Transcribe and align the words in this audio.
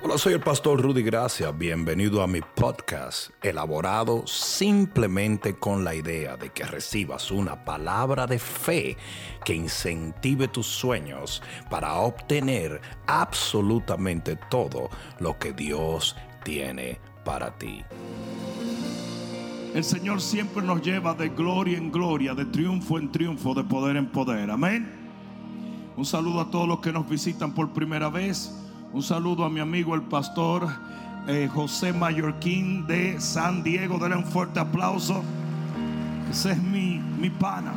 Hola, 0.00 0.16
soy 0.16 0.34
el 0.34 0.40
pastor 0.40 0.80
Rudy 0.80 1.02
Gracia. 1.02 1.50
Bienvenido 1.50 2.22
a 2.22 2.28
mi 2.28 2.40
podcast, 2.40 3.30
elaborado 3.42 4.24
simplemente 4.28 5.58
con 5.58 5.82
la 5.82 5.92
idea 5.92 6.36
de 6.36 6.50
que 6.50 6.62
recibas 6.62 7.32
una 7.32 7.64
palabra 7.64 8.28
de 8.28 8.38
fe 8.38 8.96
que 9.44 9.54
incentive 9.54 10.46
tus 10.46 10.66
sueños 10.66 11.42
para 11.68 11.94
obtener 11.94 12.80
absolutamente 13.08 14.36
todo 14.48 14.88
lo 15.18 15.36
que 15.36 15.52
Dios 15.52 16.14
tiene 16.44 17.00
para 17.24 17.58
ti. 17.58 17.82
El 19.74 19.82
Señor 19.82 20.20
siempre 20.20 20.62
nos 20.62 20.80
lleva 20.80 21.12
de 21.14 21.28
gloria 21.30 21.76
en 21.76 21.90
gloria, 21.90 22.34
de 22.34 22.44
triunfo 22.44 22.98
en 22.98 23.10
triunfo, 23.10 23.52
de 23.52 23.64
poder 23.64 23.96
en 23.96 24.06
poder. 24.06 24.48
Amén. 24.48 24.88
Un 25.96 26.04
saludo 26.04 26.40
a 26.40 26.50
todos 26.52 26.68
los 26.68 26.78
que 26.78 26.92
nos 26.92 27.08
visitan 27.08 27.52
por 27.52 27.72
primera 27.72 28.08
vez. 28.08 28.54
Un 28.90 29.02
saludo 29.02 29.44
a 29.44 29.50
mi 29.50 29.60
amigo 29.60 29.94
el 29.94 30.00
pastor 30.00 30.66
eh, 31.26 31.46
José 31.52 31.92
Mallorquín 31.92 32.86
de 32.86 33.20
San 33.20 33.62
Diego. 33.62 33.98
Denle 33.98 34.16
un 34.16 34.24
fuerte 34.24 34.60
aplauso. 34.60 35.22
Ese 36.30 36.52
es 36.52 36.62
mi, 36.62 36.98
mi 36.98 37.28
pana. 37.28 37.74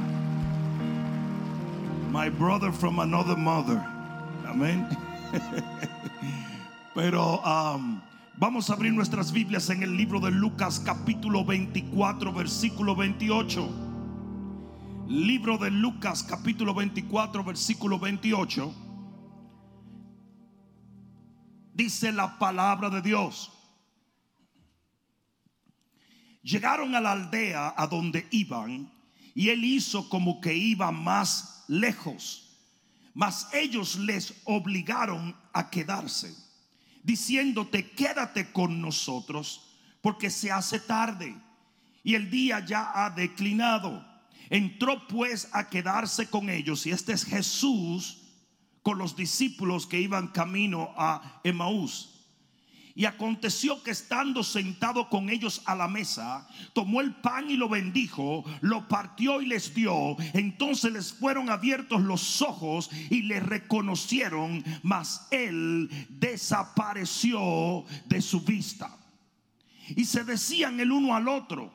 My 2.14 2.30
brother 2.30 2.72
from 2.72 3.02
another 3.02 3.36
mother. 3.36 3.82
Amén. 4.48 4.88
Pero 6.96 7.42
um, 7.42 8.00
vamos 8.38 8.70
a 8.70 8.74
abrir 8.74 8.94
nuestras 8.94 9.34
Biblias 9.34 9.70
en 9.70 9.84
el 9.84 9.98
libro 9.98 10.22
de 10.22 10.32
Lucas 10.32 10.80
capítulo 10.80 11.44
24 11.44 12.32
versículo 12.32 12.96
28. 12.96 13.70
Libro 15.10 15.58
de 15.58 15.72
Lucas 15.72 16.24
capítulo 16.24 16.74
24 16.74 17.44
versículo 17.44 18.00
28. 18.00 18.91
Dice 21.74 22.12
la 22.12 22.38
palabra 22.38 22.90
de 22.90 23.02
Dios. 23.02 23.52
Llegaron 26.44 26.96
a 26.96 27.02
la 27.02 27.12
aldea 27.12 27.74
a 27.78 27.88
donde 27.88 28.28
iban 28.32 28.92
y 29.34 29.50
él 29.50 29.64
hizo 29.64 30.10
como 30.10 30.42
que 30.42 30.54
iba 30.56 30.92
más 30.92 31.64
lejos. 31.68 32.50
Mas 33.14 33.48
ellos 33.54 33.98
les 33.98 34.34
obligaron 34.46 35.36
a 35.54 35.70
quedarse, 35.70 36.34
diciéndote, 37.04 37.92
quédate 37.92 38.52
con 38.52 38.82
nosotros, 38.82 39.78
porque 40.02 40.30
se 40.30 40.52
hace 40.52 40.80
tarde 40.80 41.36
y 42.04 42.16
el 42.16 42.30
día 42.30 42.66
ya 42.66 42.92
ha 42.94 43.10
declinado. 43.10 44.06
Entró 44.50 45.08
pues 45.08 45.48
a 45.54 45.70
quedarse 45.70 46.30
con 46.30 46.50
ellos 46.50 46.86
y 46.86 46.92
este 46.92 47.14
es 47.14 47.24
Jesús 47.24 48.21
con 48.84 48.98
los 48.98 49.16
discípulos 49.16 49.86
que 49.86 50.00
iban 50.00 50.30
camino 50.30 50.94
a 50.98 51.40
Emaús. 51.44 52.08
Y 52.94 53.06
aconteció 53.06 53.82
que 53.84 53.92
estando 53.92 54.44
sentado 54.44 55.08
con 55.08 55.30
ellos 55.30 55.62
a 55.66 55.76
la 55.76 55.88
mesa, 55.88 56.48
tomó 56.74 57.00
el 57.00 57.16
pan 57.16 57.50
y 57.50 57.56
lo 57.56 57.70
bendijo, 57.70 58.44
lo 58.60 58.88
partió 58.90 59.42
y 59.42 59.46
les 59.46 59.74
dio. 59.74 60.18
Entonces 60.34 60.92
les 60.92 61.14
fueron 61.14 61.50
abiertos 61.50 62.02
los 62.02 62.42
ojos 62.42 62.90
y 63.10 63.22
le 63.22 63.40
reconocieron, 63.40 64.64
mas 64.84 65.28
él 65.32 65.90
desapareció 66.10 67.86
de 68.08 68.22
su 68.22 68.42
vista. 68.42 68.98
Y 69.96 70.04
se 70.04 70.26
decían 70.26 70.80
el 70.82 70.92
uno 70.92 71.16
al 71.16 71.30
otro, 71.30 71.74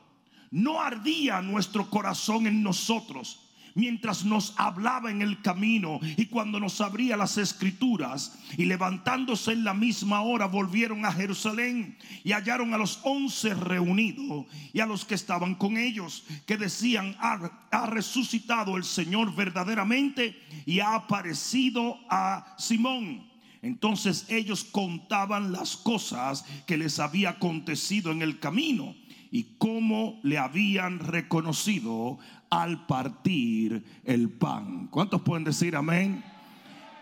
no 0.51 0.81
ardía 0.81 1.41
nuestro 1.41 1.89
corazón 1.89 2.45
en 2.45 2.61
nosotros 2.61 3.46
mientras 3.77 4.25
nos 4.25 4.55
hablaba 4.57 5.11
en 5.11 5.21
el 5.21 5.41
camino 5.41 5.99
y 6.17 6.25
cuando 6.25 6.59
nos 6.59 6.81
abría 6.81 7.15
las 7.15 7.37
escrituras 7.37 8.37
y 8.57 8.65
levantándose 8.65 9.51
en 9.51 9.63
la 9.63 9.75
misma 9.75 10.21
hora 10.21 10.47
volvieron 10.47 11.05
a 11.05 11.11
Jerusalén 11.11 11.95
y 12.23 12.31
hallaron 12.31 12.73
a 12.73 12.77
los 12.77 12.99
once 13.03 13.53
reunidos 13.53 14.47
y 14.73 14.79
a 14.79 14.87
los 14.87 15.05
que 15.05 15.13
estaban 15.13 15.53
con 15.53 15.77
ellos 15.77 16.25
que 16.47 16.57
decían 16.57 17.15
ha, 17.19 17.85
resucitado 17.85 18.77
el 18.77 18.83
Señor 18.83 19.35
verdaderamente 19.35 20.41
y 20.65 20.79
ha 20.79 20.95
aparecido 20.95 21.99
a 22.09 22.55
Simón. 22.57 23.27
Entonces 23.61 24.25
ellos 24.29 24.63
contaban 24.63 25.51
las 25.51 25.77
cosas 25.77 26.45
que 26.65 26.77
les 26.77 26.97
había 26.97 27.31
acontecido 27.31 28.11
en 28.11 28.23
el 28.23 28.39
camino 28.39 28.95
y 29.31 29.55
cómo 29.57 30.19
le 30.23 30.37
habían 30.37 30.99
reconocido 30.99 32.17
al 32.49 32.85
partir 32.85 34.01
el 34.03 34.29
pan. 34.29 34.87
¿Cuántos 34.87 35.21
pueden 35.21 35.43
decir 35.43 35.75
amén? 35.75 36.23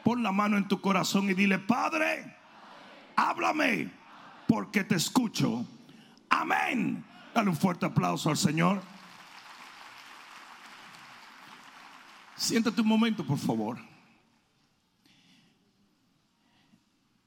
Pon 0.04 0.22
la 0.22 0.32
mano 0.32 0.58
en 0.58 0.68
tu 0.68 0.82
corazón 0.82 1.30
y 1.30 1.34
dile, 1.34 1.60
Padre, 1.60 2.36
háblame 3.16 3.92
porque 4.48 4.84
te 4.84 4.96
escucho. 4.96 5.66
Amén. 6.30 7.04
Dale 7.34 7.50
un 7.50 7.56
fuerte 7.56 7.86
aplauso 7.86 8.30
al 8.30 8.38
Señor. 8.38 8.82
Siéntate 12.36 12.82
un 12.82 12.88
momento, 12.88 13.26
por 13.26 13.38
favor. 13.38 13.78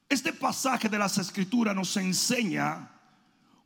Este 0.09 0.33
pasaje 0.33 0.89
de 0.89 0.99
las 0.99 1.19
escrituras 1.19 1.75
nos 1.75 1.97
enseña 1.97 2.91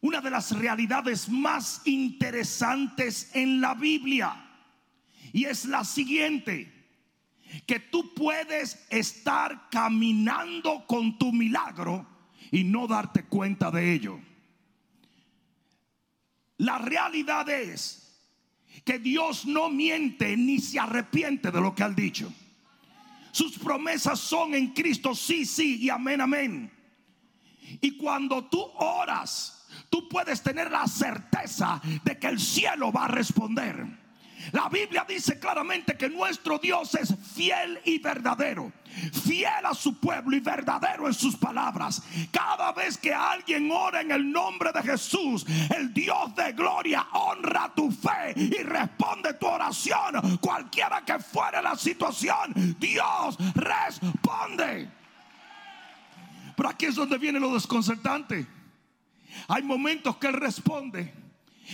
una 0.02 0.20
de 0.20 0.30
las 0.30 0.50
realidades 0.50 1.28
más 1.28 1.80
interesantes 1.84 3.30
en 3.34 3.60
la 3.60 3.74
Biblia. 3.74 4.34
Y 5.32 5.44
es 5.44 5.64
la 5.64 5.84
siguiente, 5.84 6.70
que 7.66 7.78
tú 7.78 8.12
puedes 8.12 8.84
estar 8.90 9.68
caminando 9.70 10.84
con 10.86 11.18
tu 11.18 11.32
milagro 11.32 12.06
y 12.50 12.64
no 12.64 12.86
darte 12.88 13.24
cuenta 13.24 13.70
de 13.70 13.92
ello. 13.92 14.20
La 16.58 16.78
realidad 16.78 17.48
es 17.48 18.20
que 18.84 18.98
Dios 18.98 19.46
no 19.46 19.70
miente 19.70 20.36
ni 20.36 20.58
se 20.58 20.80
arrepiente 20.80 21.52
de 21.52 21.60
lo 21.60 21.74
que 21.76 21.84
ha 21.84 21.88
dicho. 21.88 22.32
Sus 23.30 23.56
promesas 23.56 24.18
son 24.18 24.54
en 24.54 24.68
Cristo, 24.68 25.14
sí, 25.14 25.46
sí 25.46 25.78
y 25.80 25.90
amén, 25.90 26.20
amén. 26.20 26.72
Y 27.80 27.96
cuando 27.96 28.44
tú 28.44 28.60
oras, 28.60 29.61
tú 29.90 30.08
puedes 30.08 30.42
tener 30.42 30.70
la 30.70 30.86
certeza 30.86 31.80
de 32.04 32.18
que 32.18 32.28
el 32.28 32.40
cielo 32.40 32.92
va 32.92 33.06
a 33.06 33.08
responder. 33.08 34.02
La 34.50 34.68
Biblia 34.68 35.04
dice 35.08 35.38
claramente 35.38 35.96
que 35.96 36.08
nuestro 36.08 36.58
Dios 36.58 36.94
es 36.96 37.14
fiel 37.34 37.80
y 37.84 37.98
verdadero. 37.98 38.72
Fiel 39.24 39.64
a 39.64 39.72
su 39.72 39.98
pueblo 39.98 40.36
y 40.36 40.40
verdadero 40.40 41.06
en 41.06 41.14
sus 41.14 41.36
palabras. 41.36 42.02
Cada 42.30 42.72
vez 42.72 42.98
que 42.98 43.14
alguien 43.14 43.70
ora 43.70 44.00
en 44.00 44.10
el 44.10 44.30
nombre 44.30 44.72
de 44.72 44.82
Jesús, 44.82 45.46
el 45.74 45.94
Dios 45.94 46.34
de 46.34 46.52
gloria 46.52 47.06
honra 47.12 47.72
tu 47.74 47.90
fe 47.90 48.34
y 48.36 48.62
responde 48.62 49.34
tu 49.34 49.46
oración. 49.46 50.38
Cualquiera 50.38 51.02
que 51.04 51.18
fuere 51.20 51.62
la 51.62 51.76
situación, 51.76 52.76
Dios 52.78 53.38
responde. 53.54 54.90
Pero 56.56 56.68
aquí 56.68 56.86
es 56.86 56.96
donde 56.96 57.16
viene 57.16 57.38
lo 57.40 57.54
desconcertante. 57.54 58.46
Hay 59.48 59.62
momentos 59.62 60.16
que 60.16 60.28
Él 60.28 60.34
responde. 60.34 61.12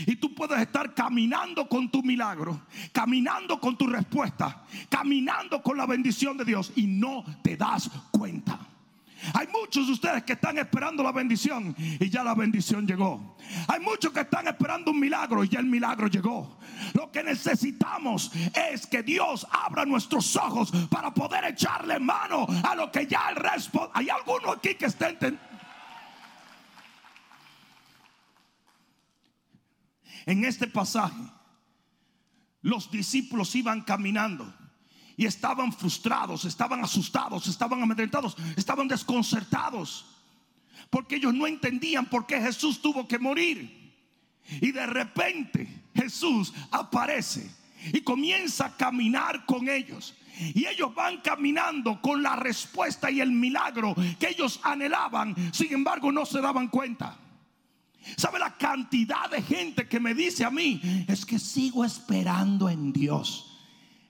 Y 0.06 0.16
tú 0.16 0.34
puedes 0.34 0.60
estar 0.60 0.94
caminando 0.94 1.68
con 1.68 1.90
tu 1.90 2.02
milagro, 2.02 2.60
caminando 2.92 3.58
con 3.58 3.76
tu 3.76 3.86
respuesta, 3.86 4.64
caminando 4.88 5.62
con 5.62 5.76
la 5.76 5.86
bendición 5.86 6.36
de 6.36 6.44
Dios 6.44 6.72
y 6.76 6.86
no 6.86 7.24
te 7.42 7.56
das 7.56 7.90
cuenta. 8.10 8.58
Hay 9.34 9.48
muchos 9.48 9.86
de 9.86 9.92
ustedes 9.92 10.22
que 10.22 10.34
están 10.34 10.58
esperando 10.58 11.02
la 11.02 11.12
bendición 11.12 11.74
y 11.78 12.08
ya 12.08 12.22
la 12.22 12.34
bendición 12.34 12.86
llegó. 12.86 13.36
Hay 13.66 13.80
muchos 13.80 14.12
que 14.12 14.20
están 14.20 14.46
esperando 14.46 14.90
un 14.92 15.00
milagro 15.00 15.42
y 15.42 15.48
ya 15.48 15.58
el 15.58 15.66
milagro 15.66 16.06
llegó. 16.06 16.58
Lo 16.94 17.10
que 17.10 17.24
necesitamos 17.24 18.30
es 18.72 18.86
que 18.86 19.02
Dios 19.02 19.46
abra 19.50 19.84
nuestros 19.84 20.36
ojos 20.36 20.70
para 20.88 21.12
poder 21.12 21.44
echarle 21.44 21.98
mano 21.98 22.46
a 22.62 22.74
lo 22.76 22.92
que 22.92 23.06
ya 23.06 23.30
el 23.30 23.36
responde. 23.36 23.90
Hay 23.94 24.08
alguno 24.08 24.52
aquí 24.52 24.74
que 24.74 24.86
está 24.86 25.08
entendiendo. 25.08 25.47
En 30.28 30.44
este 30.44 30.66
pasaje, 30.66 31.22
los 32.60 32.90
discípulos 32.90 33.54
iban 33.54 33.80
caminando 33.80 34.54
y 35.16 35.24
estaban 35.24 35.72
frustrados, 35.72 36.44
estaban 36.44 36.84
asustados, 36.84 37.46
estaban 37.46 37.82
amedrentados, 37.82 38.36
estaban 38.54 38.88
desconcertados, 38.88 40.04
porque 40.90 41.16
ellos 41.16 41.32
no 41.32 41.46
entendían 41.46 42.04
por 42.04 42.26
qué 42.26 42.42
Jesús 42.42 42.82
tuvo 42.82 43.08
que 43.08 43.18
morir. 43.18 43.96
Y 44.60 44.70
de 44.70 44.84
repente 44.84 45.84
Jesús 45.94 46.52
aparece 46.72 47.50
y 47.90 48.02
comienza 48.02 48.66
a 48.66 48.76
caminar 48.76 49.46
con 49.46 49.66
ellos. 49.66 50.14
Y 50.38 50.66
ellos 50.66 50.94
van 50.94 51.22
caminando 51.22 52.02
con 52.02 52.22
la 52.22 52.36
respuesta 52.36 53.10
y 53.10 53.22
el 53.22 53.32
milagro 53.32 53.94
que 54.20 54.28
ellos 54.28 54.60
anhelaban, 54.62 55.34
sin 55.54 55.72
embargo 55.72 56.12
no 56.12 56.26
se 56.26 56.42
daban 56.42 56.68
cuenta. 56.68 57.16
¿Sabe 58.16 58.38
la 58.38 58.56
cantidad 58.56 59.30
de 59.30 59.42
gente 59.42 59.86
que 59.86 60.00
me 60.00 60.14
dice 60.14 60.44
a 60.44 60.50
mí? 60.50 60.80
Es 61.06 61.24
que 61.24 61.38
sigo 61.38 61.84
esperando 61.84 62.68
en 62.68 62.92
Dios. 62.92 63.58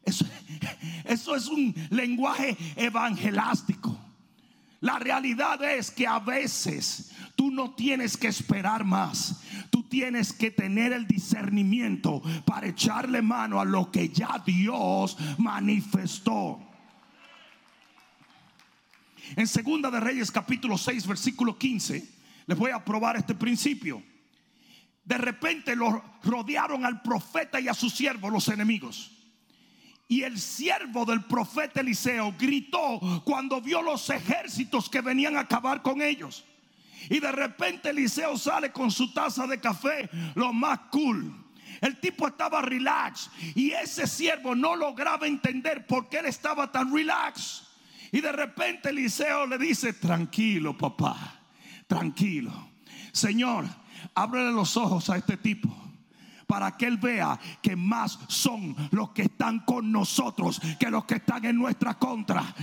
Eso, 0.05 0.25
eso 1.05 1.37
es 1.37 1.49
un 1.49 1.75
lenguaje 1.91 2.57
evangelástico. 2.77 3.99
La 4.81 4.99
realidad 4.99 5.63
es 5.65 5.91
que 5.91 6.07
a 6.07 6.21
veces 6.21 7.11
tú 7.35 7.51
no 7.51 7.73
tienes 7.73 8.17
que 8.17 8.29
esperar 8.29 8.85
más. 8.85 9.41
Tú 9.71 9.83
tienes 9.83 10.33
que 10.33 10.51
tener 10.51 10.93
el 10.93 11.07
discernimiento 11.07 12.23
para 12.47 12.69
echarle 12.69 13.21
mano 13.21 13.61
a 13.61 13.65
lo 13.65 13.91
que 13.91 14.09
ya 14.09 14.43
Dios 14.47 15.17
manifestó. 15.39 16.61
En 19.37 19.47
Segunda 19.47 19.91
de 19.91 20.01
Reyes 20.01 20.31
capítulo 20.31 20.79
6 20.79 21.07
versículo 21.07 21.59
15 21.59 22.18
les 22.49 22.57
voy 22.57 22.71
a 22.71 22.83
probar 22.83 23.17
este 23.17 23.35
principio. 23.35 24.03
De 25.05 25.19
repente 25.19 25.77
lo 25.77 26.03
rodearon 26.23 26.85
al 26.85 27.03
profeta 27.03 27.61
y 27.61 27.69
a 27.69 27.75
su 27.75 27.91
siervo 27.91 28.31
los 28.31 28.49
enemigos. 28.49 29.13
Y 30.09 30.23
el 30.23 30.41
siervo 30.41 31.05
del 31.05 31.25
profeta 31.25 31.83
Eliseo 31.83 32.35
gritó 32.39 33.23
cuando 33.25 33.61
vio 33.61 33.83
los 33.83 34.09
ejércitos 34.09 34.89
que 34.89 35.03
venían 35.03 35.37
a 35.37 35.41
acabar 35.41 35.83
con 35.83 36.01
ellos. 36.01 36.47
Y 37.11 37.21
de 37.21 37.31
repente 37.31 37.91
Eliseo 37.91 38.39
sale 38.39 38.73
con 38.73 38.91
su 38.91 39.13
taza 39.13 39.47
de 39.47 39.61
café, 39.61 40.09
lo 40.35 40.55
más 40.55 40.79
cool. 40.91 41.31
El 41.83 42.01
tipo 42.01 42.27
estaba 42.27 42.63
relax 42.63 43.31
y 43.55 43.73
ese 43.73 44.07
siervo 44.07 44.55
no 44.55 44.75
lograba 44.75 45.27
entender 45.27 45.87
por 45.87 46.09
qué 46.09 46.21
él 46.21 46.27
estaba 46.27 46.73
tan 46.73 46.95
relax. 46.95 47.65
Y 48.11 48.23
de 48.23 48.33
repente 48.33 48.89
Eliseo 48.89 49.47
le 49.47 49.59
dice, 49.59 49.93
tranquilo 49.93 50.77
papá, 50.77 51.38
tranquilo. 51.89 52.53
Señor, 53.13 53.65
ábrele 54.15 54.53
los 54.53 54.77
ojos 54.77 55.11
a 55.11 55.17
este 55.17 55.37
tipo 55.37 55.75
para 56.47 56.77
que 56.77 56.87
Él 56.87 56.97
vea 56.97 57.39
que 57.61 57.77
más 57.77 58.19
son 58.29 58.75
los 58.91 59.11
que 59.11 59.23
están 59.23 59.61
con 59.61 59.93
nosotros 59.93 60.61
que 60.81 60.91
los 60.91 61.05
que 61.05 61.17
están 61.17 61.45
en 61.45 61.57
nuestra 61.57 61.95
contra. 61.95 62.43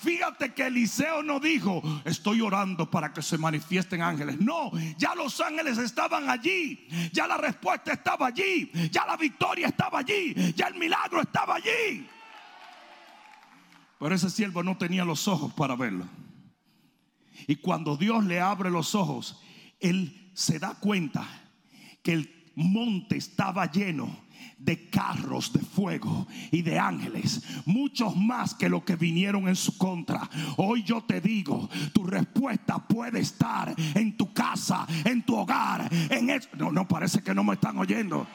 Fíjate 0.00 0.52
que 0.52 0.66
Eliseo 0.66 1.22
no 1.22 1.38
dijo, 1.38 1.80
estoy 2.04 2.40
orando 2.40 2.90
para 2.90 3.12
que 3.12 3.22
se 3.22 3.38
manifiesten 3.38 4.02
ángeles. 4.02 4.40
No, 4.40 4.72
ya 4.96 5.14
los 5.14 5.40
ángeles 5.40 5.78
estaban 5.78 6.28
allí. 6.28 6.88
Ya 7.12 7.26
la 7.26 7.36
respuesta 7.36 7.92
estaba 7.92 8.26
allí. 8.26 8.70
Ya 8.90 9.06
la 9.06 9.16
victoria 9.16 9.68
estaba 9.68 10.00
allí. 10.00 10.34
Ya 10.54 10.66
el 10.66 10.74
milagro 10.74 11.22
estaba 11.22 11.54
allí. 11.54 12.06
Pero 13.98 14.14
ese 14.14 14.28
siervo 14.28 14.62
no 14.62 14.76
tenía 14.76 15.04
los 15.04 15.26
ojos 15.28 15.52
para 15.54 15.76
verlo. 15.76 16.06
Y 17.46 17.56
cuando 17.56 17.96
Dios 17.96 18.24
le 18.24 18.40
abre 18.40 18.70
los 18.70 18.94
ojos, 18.94 19.40
él 19.80 20.30
se 20.34 20.58
da 20.58 20.74
cuenta 20.74 21.26
que 22.02 22.12
el 22.12 22.52
monte 22.54 23.16
estaba 23.16 23.70
lleno 23.70 24.28
de 24.58 24.90
carros 24.90 25.52
de 25.52 25.60
fuego 25.60 26.26
y 26.50 26.62
de 26.62 26.78
ángeles, 26.78 27.42
muchos 27.64 28.16
más 28.16 28.54
que 28.54 28.68
los 28.68 28.82
que 28.82 28.96
vinieron 28.96 29.48
en 29.48 29.54
su 29.54 29.78
contra. 29.78 30.28
Hoy 30.56 30.82
yo 30.82 31.02
te 31.02 31.20
digo, 31.20 31.68
tu 31.92 32.04
respuesta 32.04 32.78
puede 32.78 33.20
estar 33.20 33.74
en 33.94 34.16
tu 34.16 34.32
casa, 34.32 34.86
en 35.04 35.22
tu 35.22 35.36
hogar, 35.36 35.88
en 36.10 36.30
eso. 36.30 36.48
No, 36.56 36.72
no 36.72 36.88
parece 36.88 37.22
que 37.22 37.34
no 37.34 37.44
me 37.44 37.54
están 37.54 37.78
oyendo. 37.78 38.26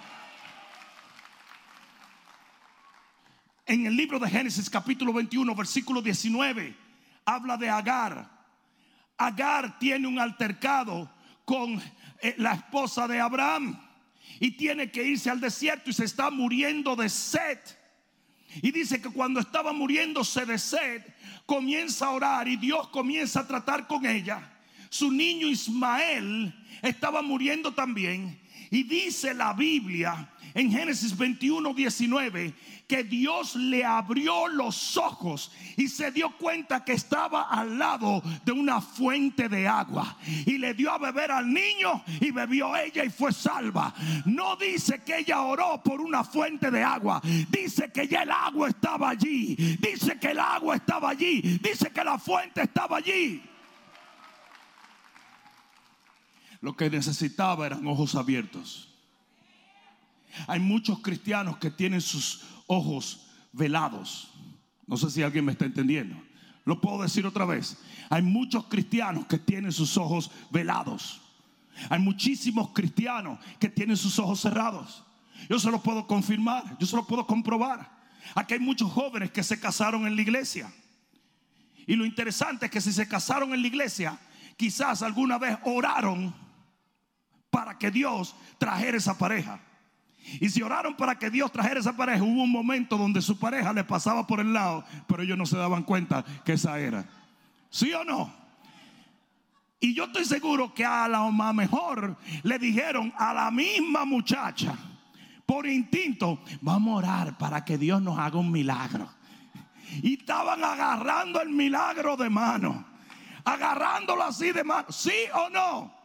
En 3.66 3.86
el 3.86 3.96
libro 3.96 4.20
de 4.20 4.30
Génesis 4.30 4.70
capítulo 4.70 5.14
21, 5.14 5.56
versículo 5.56 6.02
19, 6.02 6.76
habla 7.26 7.58
de 7.58 7.70
Agar. 7.70 8.33
Agar 9.18 9.80
tiene 9.80 10.08
un 10.08 10.20
altercado 10.20 11.12
con 11.46 11.82
eh, 12.22 12.36
la 12.38 12.54
esposa 12.54 13.08
de 13.08 13.20
Abraham 13.20 13.80
y 14.40 14.52
tiene 14.52 14.92
que 14.92 15.04
irse 15.04 15.30
al 15.30 15.40
desierto 15.40 15.90
y 15.90 15.94
se 15.94 16.06
está 16.06 16.30
muriendo 16.30 16.96
de 16.96 17.10
sed. 17.10 17.60
Y 18.62 18.72
dice 18.72 19.02
que 19.02 19.10
cuando 19.10 19.40
estaba 19.40 19.74
muriéndose 19.74 20.46
de 20.46 20.58
sed, 20.58 21.02
comienza 21.46 22.08
a 22.08 22.12
orar 22.12 22.48
y 22.48 22.56
Dios 22.56 22.88
comienza 22.90 23.42
a 23.42 23.48
tratar 23.48 23.88
con 23.88 24.06
ella. 24.06 24.52
Su 24.90 25.12
niño 25.12 25.48
Ismael 25.48 26.54
estaba 26.82 27.22
muriendo 27.22 27.74
también. 27.74 28.40
Y 28.74 28.82
dice 28.82 29.36
la 29.36 29.54
Biblia 29.54 30.28
en 30.56 30.72
Génesis 30.72 31.16
21, 31.16 31.76
19, 31.76 32.56
que 32.88 33.04
Dios 33.04 33.56
le 33.56 33.86
abrió 33.86 34.48
los 34.48 34.98
ojos 34.98 35.52
y 35.78 35.88
se 35.88 36.12
dio 36.12 36.36
cuenta 36.38 36.84
que 36.84 36.94
estaba 36.94 37.50
al 37.50 37.78
lado 37.78 38.24
de 38.44 38.52
una 38.52 38.82
fuente 38.82 39.48
de 39.48 39.68
agua. 39.68 40.18
Y 40.48 40.58
le 40.58 40.74
dio 40.74 40.92
a 40.92 40.98
beber 40.98 41.30
al 41.30 41.54
niño 41.54 42.04
y 42.20 42.32
bebió 42.32 42.76
ella 42.76 43.06
y 43.06 43.12
fue 43.12 43.32
salva. 43.32 43.94
No 44.26 44.56
dice 44.56 45.04
que 45.04 45.20
ella 45.20 45.44
oró 45.44 45.80
por 45.84 46.02
una 46.02 46.24
fuente 46.24 46.72
de 46.72 46.82
agua. 46.82 47.22
Dice 47.52 47.92
que 47.92 48.08
ya 48.08 48.24
el 48.24 48.32
agua 48.32 48.70
estaba 48.70 49.12
allí. 49.12 49.56
Dice 49.80 50.18
que 50.20 50.32
el 50.32 50.40
agua 50.40 50.78
estaba 50.78 51.12
allí. 51.12 51.60
Dice 51.62 51.92
que 51.92 52.04
la 52.04 52.18
fuente 52.18 52.64
estaba 52.64 52.98
allí. 52.98 53.40
Lo 56.64 56.78
que 56.78 56.90
necesitaba 56.90 57.66
eran 57.66 57.86
ojos 57.88 58.16
abiertos. 58.16 58.88
Hay 60.48 60.62
muchos 60.62 61.00
cristianos 61.00 61.58
que 61.58 61.70
tienen 61.70 62.00
sus 62.00 62.46
ojos 62.68 63.28
velados. 63.52 64.32
No 64.88 64.96
sé 64.96 65.10
si 65.10 65.22
alguien 65.22 65.44
me 65.44 65.52
está 65.52 65.66
entendiendo. 65.66 66.16
Lo 66.64 66.80
puedo 66.80 67.04
decir 67.04 67.26
otra 67.26 67.44
vez. 67.44 67.78
Hay 68.10 68.22
muchos 68.22 68.64
cristianos 68.68 69.26
que 69.26 69.38
tienen 69.38 69.74
sus 69.74 69.98
ojos 69.98 70.32
velados. 70.52 71.20
Hay 71.90 72.00
muchísimos 72.00 72.70
cristianos 72.70 73.40
que 73.60 73.68
tienen 73.68 73.98
sus 73.98 74.18
ojos 74.18 74.40
cerrados. 74.40 75.04
Yo 75.50 75.60
se 75.60 75.70
lo 75.70 75.84
puedo 75.84 76.08
confirmar, 76.08 76.78
yo 76.80 76.88
se 76.88 76.96
lo 76.96 77.06
puedo 77.06 77.28
comprobar. 77.28 77.92
Aquí 78.36 78.54
hay 78.54 78.62
muchos 78.62 78.90
jóvenes 78.90 79.32
que 79.32 79.44
se 79.44 79.60
casaron 79.60 80.08
en 80.08 80.16
la 80.16 80.22
iglesia. 80.22 80.74
Y 81.86 81.98
lo 81.98 82.06
interesante 82.06 82.68
es 82.68 82.72
que 82.72 82.80
si 82.80 82.94
se 82.94 83.06
casaron 83.06 83.54
en 83.54 83.62
la 83.62 83.68
iglesia, 83.68 84.18
quizás 84.56 85.02
alguna 85.02 85.38
vez 85.38 85.58
oraron 85.66 86.43
para 87.54 87.78
que 87.78 87.92
Dios 87.92 88.36
trajera 88.58 88.98
esa 88.98 89.16
pareja. 89.16 89.60
Y 90.42 90.50
si 90.50 90.64
oraron 90.64 90.96
para 90.96 91.20
que 91.20 91.30
Dios 91.30 91.52
trajera 91.52 91.80
esa 91.80 91.96
pareja, 91.96 92.24
hubo 92.24 92.42
un 92.42 92.52
momento 92.52 92.98
donde 92.98 93.22
su 93.22 93.38
pareja 93.38 93.72
le 93.74 93.84
pasaba 93.84 94.26
por 94.26 94.40
el 94.40 94.52
lado, 94.52 94.84
pero 95.06 95.22
ellos 95.22 95.38
no 95.38 95.46
se 95.46 95.56
daban 95.56 95.84
cuenta 95.84 96.26
que 96.44 96.54
esa 96.54 96.80
era. 96.80 97.06
¿Sí 97.70 97.94
o 97.94 98.04
no? 98.04 98.34
Y 99.80 99.94
yo 99.94 100.06
estoy 100.06 100.26
seguro 100.26 100.74
que 100.74 100.84
a 100.84 101.08
la 101.08 101.30
mejor 101.54 102.18
le 102.42 102.58
dijeron 102.58 103.14
a 103.18 103.36
la 103.36 103.52
misma 103.52 104.04
muchacha, 104.04 104.76
por 105.46 105.68
instinto, 105.68 106.40
vamos 106.62 106.94
a 106.94 106.98
orar 106.98 107.38
para 107.38 107.64
que 107.64 107.78
Dios 107.78 108.02
nos 108.02 108.18
haga 108.18 108.40
un 108.40 108.52
milagro. 108.52 109.08
Y 110.02 110.14
estaban 110.14 110.64
agarrando 110.64 111.40
el 111.40 111.50
milagro 111.50 112.18
de 112.18 112.32
mano, 112.32 112.84
agarrándolo 113.46 114.24
así 114.24 114.52
de 114.52 114.64
mano, 114.64 114.88
¿sí 114.90 115.14
o 115.36 115.52
no? 115.52 116.03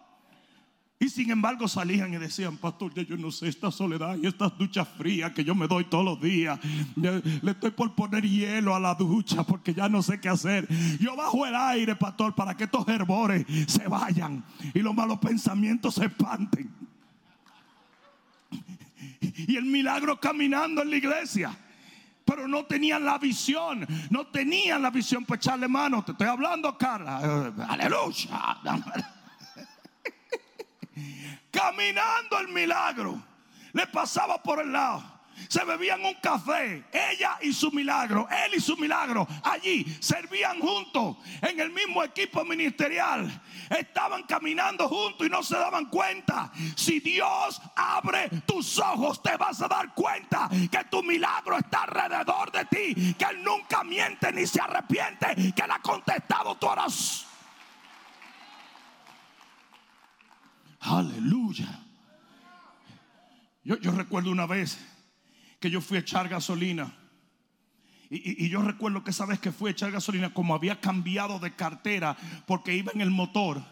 Y 1.01 1.09
sin 1.09 1.31
embargo 1.31 1.69
salían 1.69 2.13
y 2.13 2.17
decían, 2.17 2.57
pastor, 2.57 2.93
yo 2.93 3.17
no 3.17 3.31
sé 3.31 3.49
esta 3.49 3.71
soledad 3.71 4.17
y 4.21 4.27
estas 4.27 4.59
duchas 4.59 4.89
frías 4.89 5.31
que 5.33 5.45
yo 5.45 5.55
me 5.55 5.69
doy 5.69 5.85
todos 5.85 6.05
los 6.05 6.21
días. 6.21 6.59
Le 6.97 7.53
estoy 7.53 7.71
por 7.71 7.95
poner 7.95 8.25
hielo 8.25 8.75
a 8.75 8.81
la 8.81 8.95
ducha 8.95 9.45
porque 9.45 9.73
ya 9.73 9.89
no 9.89 10.03
sé 10.03 10.21
qué 10.21 10.29
hacer. 10.29 10.67
Yo 10.99 11.15
bajo 11.15 11.47
el 11.47 11.55
aire, 11.55 11.95
pastor, 11.95 12.35
para 12.35 12.57
que 12.57 12.65
estos 12.65 12.89
herbores 12.89 13.47
se 13.69 13.87
vayan 13.87 14.45
y 14.75 14.81
los 14.81 14.93
malos 14.93 15.19
pensamientos 15.19 15.95
se 15.95 16.07
espanten. 16.07 16.69
Y 19.21 19.55
el 19.57 19.67
milagro 19.67 20.19
caminando 20.19 20.83
en 20.83 20.91
la 20.91 20.97
iglesia. 20.97 21.57
Pero 22.25 22.47
no 22.49 22.65
tenían 22.65 23.05
la 23.05 23.19
visión, 23.19 23.87
no 24.11 24.27
tenían 24.27 24.83
la 24.83 24.91
visión 24.91 25.25
para 25.25 25.39
echarle 25.39 25.69
mano. 25.69 26.05
Te 26.05 26.13
estoy 26.13 26.27
hablando, 26.27 26.77
Carla. 26.77 27.53
Aleluya 27.69 28.61
caminando 31.51 32.39
el 32.39 32.49
milagro, 32.49 33.23
le 33.73 33.87
pasaba 33.87 34.43
por 34.43 34.61
el 34.61 34.73
lado. 34.73 35.19
Se 35.49 35.65
bebían 35.65 36.05
un 36.05 36.15
café, 36.15 36.85
ella 36.93 37.39
y 37.41 37.53
su 37.53 37.71
milagro, 37.71 38.27
él 38.45 38.55
y 38.57 38.61
su 38.61 38.77
milagro. 38.77 39.27
Allí 39.45 39.85
servían 40.01 40.59
juntos 40.59 41.17
en 41.41 41.61
el 41.61 41.71
mismo 41.71 42.03
equipo 42.03 42.45
ministerial. 42.45 43.41
Estaban 43.71 44.25
caminando 44.25 44.89
juntos 44.89 45.27
y 45.27 45.31
no 45.31 45.43
se 45.43 45.57
daban 45.57 45.87
cuenta. 45.87 46.51
Si 46.75 47.01
Dios 47.01 47.61
abre 47.77 48.29
tus 48.47 48.79
ojos, 48.79 49.23
te 49.23 49.37
vas 49.37 49.63
a 49.63 49.69
dar 49.69 49.95
cuenta 49.95 50.49
que 50.51 50.85
tu 50.91 51.03
milagro 51.03 51.57
está 51.57 51.85
alrededor 51.85 52.51
de 52.51 52.65
ti. 52.65 53.15
Que 53.15 53.27
Él 53.27 53.43
nunca 53.43 53.85
miente 53.85 54.33
ni 54.33 54.47
se 54.47 54.61
arrepiente. 54.61 55.35
Que 55.55 55.63
Él 55.63 55.71
ha 55.71 55.81
contestado 55.81 56.57
tu 56.57 56.67
oración. 56.67 57.28
Aleluya. 60.89 61.85
Yo, 63.63 63.93
recuerdo 63.93 64.31
una 64.31 64.47
vez 64.47 64.79
que 65.61 65.71
yo 65.71 65.83
fui 65.83 65.99
a 65.99 66.01
echar 66.01 66.29
gasolina. 66.29 66.95
Y, 68.09 68.49
yo 68.49 68.63
recuerdo 68.63 69.05
que 69.05 69.11
esa 69.11 69.27
vez 69.27 69.39
que 69.39 69.53
fui 69.53 69.69
a 69.69 69.73
echar 69.73 69.91
gasolina, 69.91 70.33
como 70.33 70.55
había 70.55 70.81
cambiado 70.81 71.39
de 71.39 71.55
cartera 71.55 72.17
porque 72.47 72.75
iba 72.75 72.91
en 72.95 73.03
el 73.03 73.11
motor, 73.11 73.63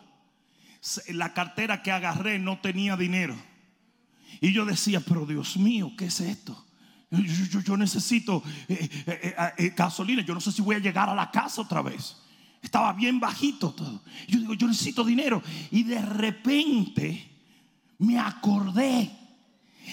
la 1.08 1.32
cartera 1.32 1.82
que 1.82 1.90
agarré 1.90 2.38
no 2.38 2.60
tenía 2.60 2.96
dinero. 2.96 3.34
Y 4.42 4.52
yo 4.52 4.66
decía, 4.66 5.00
pero 5.00 5.24
Dios 5.24 5.56
mío, 5.56 5.92
¿qué 5.96 6.06
es 6.06 6.20
esto? 6.20 6.62
yo, 7.64 7.76
necesito 7.76 8.42
eh, 8.68 8.88
eh, 9.06 9.52
eh, 9.56 9.72
gasolina, 9.74 10.22
yo 10.22 10.34
no 10.34 10.40
sé 10.40 10.52
si 10.52 10.60
voy 10.60 10.74
a 10.74 10.80
llegar 10.80 11.08
a 11.08 11.14
la 11.14 11.30
casa 11.30 11.62
otra 11.62 11.80
vez. 11.80 12.16
Estaba 12.66 12.92
bien 12.94 13.20
bajito 13.20 13.70
todo. 13.70 14.02
Yo 14.26 14.40
digo, 14.40 14.54
yo 14.54 14.66
necesito 14.66 15.04
dinero. 15.04 15.40
Y 15.70 15.84
de 15.84 16.02
repente 16.02 17.30
me 17.98 18.18
acordé 18.18 19.08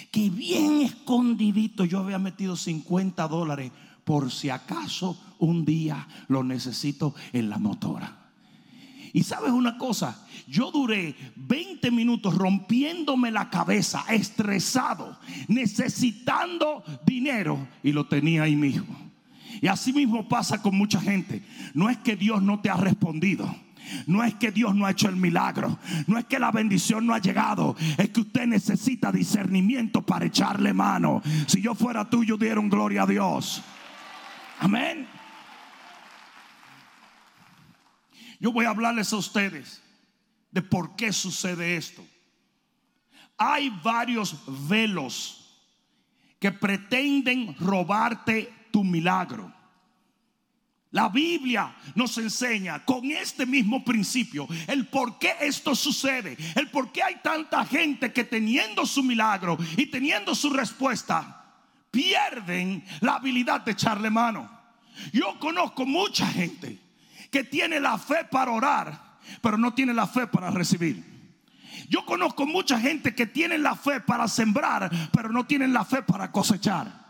que 0.10 0.32
bien 0.32 0.82
escondidito 0.82 1.86
yo 1.86 2.00
había 2.00 2.18
metido 2.18 2.56
50 2.56 3.28
dólares 3.28 3.72
por 4.04 4.32
si 4.32 4.50
acaso 4.50 5.16
un 5.38 5.66
día 5.66 6.08
lo 6.28 6.44
necesito 6.44 7.14
en 7.32 7.52
la 7.52 7.60
motora. 7.60 8.32
Y 9.14 9.22
sabes 9.22 9.52
una 9.52 9.78
cosa, 9.78 10.26
yo 10.48 10.72
duré 10.72 11.16
20 11.36 11.92
minutos 11.92 12.34
rompiéndome 12.34 13.30
la 13.30 13.52
cabeza, 13.52 14.04
estresado, 14.10 15.20
necesitando 15.48 16.84
dinero 17.06 17.68
y 17.84 17.92
lo 17.92 18.08
tenía 18.08 18.42
ahí 18.42 18.56
mismo. 18.56 19.13
Y 19.64 19.70
así 19.70 19.94
mismo 19.94 20.28
pasa 20.28 20.62
con 20.62 20.76
mucha 20.76 21.00
gente. 21.00 21.42
No 21.74 21.90
es 21.90 21.98
que 22.00 22.18
Dios 22.18 22.44
no 22.44 22.60
te 22.60 22.70
ha 22.70 22.76
respondido. 22.76 23.56
No 24.08 24.22
es 24.22 24.36
que 24.36 24.52
Dios 24.52 24.76
no 24.76 24.86
ha 24.86 24.92
hecho 24.92 25.08
el 25.08 25.16
milagro. 25.16 25.80
No 26.06 26.20
es 26.20 26.26
que 26.26 26.38
la 26.38 26.52
bendición 26.52 27.08
no 27.08 27.14
ha 27.14 27.20
llegado. 27.20 27.74
Es 27.98 28.10
que 28.10 28.20
usted 28.20 28.46
necesita 28.46 29.10
discernimiento 29.10 30.02
para 30.02 30.26
echarle 30.26 30.74
mano. 30.74 31.22
Si 31.48 31.62
yo 31.62 31.76
fuera 31.76 32.10
tú, 32.10 32.26
yo 32.26 32.36
diera 32.36 32.60
un 32.60 32.68
gloria 32.68 33.04
a 33.04 33.06
Dios. 33.06 33.64
Amén. 34.60 35.08
Yo 38.42 38.52
voy 38.52 38.66
a 38.66 38.72
hablarles 38.72 39.14
a 39.14 39.16
ustedes 39.16 39.82
de 40.52 40.62
por 40.62 40.98
qué 40.98 41.14
sucede 41.14 41.78
esto. 41.78 42.06
Hay 43.38 43.70
varios 43.82 44.44
velos 44.68 45.58
que 46.38 46.52
pretenden 46.52 47.56
robarte 47.62 48.52
tu 48.74 48.84
milagro. 48.84 49.53
La 50.94 51.10
Biblia 51.10 51.74
nos 51.96 52.20
enseña 52.20 52.86
con 52.86 53.04
este 53.06 53.48
mismo 53.48 53.84
principio 53.84 54.48
el 54.68 54.86
por 54.86 55.18
qué 55.18 55.34
esto 55.42 55.74
sucede, 55.74 56.38
el 56.54 56.70
por 56.70 56.92
qué 56.92 57.02
hay 57.02 57.16
tanta 57.16 57.66
gente 57.66 58.14
que 58.14 58.24
teniendo 58.24 58.86
su 58.86 59.02
milagro 59.02 59.58
y 59.76 59.88
teniendo 59.88 60.36
su 60.36 60.52
respuesta, 60.52 61.46
pierden 61.90 62.86
la 63.02 63.16
habilidad 63.16 63.62
de 63.62 63.72
echarle 63.72 64.12
mano. 64.12 64.48
Yo 65.12 65.40
conozco 65.40 65.84
mucha 65.84 66.28
gente 66.28 66.80
que 67.32 67.44
tiene 67.44 67.80
la 67.80 67.98
fe 67.98 68.26
para 68.30 68.52
orar, 68.52 69.18
pero 69.42 69.58
no 69.58 69.74
tiene 69.74 69.96
la 69.96 70.06
fe 70.06 70.28
para 70.28 70.52
recibir. 70.52 71.04
Yo 71.90 72.06
conozco 72.06 72.46
mucha 72.46 72.80
gente 72.80 73.16
que 73.16 73.26
tiene 73.26 73.58
la 73.58 73.76
fe 73.76 74.00
para 74.00 74.28
sembrar, 74.28 74.92
pero 75.12 75.30
no 75.30 75.48
tienen 75.48 75.74
la 75.74 75.86
fe 75.86 76.04
para 76.04 76.32
cosechar. 76.32 77.03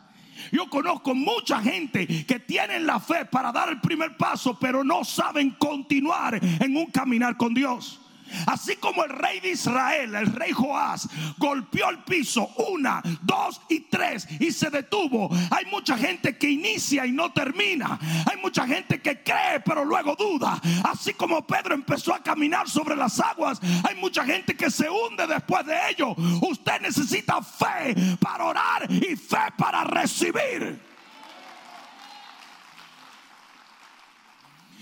Yo 0.52 0.70
conozco 0.70 1.16
mucha 1.16 1.62
gente 1.62 2.26
que 2.26 2.40
tienen 2.40 2.86
la 2.86 3.00
fe 3.00 3.26
para 3.26 3.52
dar 3.52 3.70
el 3.70 3.80
primer 3.82 4.18
paso, 4.18 4.58
pero 4.60 4.84
no 4.84 5.04
saben 5.04 5.52
continuar 5.52 6.40
en 6.42 6.76
un 6.76 6.88
caminar 6.88 7.38
con 7.38 7.54
Dios. 7.54 8.03
Así 8.48 8.76
como 8.78 9.04
el 9.04 9.12
rey 9.12 9.40
de 9.40 9.52
Israel, 9.52 10.16
el 10.16 10.28
rey 10.28 10.52
Joás, 10.52 11.08
golpeó 11.38 11.90
el 11.90 12.00
piso 12.00 12.50
una, 12.70 13.02
dos 13.22 13.62
y 13.70 13.82
tres 13.82 14.28
y 14.40 14.52
se 14.52 14.70
detuvo. 14.70 15.30
Hay 15.52 15.66
mucha 15.66 15.98
gente 15.98 16.38
que 16.38 16.50
inicia 16.50 17.06
y 17.06 17.12
no 17.12 17.32
termina. 17.32 18.00
Hay 18.30 18.38
mucha 18.42 18.68
gente 18.68 19.02
que 19.02 19.24
cree 19.24 19.60
pero 19.66 19.86
luego 19.86 20.16
duda. 20.16 20.60
Así 20.84 21.14
como 21.14 21.46
Pedro 21.46 21.74
empezó 21.74 22.14
a 22.14 22.22
caminar 22.22 22.70
sobre 22.70 22.96
las 22.96 23.20
aguas, 23.20 23.60
hay 23.88 23.96
mucha 23.96 24.24
gente 24.26 24.56
que 24.56 24.70
se 24.70 24.90
hunde 24.90 25.28
después 25.28 25.66
de 25.66 25.76
ello. 25.90 26.16
Usted 26.42 26.82
necesita 26.82 27.42
fe 27.42 27.96
para 28.20 28.46
orar 28.46 28.92
y 28.92 29.16
fe 29.16 29.52
para 29.58 29.84
recibir. 29.84 30.93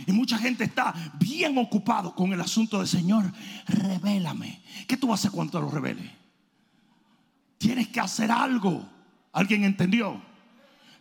Y 0.08 0.12
mucha 0.12 0.38
gente 0.38 0.64
está 0.64 0.94
bien 1.20 1.58
ocupado 1.58 2.16
con 2.16 2.34
el 2.34 2.42
asunto 2.42 2.80
del 2.80 2.88
Señor. 2.88 3.32
Revélame. 3.68 4.62
¿Qué 4.88 4.98
tú 4.98 5.08
vas 5.08 5.20
a 5.20 5.28
hacer 5.28 5.32
cuando 5.32 5.62
lo 5.62 5.70
revele? 5.70 6.12
Tienes 7.58 7.88
que 7.90 8.00
hacer 8.00 8.32
algo. 8.32 8.88
¿Alguien 9.34 9.64
entendió? 9.64 10.22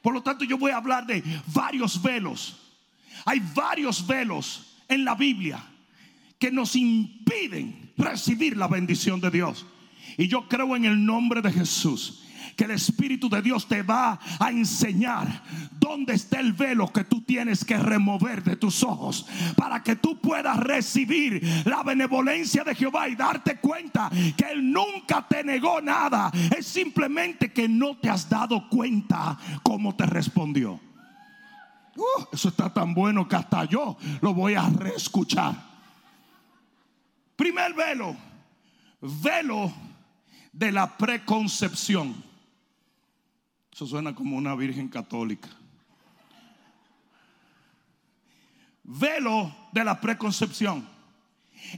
Por 0.02 0.14
lo 0.14 0.22
tanto, 0.22 0.44
yo 0.44 0.58
voy 0.58 0.72
a 0.72 0.76
hablar 0.76 1.06
de 1.06 1.22
varios 1.46 2.00
velos. 2.02 2.56
Hay 3.24 3.40
varios 3.54 4.06
velos 4.06 4.76
en 4.88 5.04
la 5.04 5.14
Biblia 5.14 5.62
que 6.38 6.50
nos 6.50 6.74
impiden 6.74 7.92
recibir 7.96 8.56
la 8.56 8.66
bendición 8.66 9.20
de 9.20 9.30
Dios. 9.30 9.66
Y 10.16 10.28
yo 10.28 10.48
creo 10.48 10.74
en 10.76 10.84
el 10.84 11.04
nombre 11.04 11.42
de 11.42 11.52
Jesús 11.52 12.24
que 12.56 12.64
el 12.64 12.72
Espíritu 12.72 13.28
de 13.28 13.42
Dios 13.42 13.66
te 13.66 13.82
va 13.82 14.18
a 14.38 14.50
enseñar 14.50 15.42
dónde 15.78 16.14
está 16.14 16.40
el 16.40 16.52
velo 16.52 16.92
que 16.92 17.04
tú 17.04 17.22
tienes 17.22 17.64
que 17.64 17.76
remover 17.76 18.42
de 18.42 18.56
tus 18.56 18.82
ojos 18.82 19.26
para 19.56 19.82
que 19.82 19.96
tú 19.96 20.20
puedas 20.20 20.56
recibir 20.58 21.42
la 21.64 21.82
benevolencia 21.82 22.64
de 22.64 22.74
Jehová 22.74 23.08
y 23.08 23.16
darte 23.16 23.56
cuenta 23.58 24.10
que 24.36 24.46
Él 24.52 24.70
nunca 24.70 25.26
te 25.28 25.42
negó 25.44 25.80
nada. 25.80 26.30
Es 26.56 26.66
simplemente 26.66 27.52
que 27.52 27.68
no 27.68 27.96
te 27.96 28.08
has 28.08 28.28
dado 28.28 28.68
cuenta 28.68 29.38
cómo 29.62 29.94
te 29.96 30.06
respondió. 30.06 30.80
Uh, 31.96 32.24
eso 32.32 32.48
está 32.48 32.72
tan 32.72 32.94
bueno 32.94 33.26
que 33.28 33.36
hasta 33.36 33.64
yo 33.64 33.96
lo 34.20 34.32
voy 34.32 34.54
a 34.54 34.68
reescuchar. 34.68 35.54
Primer 37.36 37.74
velo, 37.74 38.16
velo 39.00 39.72
de 40.52 40.72
la 40.72 40.96
preconcepción. 40.96 42.29
Eso 43.72 43.86
suena 43.86 44.14
como 44.14 44.36
una 44.36 44.54
virgen 44.54 44.88
católica. 44.88 45.48
Velo 48.82 49.54
de 49.72 49.84
la 49.84 50.00
preconcepción. 50.00 50.88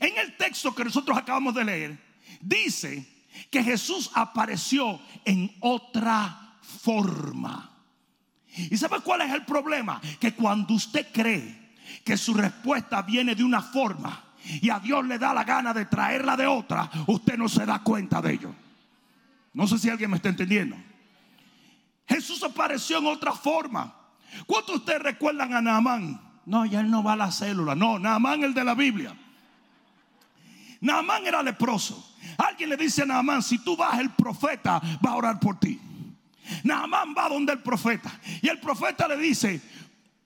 En 0.01 0.17
el 0.17 0.37
texto 0.37 0.75
que 0.75 0.85
nosotros 0.85 1.17
acabamos 1.17 1.55
de 1.55 1.65
leer, 1.65 1.99
dice 2.41 3.07
que 3.51 3.63
Jesús 3.63 4.11
apareció 4.15 5.01
en 5.25 5.55
otra 5.61 6.59
forma. 6.63 7.71
¿Y 8.57 8.77
sabe 8.77 9.01
cuál 9.01 9.23
es 9.23 9.33
el 9.33 9.45
problema? 9.45 10.01
Que 10.21 10.35
cuando 10.35 10.75
usted 10.75 11.07
cree 11.13 11.75
que 12.05 12.17
su 12.17 12.35
respuesta 12.35 13.03
viene 13.03 13.35
de 13.35 13.45
una 13.45 13.63
forma 13.63 14.25
y 14.45 14.71
a 14.71 14.79
Dios 14.79 15.07
le 15.07 15.19
da 15.19 15.33
la 15.33 15.45
gana 15.45 15.73
de 15.73 15.87
traerla 15.87 16.37
de 16.37 16.47
otra, 16.47 16.91
usted 17.07 17.37
no 17.37 17.49
se 17.49 17.65
da 17.65 17.83
cuenta 17.83 18.21
de 18.21 18.33
ello. 18.35 18.55
No 19.55 19.67
sé 19.67 19.79
si 19.79 19.91
alguien 19.91 20.11
me 20.11 20.17
está 20.17 20.29
entendiendo. 20.29 20.77
Jesús 22.13 22.43
apareció 22.43 22.99
en 22.99 23.07
otra 23.07 23.33
forma. 23.33 23.95
¿Cuántos 24.47 24.75
de 24.75 24.79
ustedes 24.81 25.03
recuerdan 25.03 25.55
a 25.55 25.63
Naamán? 25.63 26.21
No, 26.45 26.67
ya 26.67 26.81
él 26.81 26.91
no 26.91 27.03
va 27.03 27.15
a 27.15 27.17
la 27.17 27.33
célula. 27.33 27.75
No, 27.75 27.99
Naamán 27.99 28.43
el 28.43 28.53
de 28.53 28.65
la 28.65 28.75
Biblia. 28.75 29.17
Naamán 30.81 31.27
era 31.27 31.43
leproso. 31.43 32.15
Alguien 32.37 32.69
le 32.69 32.77
dice 32.77 33.03
a 33.03 33.07
Naamán, 33.07 33.43
si 33.43 33.59
tú 33.59 33.77
vas, 33.77 33.99
el 33.99 34.11
profeta 34.11 34.81
va 35.05 35.13
a 35.13 35.17
orar 35.17 35.41
por 35.41 35.59
ti. 35.59 35.81
Naamán 36.65 37.15
va 37.17 37.31
donde 37.31 37.53
el 37.53 37.61
profeta. 37.61 38.13
Y 38.43 38.49
el 38.49 38.61
profeta 38.61 39.09
le 39.09 39.17
dice, 39.17 39.63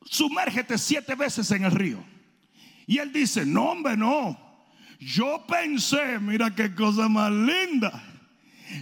sumérgete 0.04 0.78
siete 0.78 1.14
veces 1.14 1.48
en 1.52 1.64
el 1.64 1.70
río. 1.70 2.02
Y 2.86 2.98
él 2.98 3.12
dice, 3.12 3.46
no, 3.46 3.70
hombre, 3.70 3.96
no. 3.96 4.36
Yo 4.98 5.44
pensé, 5.46 6.18
mira 6.18 6.52
qué 6.52 6.74
cosa 6.74 7.08
más 7.08 7.30
linda. 7.30 8.02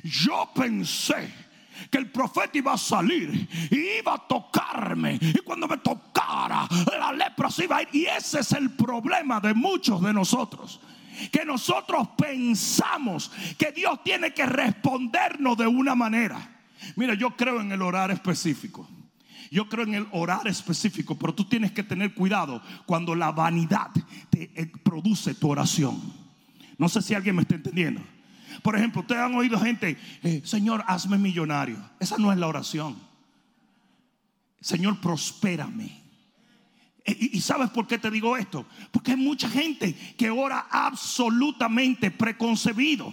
Yo 0.04 0.50
pensé 0.54 1.43
que 1.90 1.98
el 1.98 2.10
profeta 2.10 2.58
iba 2.58 2.72
a 2.72 2.78
salir 2.78 3.48
y 3.70 3.98
iba 3.98 4.14
a 4.14 4.26
tocarme. 4.26 5.18
Y 5.20 5.38
cuando 5.38 5.68
me 5.68 5.78
tocara, 5.78 6.68
la 6.98 7.12
lepra 7.12 7.50
se 7.50 7.64
iba 7.64 7.78
a 7.78 7.82
ir. 7.82 7.88
Y 7.92 8.06
ese 8.06 8.40
es 8.40 8.52
el 8.52 8.70
problema 8.70 9.40
de 9.40 9.54
muchos 9.54 10.02
de 10.02 10.12
nosotros. 10.12 10.80
Que 11.30 11.44
nosotros 11.44 12.08
pensamos 12.16 13.30
que 13.56 13.72
Dios 13.72 14.02
tiene 14.02 14.32
que 14.32 14.46
respondernos 14.46 15.56
de 15.56 15.66
una 15.66 15.94
manera. 15.94 16.62
Mira, 16.96 17.14
yo 17.14 17.30
creo 17.36 17.60
en 17.60 17.72
el 17.72 17.82
orar 17.82 18.10
específico. 18.10 18.88
Yo 19.50 19.68
creo 19.68 19.84
en 19.84 19.94
el 19.94 20.08
orar 20.10 20.48
específico, 20.48 21.16
pero 21.16 21.32
tú 21.32 21.44
tienes 21.44 21.70
que 21.70 21.84
tener 21.84 22.14
cuidado 22.14 22.60
cuando 22.86 23.14
la 23.14 23.30
vanidad 23.30 23.90
te 24.30 24.50
eh, 24.54 24.72
produce 24.82 25.34
tu 25.34 25.50
oración. 25.50 26.02
No 26.76 26.88
sé 26.88 27.00
si 27.02 27.14
alguien 27.14 27.36
me 27.36 27.42
está 27.42 27.54
entendiendo. 27.54 28.00
Por 28.62 28.76
ejemplo, 28.76 29.02
ustedes 29.02 29.22
han 29.22 29.34
oído 29.34 29.58
gente, 29.58 29.98
eh, 30.22 30.42
Señor, 30.44 30.84
hazme 30.86 31.18
millonario. 31.18 31.78
Esa 32.00 32.18
no 32.18 32.32
es 32.32 32.38
la 32.38 32.46
oración. 32.46 32.96
Señor, 34.60 35.00
prospérame. 35.00 36.04
E- 37.04 37.30
¿Y, 37.32 37.40
sabes 37.40 37.70
por 37.70 37.86
qué 37.86 37.98
te 37.98 38.10
digo 38.10 38.36
esto? 38.36 38.66
Porque 38.90 39.12
hay 39.12 39.16
mucha 39.18 39.48
gente 39.48 39.94
que 40.16 40.30
ora 40.30 40.66
absolutamente 40.70 42.10
preconcebido. 42.10 43.12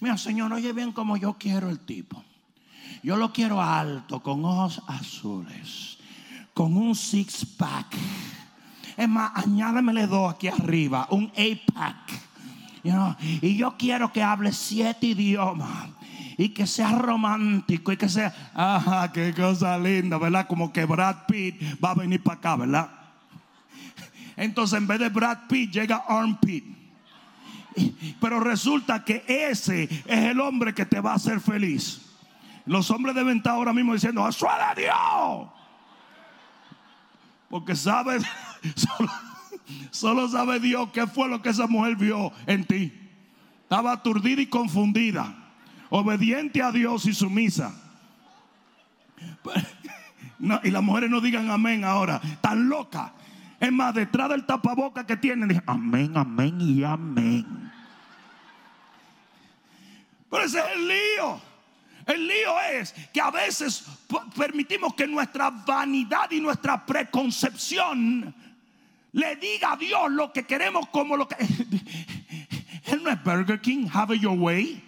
Mira, 0.00 0.16
Señor, 0.16 0.52
oye 0.52 0.72
bien 0.72 0.92
como 0.92 1.16
yo 1.16 1.36
quiero 1.38 1.68
el 1.68 1.80
tipo. 1.80 2.24
Yo 3.02 3.16
lo 3.16 3.32
quiero 3.32 3.60
alto, 3.60 4.22
con 4.22 4.44
ojos 4.44 4.82
azules, 4.86 5.98
con 6.54 6.76
un 6.76 6.94
six 6.94 7.44
pack. 7.44 7.94
Es 8.96 9.08
más, 9.08 9.32
añádemele 9.34 10.06
dos 10.06 10.32
aquí 10.32 10.48
arriba, 10.48 11.08
un 11.10 11.30
eight 11.34 11.60
pack. 11.72 12.23
Y 13.40 13.56
yo 13.56 13.76
quiero 13.78 14.12
que 14.12 14.22
hable 14.22 14.52
siete 14.52 15.06
idiomas. 15.08 15.88
y 16.36 16.48
que 16.48 16.66
sea 16.66 16.90
romántico 16.98 17.92
y 17.92 17.96
que 17.96 18.08
sea, 18.08 18.34
ajá, 18.54 19.12
qué 19.12 19.32
cosa 19.32 19.78
linda, 19.78 20.18
¿verdad? 20.18 20.48
Como 20.48 20.72
que 20.72 20.84
Brad 20.84 21.26
Pitt 21.28 21.62
va 21.82 21.92
a 21.92 21.94
venir 21.94 22.22
para 22.22 22.38
acá, 22.38 22.56
¿verdad? 22.56 22.90
Entonces 24.36 24.78
en 24.78 24.86
vez 24.86 24.98
de 24.98 25.08
Brad 25.10 25.46
Pitt 25.48 25.72
llega 25.72 26.04
Armpit. 26.08 26.64
Pero 28.20 28.40
resulta 28.40 29.04
que 29.04 29.24
ese 29.28 29.84
es 29.84 30.04
el 30.06 30.40
hombre 30.40 30.74
que 30.74 30.86
te 30.86 31.00
va 31.00 31.12
a 31.12 31.16
hacer 31.16 31.40
feliz. 31.40 32.00
Los 32.66 32.90
hombres 32.90 33.14
deben 33.14 33.38
estar 33.38 33.54
ahora 33.54 33.72
mismo 33.72 33.92
diciendo, 33.92 34.26
¡Eso 34.26 34.46
de 34.74 34.82
Dios! 34.82 35.48
Porque 37.50 37.76
sabe, 37.76 38.18
solo, 39.94 40.28
sabe 40.28 40.58
Dios 40.58 40.90
qué 40.92 41.06
fue 41.06 41.28
lo 41.28 41.40
que 41.40 41.50
esa 41.50 41.66
mujer 41.66 41.96
vio 41.96 42.32
en 42.46 42.64
ti. 42.64 42.92
Estaba 43.62 43.92
aturdida 43.92 44.42
y 44.42 44.46
confundida, 44.46 45.34
obediente 45.88 46.60
a 46.60 46.72
Dios 46.72 47.06
y 47.06 47.14
sumisa. 47.14 47.74
No, 50.36 50.60
y 50.64 50.70
las 50.70 50.82
mujeres 50.82 51.08
no 51.08 51.20
digan 51.20 51.48
amén 51.48 51.84
ahora, 51.84 52.20
tan 52.42 52.68
loca. 52.68 53.14
Es 53.60 53.72
más, 53.72 53.94
detrás 53.94 54.28
del 54.28 54.44
tapaboca 54.44 55.06
que 55.06 55.16
tienen, 55.16 55.48
dije, 55.48 55.62
amén, 55.64 56.12
amén 56.16 56.60
y 56.60 56.82
amén. 56.82 57.72
Pero 60.28 60.44
ese 60.44 60.58
es 60.58 60.64
el 60.74 60.88
lío. 60.88 61.40
El 62.06 62.26
lío 62.26 62.60
es 62.72 62.92
que 63.12 63.20
a 63.20 63.30
veces 63.30 63.86
permitimos 64.36 64.92
que 64.94 65.06
nuestra 65.06 65.50
vanidad 65.50 66.30
y 66.30 66.40
nuestra 66.40 66.84
preconcepción 66.84 68.34
le 69.14 69.36
diga 69.36 69.72
a 69.72 69.76
Dios 69.76 70.10
lo 70.10 70.32
que 70.32 70.44
queremos 70.44 70.88
como 70.88 71.16
lo 71.16 71.28
que... 71.28 71.36
Él 72.86 73.02
no 73.02 73.10
es 73.10 73.22
Burger 73.22 73.60
King, 73.60 73.88
have 73.92 74.18
your 74.18 74.36
way. 74.36 74.82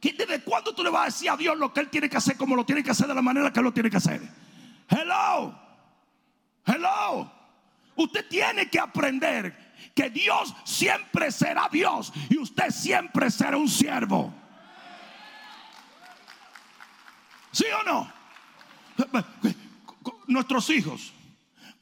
¿Desde 0.00 0.42
cuándo 0.42 0.74
tú 0.74 0.82
le 0.82 0.90
vas 0.90 1.02
a 1.02 1.04
decir 1.06 1.30
a 1.30 1.36
Dios 1.36 1.56
lo 1.56 1.72
que 1.72 1.80
Él 1.80 1.88
tiene 1.88 2.10
que 2.10 2.16
hacer 2.16 2.36
como 2.36 2.56
lo 2.56 2.66
tiene 2.66 2.82
que 2.82 2.90
hacer 2.90 3.06
de 3.06 3.14
la 3.14 3.22
manera 3.22 3.52
que 3.52 3.60
Él 3.60 3.64
lo 3.64 3.72
tiene 3.72 3.88
que 3.88 3.98
hacer? 3.98 4.20
Hello. 4.88 5.56
Hello. 6.66 7.32
Usted 7.94 8.26
tiene 8.28 8.68
que 8.68 8.80
aprender 8.80 9.74
que 9.94 10.10
Dios 10.10 10.52
siempre 10.64 11.30
será 11.30 11.68
Dios 11.70 12.12
y 12.30 12.38
usted 12.38 12.70
siempre 12.70 13.30
será 13.30 13.56
un 13.56 13.68
siervo. 13.68 14.34
¿Sí 17.52 17.66
o 17.80 17.84
no? 17.84 18.12
Nuestros 20.26 20.68
hijos. 20.70 21.12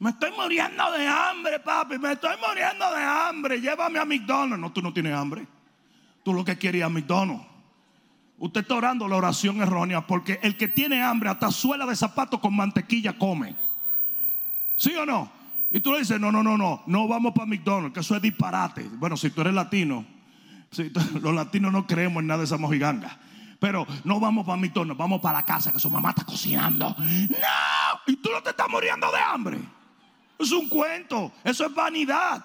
Me 0.01 0.09
estoy 0.09 0.31
muriendo 0.31 0.91
de 0.93 1.07
hambre, 1.07 1.59
papi. 1.59 1.99
Me 1.99 2.13
estoy 2.13 2.35
muriendo 2.35 2.91
de 2.91 3.03
hambre. 3.03 3.61
Llévame 3.61 3.99
a 3.99 4.05
McDonald's. 4.05 4.59
No, 4.59 4.71
tú 4.71 4.81
no 4.81 4.91
tienes 4.91 5.13
hambre. 5.13 5.45
Tú 6.23 6.33
lo 6.33 6.43
que 6.43 6.57
querías 6.57 6.87
a 6.87 6.89
McDonald's. 6.89 7.45
Usted 8.39 8.61
está 8.61 8.73
orando 8.73 9.07
la 9.07 9.17
oración 9.17 9.61
errónea 9.61 10.07
porque 10.07 10.39
el 10.41 10.57
que 10.57 10.67
tiene 10.67 11.03
hambre 11.03 11.29
hasta 11.29 11.51
suela 11.51 11.85
de 11.85 11.95
zapato 11.95 12.41
con 12.41 12.55
mantequilla 12.55 13.15
come. 13.15 13.55
¿Sí 14.75 14.95
o 14.95 15.05
no? 15.05 15.31
Y 15.69 15.81
tú 15.81 15.91
le 15.91 15.99
dices, 15.99 16.19
no, 16.19 16.31
no, 16.31 16.41
no, 16.41 16.57
no, 16.57 16.81
no 16.87 17.07
vamos 17.07 17.33
para 17.33 17.45
McDonald's, 17.45 17.93
que 17.93 17.99
eso 17.99 18.15
es 18.15 18.23
disparate. 18.23 18.81
Bueno, 18.93 19.15
si 19.15 19.29
tú 19.29 19.41
eres 19.41 19.53
latino, 19.53 20.03
los 21.21 21.35
latinos 21.35 21.71
no 21.71 21.85
creemos 21.85 22.21
en 22.21 22.27
nada 22.27 22.39
de 22.39 22.45
esa 22.45 22.57
mojiganga. 22.57 23.19
Pero 23.59 23.85
no 24.03 24.19
vamos 24.19 24.47
para 24.47 24.57
McDonald's, 24.57 24.97
vamos 24.97 25.21
para 25.21 25.37
la 25.37 25.45
casa 25.45 25.71
que 25.71 25.77
su 25.77 25.91
mamá 25.91 26.09
está 26.09 26.23
cocinando. 26.23 26.95
No, 26.97 28.01
y 28.07 28.15
tú 28.15 28.31
no 28.33 28.41
te 28.41 28.49
estás 28.49 28.67
muriendo 28.67 29.11
de 29.11 29.19
hambre. 29.19 29.59
Es 30.41 30.51
un 30.51 30.67
cuento, 30.67 31.31
eso 31.43 31.65
es 31.65 31.73
vanidad. 31.73 32.43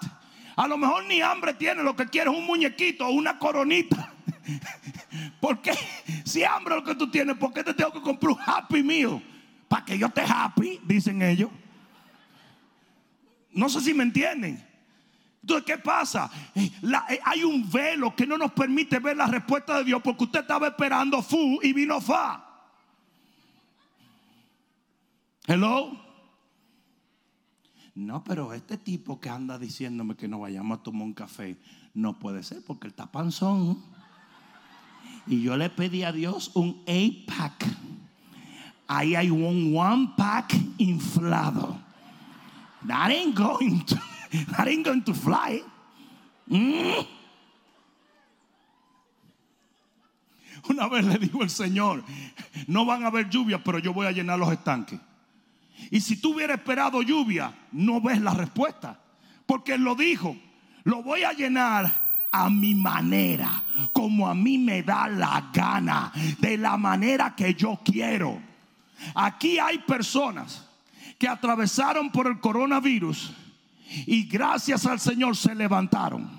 A 0.55 0.67
lo 0.67 0.77
mejor 0.77 1.05
ni 1.05 1.21
hambre 1.21 1.53
tiene, 1.53 1.83
lo 1.83 1.95
que 1.95 2.05
quiere 2.05 2.29
es 2.29 2.37
un 2.37 2.45
muñequito 2.45 3.05
o 3.05 3.11
una 3.11 3.37
coronita. 3.39 4.13
Porque 5.41 5.71
si 6.25 6.43
hambre 6.43 6.75
lo 6.75 6.83
que 6.83 6.95
tú 6.95 7.09
tienes, 7.09 7.37
¿por 7.37 7.53
qué 7.53 7.63
te 7.63 7.73
tengo 7.73 7.91
que 7.91 8.01
comprar 8.01 8.33
un 8.33 8.39
Happy 8.45 8.83
Meal? 8.83 9.21
Para 9.67 9.83
que 9.83 9.97
yo 9.97 10.07
esté 10.07 10.21
happy, 10.21 10.79
dicen 10.83 11.21
ellos. 11.21 11.49
No 13.51 13.67
sé 13.67 13.81
si 13.81 13.93
me 13.93 14.03
entienden. 14.03 14.65
Entonces, 15.41 15.65
¿qué 15.65 15.77
pasa? 15.77 16.29
Eh, 16.55 16.71
eh, 17.09 17.19
hay 17.23 17.43
un 17.43 17.69
velo 17.69 18.15
que 18.15 18.25
no 18.25 18.37
nos 18.37 18.51
permite 18.51 18.99
ver 18.99 19.17
la 19.17 19.27
respuesta 19.27 19.77
de 19.77 19.85
Dios 19.85 20.01
porque 20.03 20.23
usted 20.23 20.41
estaba 20.41 20.67
esperando 20.67 21.21
fu 21.21 21.59
y 21.61 21.73
vino 21.73 21.99
fa. 21.99 22.43
Hello. 25.47 26.06
No, 27.97 28.23
pero 28.23 28.53
este 28.53 28.77
tipo 28.77 29.19
que 29.19 29.27
anda 29.27 29.57
diciéndome 29.57 30.15
que 30.15 30.27
no 30.27 30.41
vayamos 30.41 30.77
a 30.77 30.83
tomar 30.83 31.01
un 31.01 31.13
café, 31.15 31.57
no 31.95 32.19
puede 32.19 32.43
ser 32.43 32.63
porque 32.63 32.85
el 32.85 32.93
tapanzón. 32.93 33.83
Y 35.25 35.41
yo 35.41 35.57
le 35.57 35.71
pedí 35.71 36.03
a 36.03 36.11
Dios 36.11 36.51
un 36.53 36.85
8-pack. 36.85 37.65
Ahí 38.87 39.15
hay 39.15 39.31
un 39.31 39.75
one 39.75 40.13
pack 40.15 40.53
inflado. 40.77 41.75
That 42.85 43.09
ain't 43.09 43.35
going 43.35 43.83
to, 43.85 43.95
that 44.55 44.67
ain't 44.67 44.85
going 44.85 45.01
to 45.01 45.15
fly. 45.15 45.63
Mm. 46.47 47.03
Una 50.69 50.87
vez 50.87 51.03
le 51.03 51.17
dijo 51.17 51.41
el 51.41 51.49
Señor, 51.49 52.03
no 52.67 52.85
van 52.85 53.03
a 53.03 53.07
haber 53.07 53.27
lluvia, 53.27 53.63
pero 53.63 53.79
yo 53.79 53.91
voy 53.91 54.05
a 54.05 54.11
llenar 54.11 54.37
los 54.37 54.51
estanques. 54.51 54.99
Y 55.91 56.01
si 56.01 56.17
tú 56.17 56.33
hubieras 56.33 56.57
esperado 56.57 57.01
lluvia, 57.01 57.53
no 57.71 58.01
ves 58.01 58.21
la 58.21 58.33
respuesta. 58.33 58.99
Porque 59.45 59.73
Él 59.73 59.81
lo 59.81 59.95
dijo, 59.95 60.35
lo 60.83 61.03
voy 61.03 61.23
a 61.23 61.33
llenar 61.33 62.07
a 62.31 62.49
mi 62.49 62.75
manera, 62.75 63.63
como 63.93 64.27
a 64.27 64.35
mí 64.35 64.57
me 64.57 64.83
da 64.83 65.07
la 65.07 65.49
gana, 65.53 66.11
de 66.39 66.57
la 66.57 66.77
manera 66.77 67.35
que 67.35 67.53
yo 67.53 67.79
quiero. 67.83 68.39
Aquí 69.15 69.59
hay 69.59 69.79
personas 69.79 70.65
que 71.17 71.27
atravesaron 71.27 72.11
por 72.11 72.27
el 72.27 72.39
coronavirus 72.39 73.33
y 74.05 74.23
gracias 74.23 74.85
al 74.85 74.99
Señor 74.99 75.35
se 75.35 75.55
levantaron. 75.55 76.29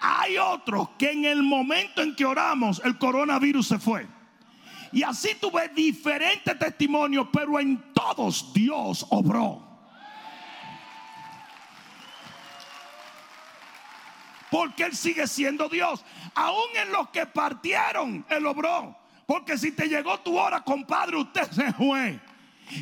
Hay 0.00 0.36
otros 0.36 0.90
que 0.98 1.12
en 1.12 1.24
el 1.24 1.42
momento 1.42 2.02
en 2.02 2.14
que 2.14 2.26
oramos 2.26 2.82
el 2.84 2.98
coronavirus 2.98 3.66
se 3.66 3.78
fue. 3.78 4.06
Y 4.94 5.02
así 5.02 5.34
tuve 5.40 5.68
diferentes 5.70 6.56
testimonios, 6.56 7.26
pero 7.32 7.58
en 7.58 7.92
todos 7.92 8.54
Dios 8.54 9.04
obró. 9.10 9.60
Porque 14.52 14.84
Él 14.84 14.94
sigue 14.94 15.26
siendo 15.26 15.68
Dios. 15.68 16.04
Aún 16.36 16.68
en 16.80 16.92
los 16.92 17.08
que 17.08 17.26
partieron, 17.26 18.24
Él 18.28 18.46
obró. 18.46 18.96
Porque 19.26 19.58
si 19.58 19.72
te 19.72 19.88
llegó 19.88 20.20
tu 20.20 20.38
hora, 20.38 20.60
compadre, 20.62 21.16
usted 21.16 21.50
se 21.50 21.72
fue. 21.72 22.20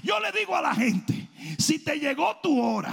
Yo 0.03 0.21
le 0.21 0.31
digo 0.33 0.55
a 0.55 0.61
la 0.61 0.75
gente, 0.75 1.31
si 1.59 1.79
te 1.79 1.99
llegó 1.99 2.37
tu 2.43 2.61
hora, 2.61 2.93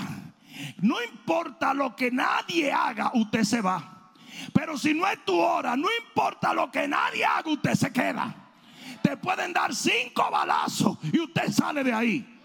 no 0.78 0.96
importa 1.04 1.74
lo 1.74 1.94
que 1.94 2.10
nadie 2.10 2.72
haga, 2.72 3.12
usted 3.16 3.44
se 3.44 3.60
va. 3.60 4.12
Pero 4.54 4.78
si 4.78 4.94
no 4.94 5.06
es 5.08 5.26
tu 5.26 5.38
hora, 5.38 5.76
no 5.76 5.90
importa 6.06 6.54
lo 6.54 6.72
que 6.72 6.88
nadie 6.88 7.26
haga, 7.26 7.50
usted 7.50 7.76
se 7.76 7.92
queda. 7.92 8.34
Te 9.02 9.18
pueden 9.18 9.54
dar 9.54 9.74
cinco 9.74 10.30
balazos 10.32 10.98
y 11.12 11.20
usted 11.20 11.52
sale 11.52 11.84
de 11.84 11.94
ahí. 11.94 12.40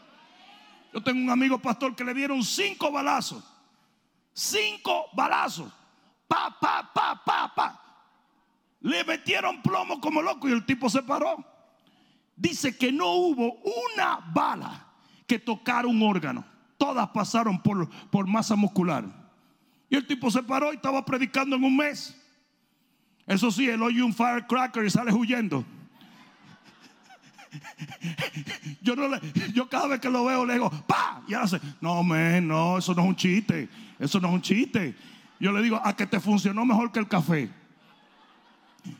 Yo 0.92 1.02
tengo 1.02 1.20
un 1.20 1.30
amigo 1.30 1.58
pastor 1.58 1.94
que 1.94 2.04
le 2.04 2.14
dieron 2.14 2.42
cinco 2.42 2.90
balazos. 2.92 3.42
Cinco 4.32 5.06
balazos. 5.12 5.72
Pa, 6.28 6.56
pa, 6.60 6.90
pa, 6.92 7.22
pa, 7.24 7.52
pa. 7.54 7.80
Le 8.80 9.04
metieron 9.04 9.62
plomo 9.62 10.00
como 10.00 10.22
loco 10.22 10.48
y 10.48 10.52
el 10.52 10.64
tipo 10.64 10.88
se 10.88 11.02
paró 11.02 11.54
dice 12.36 12.76
que 12.76 12.92
no 12.92 13.12
hubo 13.12 13.60
una 13.62 14.18
bala 14.32 14.86
que 15.26 15.38
tocara 15.38 15.88
un 15.88 16.02
órgano. 16.02 16.44
Todas 16.76 17.08
pasaron 17.08 17.60
por, 17.60 17.88
por 18.10 18.26
masa 18.26 18.56
muscular. 18.56 19.04
Y 19.88 19.96
el 19.96 20.06
tipo 20.06 20.30
se 20.30 20.42
paró 20.42 20.72
y 20.72 20.76
estaba 20.76 21.04
predicando 21.04 21.56
en 21.56 21.64
un 21.64 21.76
mes. 21.76 22.20
Eso 23.26 23.50
sí, 23.50 23.68
él 23.68 23.82
oye 23.82 24.02
un 24.02 24.12
firecracker 24.12 24.84
y 24.84 24.90
sale 24.90 25.12
huyendo. 25.12 25.64
Yo, 28.82 28.96
no 28.96 29.08
le, 29.08 29.20
yo 29.52 29.68
cada 29.68 29.86
vez 29.86 30.00
que 30.00 30.10
lo 30.10 30.24
veo 30.24 30.44
le 30.44 30.54
digo, 30.54 30.70
¡pa! 30.86 31.22
Y 31.26 31.34
hace, 31.34 31.60
no, 31.80 32.02
men, 32.02 32.46
no, 32.46 32.78
eso 32.78 32.94
no 32.94 33.02
es 33.02 33.08
un 33.08 33.16
chiste. 33.16 33.68
Eso 33.98 34.20
no 34.20 34.28
es 34.28 34.34
un 34.34 34.42
chiste. 34.42 34.94
Yo 35.40 35.52
le 35.52 35.62
digo, 35.62 35.80
a 35.82 35.96
que 35.96 36.06
te 36.06 36.20
funcionó 36.20 36.64
mejor 36.64 36.92
que 36.92 36.98
el 36.98 37.08
café. 37.08 37.50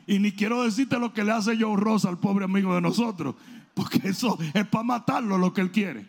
Y 0.07 0.19
ni 0.19 0.33
quiero 0.33 0.63
decirte 0.63 0.99
lo 0.99 1.13
que 1.13 1.25
le 1.25 1.33
hace 1.33 1.57
Joe 1.59 1.77
Rosa 1.77 2.09
al 2.09 2.19
pobre 2.19 2.45
amigo 2.45 2.75
de 2.75 2.81
nosotros, 2.81 3.35
porque 3.75 4.09
eso 4.09 4.39
es 4.53 4.67
para 4.67 4.85
matarlo 4.85 5.39
lo 5.39 5.53
que 5.53 5.61
él 5.61 5.71
quiere. 5.71 6.07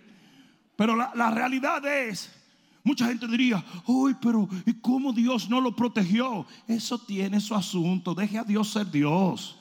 Pero 0.76 0.96
la, 0.96 1.32
realidad 1.32 1.86
es, 1.86 2.32
mucha 2.84 3.08
gente 3.08 3.28
diría, 3.28 3.64
uy, 3.86 4.16
pero 4.22 4.48
¿y 4.66 4.74
cómo 4.74 5.14
Dios 5.14 5.50
no 5.50 5.62
lo 5.62 5.76
protegió? 5.76 6.46
Eso 6.68 6.98
tiene 6.98 7.40
su 7.40 7.56
asunto, 7.56 8.14
deje 8.14 8.38
a 8.38 8.44
Dios 8.44 8.72
ser 8.72 8.90
Dios. 8.92 9.55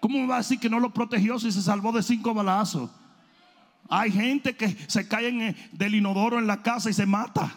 ¿Cómo 0.00 0.26
va 0.26 0.36
a 0.36 0.38
decir 0.38 0.58
que 0.58 0.70
no 0.70 0.80
lo 0.80 0.92
protegió 0.92 1.38
si 1.38 1.50
se 1.50 1.62
salvó 1.62 1.92
de 1.92 2.02
cinco 2.02 2.32
balazos? 2.32 2.90
Hay 3.88 4.12
gente 4.12 4.54
que 4.54 4.76
se 4.86 5.08
cae 5.08 5.28
en 5.28 5.56
del 5.72 5.94
inodoro 5.94 6.38
en 6.38 6.46
la 6.46 6.62
casa 6.62 6.90
y 6.90 6.92
se 6.92 7.06
mata. 7.06 7.52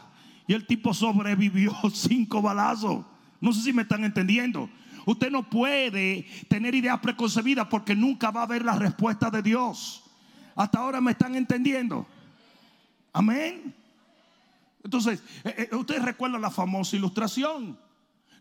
Y 0.48 0.54
el 0.54 0.66
tipo 0.66 0.94
sobrevivió 0.94 1.76
cinco 1.94 2.42
balazos. 2.42 3.06
No 3.40 3.54
sé 3.54 3.62
si 3.62 3.74
me 3.74 3.84
están 3.84 4.04
entendiendo. 4.04 4.70
Usted 5.06 5.32
no 5.32 5.50
puede 5.50 6.28
tener 6.48 6.76
ideas 6.76 7.00
preconcebidas 7.00 7.68
porque 7.68 7.96
nunca 7.96 8.32
va 8.32 8.44
a 8.44 8.48
ver 8.48 8.64
la 8.64 8.76
respuesta 8.76 9.30
de 9.30 9.42
Dios. 9.42 10.04
Hasta 10.56 10.80
ahora 10.80 11.02
me 11.02 11.12
están 11.12 11.36
entendiendo. 11.36 12.08
Amén. 13.14 13.74
Entonces, 14.84 15.24
eh, 15.44 15.70
eh, 15.72 15.76
ustedes 15.76 16.04
recuerdan 16.04 16.42
la 16.42 16.52
famosa 16.52 16.96
ilustración. 16.96 17.78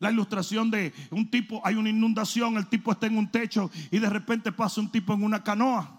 La 0.01 0.11
ilustración 0.11 0.71
de 0.71 0.95
un 1.11 1.31
tipo, 1.31 1.61
hay 1.63 1.77
una 1.77 1.91
inundación, 1.91 2.57
el 2.57 2.67
tipo 2.69 2.91
está 2.91 3.07
en 3.07 3.19
un 3.19 3.31
techo 3.31 3.71
y 3.91 3.99
de 3.99 4.09
repente 4.09 4.51
pasa 4.51 4.81
un 4.81 4.91
tipo 4.91 5.13
en 5.13 5.23
una 5.23 5.45
canoa. 5.45 5.99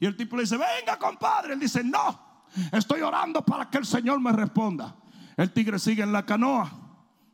Y 0.00 0.06
el 0.06 0.16
tipo 0.16 0.36
le 0.36 0.42
dice, 0.42 0.56
venga 0.56 0.98
compadre. 0.98 1.54
Él 1.54 1.60
dice, 1.60 1.84
no, 1.84 2.44
estoy 2.72 3.00
orando 3.02 3.42
para 3.42 3.70
que 3.70 3.78
el 3.78 3.86
Señor 3.86 4.20
me 4.20 4.32
responda. 4.32 4.96
El 5.36 5.52
tigre 5.52 5.78
sigue 5.78 6.02
en 6.02 6.12
la 6.12 6.26
canoa. 6.26 6.70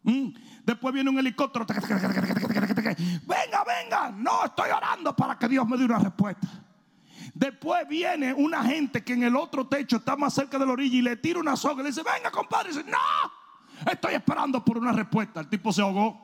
Mm. 0.03 0.29
Después 0.65 0.93
viene 0.93 1.09
un 1.09 1.19
helicóptero. 1.19 1.65
Venga, 1.67 3.65
venga. 3.65 4.11
No, 4.15 4.45
estoy 4.45 4.71
orando 4.71 5.17
para 5.17 5.39
que 5.39 5.49
Dios 5.49 5.67
me 5.67 5.79
dé 5.79 5.87
una 5.87 5.99
respuesta. 5.99 6.49
Después 7.35 7.89
viene 7.89 8.35
una 8.35 8.63
gente 8.63 9.03
que 9.03 9.15
en 9.15 9.23
el 9.23 9.37
otro 9.37 9.67
techo 9.67 9.97
está 9.97 10.17
más 10.17 10.35
cerca 10.35 10.59
de 10.59 10.67
la 10.67 10.73
orilla 10.73 10.97
y 10.99 11.03
le 11.03 11.17
tira 11.17 11.41
una 11.41 11.57
soga 11.57 11.81
y 11.81 11.85
le 11.85 11.91
dice, 11.91 12.03
venga 12.03 12.31
compadre. 12.31 12.69
Dice, 12.69 12.85
no, 12.85 12.99
estoy 13.91 14.15
esperando 14.15 14.65
por 14.65 14.79
una 14.79 14.93
respuesta. 14.93 15.41
El 15.41 15.49
tipo 15.49 15.73
se 15.73 15.83
ahogó. 15.83 16.21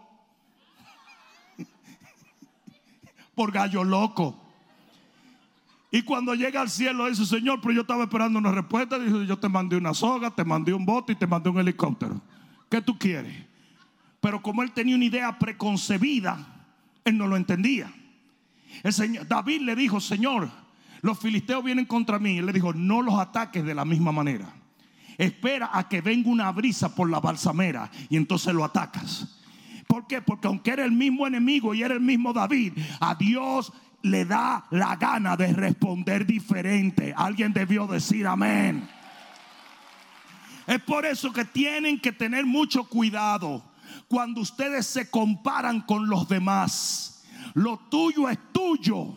por 3.34 3.52
gallo 3.52 3.84
loco. 3.84 4.44
Y 5.90 6.02
cuando 6.02 6.34
llega 6.34 6.60
al 6.60 6.68
cielo 6.68 7.08
dice, 7.08 7.24
Señor, 7.24 7.60
pero 7.60 7.72
yo 7.72 7.80
estaba 7.80 8.04
esperando 8.04 8.38
una 8.38 8.52
respuesta. 8.52 8.98
Dice, 8.98 9.26
yo 9.26 9.38
te 9.38 9.48
mandé 9.48 9.76
una 9.76 9.94
soga, 9.94 10.30
te 10.30 10.44
mandé 10.44 10.74
un 10.74 10.84
bote 10.84 11.12
y 11.12 11.16
te 11.16 11.26
mandé 11.26 11.48
un 11.48 11.58
helicóptero. 11.58 12.20
¿Qué 12.68 12.82
tú 12.82 12.98
quieres? 12.98 13.46
Pero 14.20 14.42
como 14.42 14.62
él 14.62 14.72
tenía 14.72 14.96
una 14.96 15.06
idea 15.06 15.38
preconcebida, 15.38 16.38
él 17.04 17.16
no 17.16 17.26
lo 17.26 17.36
entendía. 17.36 17.90
El 18.82 18.92
señor, 18.92 19.26
David 19.26 19.62
le 19.62 19.74
dijo, 19.74 20.00
Señor, 20.00 20.50
los 21.00 21.18
filisteos 21.18 21.64
vienen 21.64 21.86
contra 21.86 22.18
mí. 22.18 22.38
Él 22.38 22.46
le 22.46 22.52
dijo, 22.52 22.74
no 22.74 23.00
los 23.00 23.18
ataques 23.18 23.64
de 23.64 23.74
la 23.74 23.84
misma 23.84 24.12
manera. 24.12 24.52
Espera 25.18 25.70
a 25.72 25.88
que 25.88 26.00
venga 26.00 26.30
una 26.30 26.50
brisa 26.52 26.94
por 26.94 27.10
la 27.10 27.18
balsamera 27.18 27.90
y 28.08 28.16
entonces 28.16 28.54
lo 28.54 28.64
atacas. 28.64 29.26
¿Por 29.88 30.06
qué? 30.06 30.22
Porque 30.22 30.46
aunque 30.46 30.70
era 30.70 30.84
el 30.84 30.92
mismo 30.92 31.26
enemigo 31.26 31.74
y 31.74 31.82
era 31.82 31.94
el 31.94 32.00
mismo 32.00 32.32
David, 32.32 32.74
a 33.00 33.16
Dios 33.16 33.72
le 34.02 34.24
da 34.24 34.64
la 34.70 34.94
gana 34.96 35.36
de 35.36 35.52
responder 35.52 36.24
diferente. 36.24 37.12
Alguien 37.16 37.52
debió 37.52 37.86
decir 37.86 38.26
amén. 38.26 38.88
Es 40.66 40.80
por 40.82 41.04
eso 41.06 41.32
que 41.32 41.46
tienen 41.46 41.98
que 41.98 42.12
tener 42.12 42.44
mucho 42.44 42.84
cuidado 42.84 43.64
cuando 44.06 44.42
ustedes 44.42 44.86
se 44.86 45.10
comparan 45.10 45.80
con 45.80 46.08
los 46.08 46.28
demás. 46.28 47.24
Lo 47.54 47.78
tuyo 47.90 48.28
es 48.28 48.38
tuyo 48.52 49.16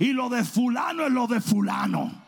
y 0.00 0.12
lo 0.12 0.30
de 0.30 0.42
fulano 0.44 1.06
es 1.06 1.12
lo 1.12 1.26
de 1.26 1.40
fulano. 1.40 2.21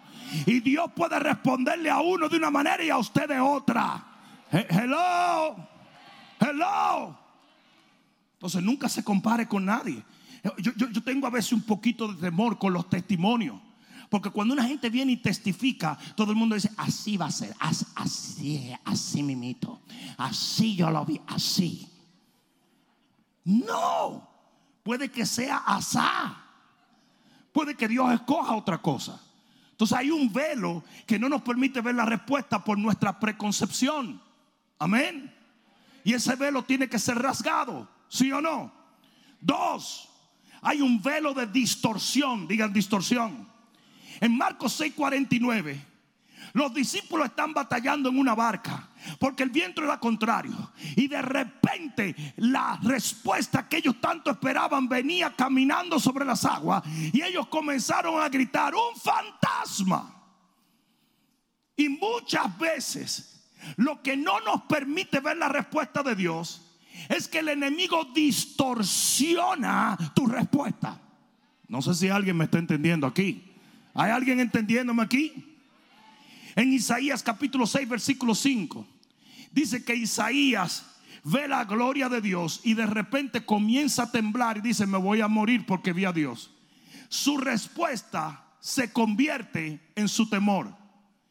Y 0.46 0.60
Dios 0.60 0.90
puede 0.94 1.18
responderle 1.18 1.90
a 1.90 2.00
uno 2.00 2.28
de 2.28 2.36
una 2.36 2.50
manera 2.50 2.82
y 2.82 2.90
a 2.90 2.98
usted 2.98 3.28
de 3.28 3.40
otra. 3.40 4.04
Hello, 4.50 5.56
hello. 6.40 7.18
Entonces 8.34 8.62
nunca 8.62 8.88
se 8.88 9.02
compare 9.02 9.48
con 9.48 9.64
nadie. 9.64 10.02
Yo, 10.58 11.02
tengo 11.02 11.26
a 11.26 11.30
veces 11.30 11.52
un 11.52 11.62
poquito 11.62 12.12
de 12.12 12.20
temor 12.20 12.58
con 12.58 12.72
los 12.72 12.88
testimonios. 12.90 13.60
Porque 14.10 14.30
cuando 14.30 14.54
una 14.54 14.64
gente 14.64 14.90
viene 14.90 15.12
y 15.12 15.16
testifica, 15.16 15.98
todo 16.14 16.30
el 16.30 16.36
mundo 16.36 16.54
dice, 16.54 16.70
así 16.76 17.16
va 17.16 17.26
a 17.26 17.30
ser, 17.30 17.54
así, 17.58 17.86
así, 17.96 18.72
así 18.84 19.22
mimito, 19.22 19.80
así 20.18 20.76
yo 20.76 20.90
lo 20.90 21.04
vi, 21.04 21.20
así. 21.26 21.88
No, 23.44 24.28
puede 24.82 25.10
que 25.10 25.26
sea 25.26 25.56
asá. 25.66 26.44
Puede 27.52 27.74
que 27.76 27.88
Dios 27.88 28.12
escoja 28.12 28.54
otra 28.56 28.78
cosa. 28.78 29.20
Entonces 29.74 29.98
hay 29.98 30.12
un 30.12 30.32
velo 30.32 30.84
que 31.04 31.18
no 31.18 31.28
nos 31.28 31.42
permite 31.42 31.80
ver 31.80 31.96
la 31.96 32.04
respuesta 32.04 32.62
por 32.62 32.78
nuestra 32.78 33.18
preconcepción. 33.18 34.22
Amén. 34.78 35.34
Y 36.04 36.14
ese 36.14 36.36
velo 36.36 36.62
tiene 36.62 36.88
que 36.88 36.96
ser 36.96 37.18
rasgado, 37.18 37.88
¿sí 38.08 38.30
o 38.30 38.40
no? 38.40 38.72
Dos, 39.40 40.08
hay 40.62 40.80
un 40.80 41.02
velo 41.02 41.34
de 41.34 41.48
distorsión, 41.48 42.46
digan 42.46 42.72
distorsión. 42.72 43.48
En 44.20 44.38
Marcos 44.38 44.80
6:49, 44.80 45.76
los 46.54 46.72
discípulos 46.72 47.26
están 47.26 47.52
batallando 47.52 48.08
en 48.08 48.16
una 48.16 48.34
barca 48.34 48.88
porque 49.18 49.42
el 49.42 49.50
viento 49.50 49.82
era 49.82 49.98
contrario. 49.98 50.72
Y 50.94 51.08
de 51.08 51.20
repente 51.20 52.14
la 52.36 52.78
respuesta 52.80 53.68
que 53.68 53.78
ellos 53.78 54.00
tanto 54.00 54.30
esperaban 54.30 54.88
venía 54.88 55.34
caminando 55.34 55.98
sobre 55.98 56.24
las 56.24 56.44
aguas 56.44 56.84
y 57.12 57.20
ellos 57.22 57.48
comenzaron 57.48 58.22
a 58.22 58.28
gritar, 58.28 58.72
un 58.72 58.96
fantasma. 58.96 60.14
Y 61.76 61.88
muchas 61.88 62.56
veces 62.56 63.50
lo 63.76 64.00
que 64.00 64.16
no 64.16 64.38
nos 64.40 64.62
permite 64.62 65.18
ver 65.18 65.36
la 65.36 65.48
respuesta 65.48 66.04
de 66.04 66.14
Dios 66.14 66.78
es 67.08 67.26
que 67.26 67.40
el 67.40 67.48
enemigo 67.48 68.04
distorsiona 68.14 69.98
tu 70.14 70.26
respuesta. 70.26 71.00
No 71.66 71.82
sé 71.82 71.94
si 71.94 72.08
alguien 72.08 72.36
me 72.36 72.44
está 72.44 72.58
entendiendo 72.58 73.08
aquí. 73.08 73.50
¿Hay 73.92 74.12
alguien 74.12 74.38
entendiéndome 74.38 75.02
aquí? 75.02 75.53
En 76.56 76.72
Isaías 76.72 77.22
capítulo 77.22 77.66
6, 77.66 77.88
versículo 77.88 78.34
5, 78.34 78.86
dice 79.52 79.84
que 79.84 79.94
Isaías 79.94 80.86
ve 81.24 81.48
la 81.48 81.64
gloria 81.64 82.08
de 82.08 82.20
Dios 82.20 82.60
y 82.64 82.74
de 82.74 82.86
repente 82.86 83.44
comienza 83.44 84.04
a 84.04 84.10
temblar 84.10 84.58
y 84.58 84.60
dice, 84.60 84.86
me 84.86 84.98
voy 84.98 85.20
a 85.20 85.28
morir 85.28 85.66
porque 85.66 85.92
vi 85.92 86.04
a 86.04 86.12
Dios. 86.12 86.52
Su 87.08 87.38
respuesta 87.38 88.44
se 88.60 88.92
convierte 88.92 89.80
en 89.94 90.08
su 90.08 90.28
temor. 90.28 90.74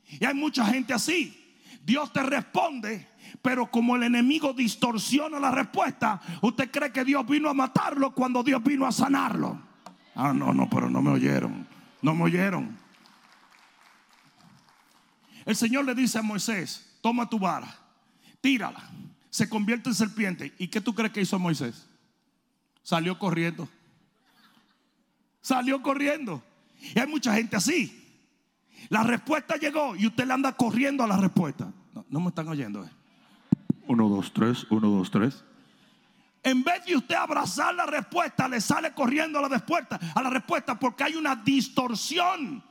Y 0.07 0.25
hay 0.25 0.33
mucha 0.33 0.65
gente 0.65 0.93
así. 0.93 1.39
Dios 1.85 2.11
te 2.13 2.23
responde 2.23 3.07
pero 3.41 3.69
como 3.69 3.95
el 3.95 4.03
enemigo 4.03 4.53
distorsiona 4.53 5.39
la 5.39 5.51
respuesta, 5.51 6.21
usted 6.41 6.71
cree 6.71 6.91
que 6.91 7.03
Dios 7.03 7.27
vino 7.27 7.49
a 7.49 7.53
matarlo 7.53 8.11
cuando 8.11 8.41
Dios 8.41 8.63
vino 8.63 8.85
a 8.85 8.91
sanarlo. 8.91 9.59
Ah, 10.15 10.31
no, 10.33 10.53
no, 10.53 10.69
pero 10.69 10.89
no 10.89 11.01
me 11.01 11.11
oyeron. 11.11 11.67
No 12.01 12.13
me 12.15 12.23
oyeron. 12.23 12.77
El 15.45 15.55
Señor 15.55 15.85
le 15.85 15.95
dice 15.95 16.19
a 16.19 16.21
Moisés, 16.21 16.97
toma 17.01 17.29
tu 17.29 17.39
vara, 17.39 17.75
tírala, 18.41 18.89
se 19.29 19.49
convierte 19.49 19.89
en 19.89 19.95
serpiente. 19.95 20.53
¿Y 20.57 20.67
qué 20.67 20.79
tú 20.79 20.93
crees 20.93 21.11
que 21.11 21.21
hizo 21.21 21.39
Moisés? 21.39 21.87
Salió 22.83 23.17
corriendo. 23.17 23.67
Salió 25.41 25.81
corriendo. 25.81 26.43
Y 26.95 26.99
hay 26.99 27.07
mucha 27.07 27.33
gente 27.33 27.55
así. 27.55 27.99
La 28.89 29.03
respuesta 29.03 29.55
llegó 29.55 29.95
y 29.95 30.07
usted 30.07 30.25
le 30.25 30.33
anda 30.33 30.51
corriendo 30.53 31.03
a 31.03 31.07
la 31.07 31.17
respuesta. 31.17 31.71
No, 32.09 32.19
me 32.19 32.29
están 32.29 32.47
oyendo. 32.47 32.83
Eh. 32.83 32.89
Uno, 33.87 34.09
dos, 34.09 34.31
tres, 34.33 34.65
uno, 34.69 34.89
dos, 34.89 35.09
tres. 35.09 35.43
En 36.43 36.63
vez 36.63 36.85
de 36.85 36.95
usted 36.97 37.15
abrazar 37.15 37.73
la 37.73 37.85
respuesta, 37.85 38.47
le 38.47 38.59
sale 38.59 38.93
corriendo 38.93 39.39
a 39.39 39.43
la 39.43 39.47
respuesta, 39.47 39.99
a 40.13 40.21
la 40.21 40.29
respuesta 40.29 40.77
porque 40.77 41.05
hay 41.05 41.15
una 41.15 41.35
distorsión. 41.37 42.63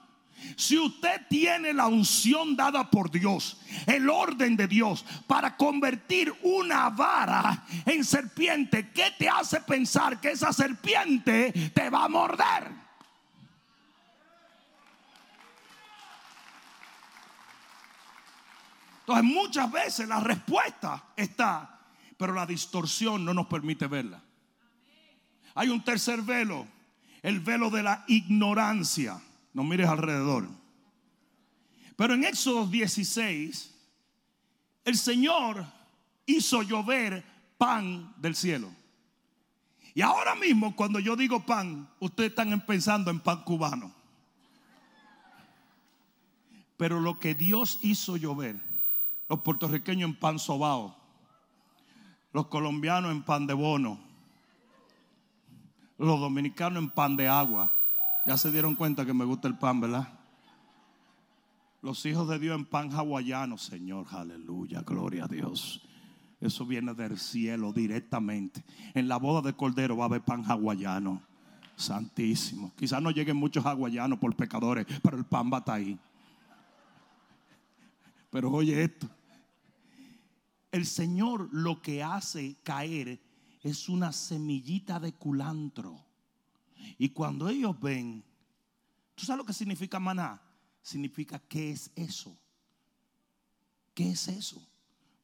Si 0.56 0.78
usted 0.78 1.22
tiene 1.28 1.72
la 1.72 1.86
unción 1.86 2.56
dada 2.56 2.90
por 2.90 3.10
Dios, 3.10 3.58
el 3.86 4.08
orden 4.08 4.56
de 4.56 4.68
Dios 4.68 5.04
para 5.26 5.56
convertir 5.56 6.32
una 6.42 6.90
vara 6.90 7.64
en 7.86 8.04
serpiente, 8.04 8.90
¿qué 8.90 9.12
te 9.18 9.28
hace 9.28 9.60
pensar 9.60 10.20
que 10.20 10.32
esa 10.32 10.52
serpiente 10.52 11.52
te 11.74 11.90
va 11.90 12.04
a 12.04 12.08
morder? 12.08 12.82
Entonces 19.00 19.24
muchas 19.24 19.72
veces 19.72 20.08
la 20.08 20.20
respuesta 20.20 21.02
está, 21.16 21.80
pero 22.16 22.32
la 22.32 22.46
distorsión 22.46 23.24
no 23.24 23.34
nos 23.34 23.46
permite 23.46 23.88
verla. 23.88 24.22
Hay 25.54 25.68
un 25.68 25.82
tercer 25.82 26.22
velo, 26.22 26.66
el 27.20 27.40
velo 27.40 27.68
de 27.68 27.82
la 27.82 28.04
ignorancia. 28.06 29.20
No 29.52 29.64
mires 29.64 29.88
alrededor. 29.88 30.48
Pero 31.96 32.14
en 32.14 32.24
Éxodo 32.24 32.66
16, 32.66 33.74
el 34.84 34.96
Señor 34.96 35.66
hizo 36.26 36.62
llover 36.62 37.24
pan 37.58 38.14
del 38.16 38.34
cielo. 38.34 38.70
Y 39.94 40.00
ahora 40.00 40.34
mismo, 40.34 40.74
cuando 40.74 40.98
yo 40.98 41.16
digo 41.16 41.44
pan, 41.44 41.88
ustedes 42.00 42.30
están 42.30 42.58
pensando 42.66 43.10
en 43.10 43.20
pan 43.20 43.44
cubano. 43.44 43.92
Pero 46.76 46.98
lo 47.00 47.20
que 47.20 47.34
Dios 47.34 47.78
hizo 47.82 48.16
llover 48.16 48.56
los 49.28 49.40
puertorriqueños 49.40 50.10
en 50.10 50.14
pan 50.14 50.38
sobao, 50.38 50.94
los 52.32 52.48
colombianos 52.48 53.12
en 53.12 53.22
pan 53.22 53.46
de 53.46 53.54
bono, 53.54 53.98
los 55.96 56.20
dominicanos 56.20 56.82
en 56.82 56.90
pan 56.90 57.16
de 57.16 57.28
agua. 57.28 57.72
Ya 58.26 58.36
se 58.36 58.52
dieron 58.52 58.74
cuenta 58.74 59.04
que 59.04 59.12
me 59.12 59.24
gusta 59.24 59.48
el 59.48 59.58
pan, 59.58 59.80
¿verdad? 59.80 60.08
Los 61.82 62.06
hijos 62.06 62.28
de 62.28 62.38
Dios 62.38 62.56
en 62.56 62.64
pan 62.64 62.92
hawaiano, 62.92 63.58
Señor, 63.58 64.06
aleluya, 64.12 64.82
gloria 64.82 65.24
a 65.24 65.28
Dios. 65.28 65.82
Eso 66.40 66.64
viene 66.64 66.94
del 66.94 67.18
cielo 67.18 67.72
directamente. 67.72 68.64
En 68.94 69.08
la 69.08 69.16
boda 69.16 69.42
de 69.42 69.56
Cordero 69.56 69.96
va 69.96 70.04
a 70.04 70.06
haber 70.06 70.22
pan 70.22 70.44
hawaiano. 70.44 71.20
Santísimo. 71.74 72.72
Quizás 72.76 73.02
no 73.02 73.10
lleguen 73.10 73.36
muchos 73.36 73.64
hawaianos 73.66 74.18
por 74.18 74.36
pecadores, 74.36 74.86
pero 75.02 75.16
el 75.16 75.24
pan 75.24 75.50
va 75.52 75.56
a 75.56 75.60
estar 75.60 75.76
ahí. 75.76 75.98
Pero 78.30 78.50
oye 78.52 78.82
esto. 78.82 79.08
El 80.70 80.86
Señor 80.86 81.48
lo 81.52 81.82
que 81.82 82.02
hace 82.02 82.56
caer 82.62 83.20
es 83.62 83.88
una 83.88 84.12
semillita 84.12 85.00
de 85.00 85.12
culantro. 85.12 86.11
Y 86.98 87.10
cuando 87.10 87.48
ellos 87.48 87.78
ven, 87.80 88.24
¿tú 89.14 89.24
sabes 89.24 89.38
lo 89.38 89.44
que 89.44 89.52
significa 89.52 89.98
maná? 89.98 90.40
Significa, 90.82 91.38
¿qué 91.38 91.70
es 91.70 91.90
eso? 91.94 92.38
¿Qué 93.94 94.10
es 94.10 94.28
eso? 94.28 94.66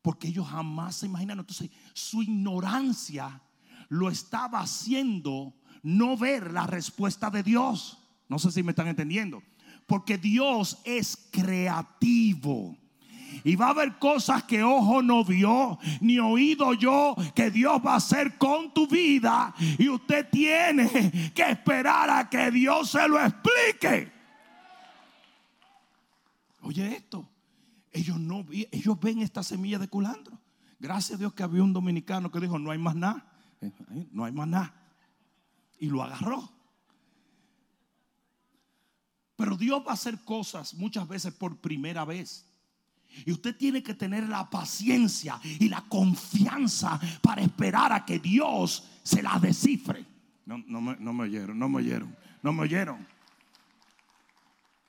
Porque 0.03 0.29
ellos 0.29 0.47
jamás 0.47 0.97
se 0.97 1.07
imaginaron. 1.07 1.41
Entonces, 1.41 1.71
su 1.95 2.23
ignorancia 2.23 3.43
lo 3.89 4.09
estaba 4.09 4.61
haciendo 4.61 5.55
no 5.83 6.17
ver 6.17 6.53
la 6.53 6.67
respuesta 6.67 7.31
de 7.31 7.43
Dios. 7.43 7.99
No 8.29 8.39
sé 8.39 8.51
si 8.51 8.63
me 8.63 8.73
están 8.73 8.89
entendiendo. 8.89 9.43
Porque 9.87 10.19
Dios 10.19 10.79
es 10.85 11.29
creativo. 11.31 12.77
Y 13.45 13.57
va 13.57 13.67
a 13.67 13.71
haber 13.71 13.99
cosas 13.99 14.45
que 14.45 14.63
ojo 14.63 15.03
no 15.03 15.25
vio, 15.25 15.79
ni 16.01 16.19
oído 16.19 16.75
yo, 16.75 17.15
que 17.35 17.51
Dios 17.51 17.81
va 17.85 17.95
a 17.95 17.97
hacer 17.97 18.39
con 18.39 18.73
tu 18.73 18.87
vida. 18.87 19.55
Y 19.79 19.89
usted 19.89 20.29
tiene 20.31 21.33
que 21.35 21.43
esperar 21.43 22.11
a 22.11 22.29
que 22.29 22.51
Dios 22.51 22.91
se 22.91 23.09
lo 23.09 23.21
explique. 23.21 24.13
Oye 26.63 26.97
esto, 26.97 27.29
ellos 27.93 28.19
no 28.19 28.45
ellos 28.51 29.01
ven 29.01 29.21
esta 29.21 29.43
semilla 29.43 29.79
de 29.79 29.89
culantro. 29.89 30.39
Gracias 30.79 31.17
a 31.17 31.19
Dios 31.19 31.33
que 31.33 31.43
había 31.43 31.63
un 31.63 31.73
dominicano 31.73 32.31
que 32.31 32.41
dijo, 32.41 32.59
no 32.59 32.71
hay 32.71 32.79
más 32.79 32.95
nada, 32.95 33.27
eh, 33.61 33.73
no 34.13 34.25
hay 34.25 34.33
más 34.33 34.49
nada. 34.49 34.75
Y 35.81 35.87
lo 35.87 36.03
agarró. 36.03 36.53
Pero 39.39 39.57
Dios 39.57 39.83
va 39.87 39.93
a 39.93 39.95
hacer 39.95 40.25
cosas 40.25 40.75
muchas 40.75 41.07
veces 41.07 41.33
por 41.33 41.57
primera 41.59 42.05
vez. 42.05 42.45
Y 43.25 43.33
usted 43.33 43.57
tiene 43.57 43.83
que 43.83 43.95
tener 43.95 44.29
la 44.29 44.49
paciencia 44.49 45.41
y 45.43 45.69
la 45.69 45.83
confianza 45.83 47.01
para 47.23 47.43
esperar 47.43 47.93
a 47.93 48.05
que 48.05 48.19
Dios 48.19 48.89
se 49.03 49.23
la 49.23 49.39
descifre. 49.39 50.05
No, 50.47 50.59
me, 50.81 50.97
no 50.99 51.13
me 51.13 51.25
oyeron, 51.25 51.59
no 51.59 51.69
me 51.69 51.79
oyeron, 51.79 52.17
no 52.43 52.53
me 52.53 52.63
oyeron. 52.63 53.07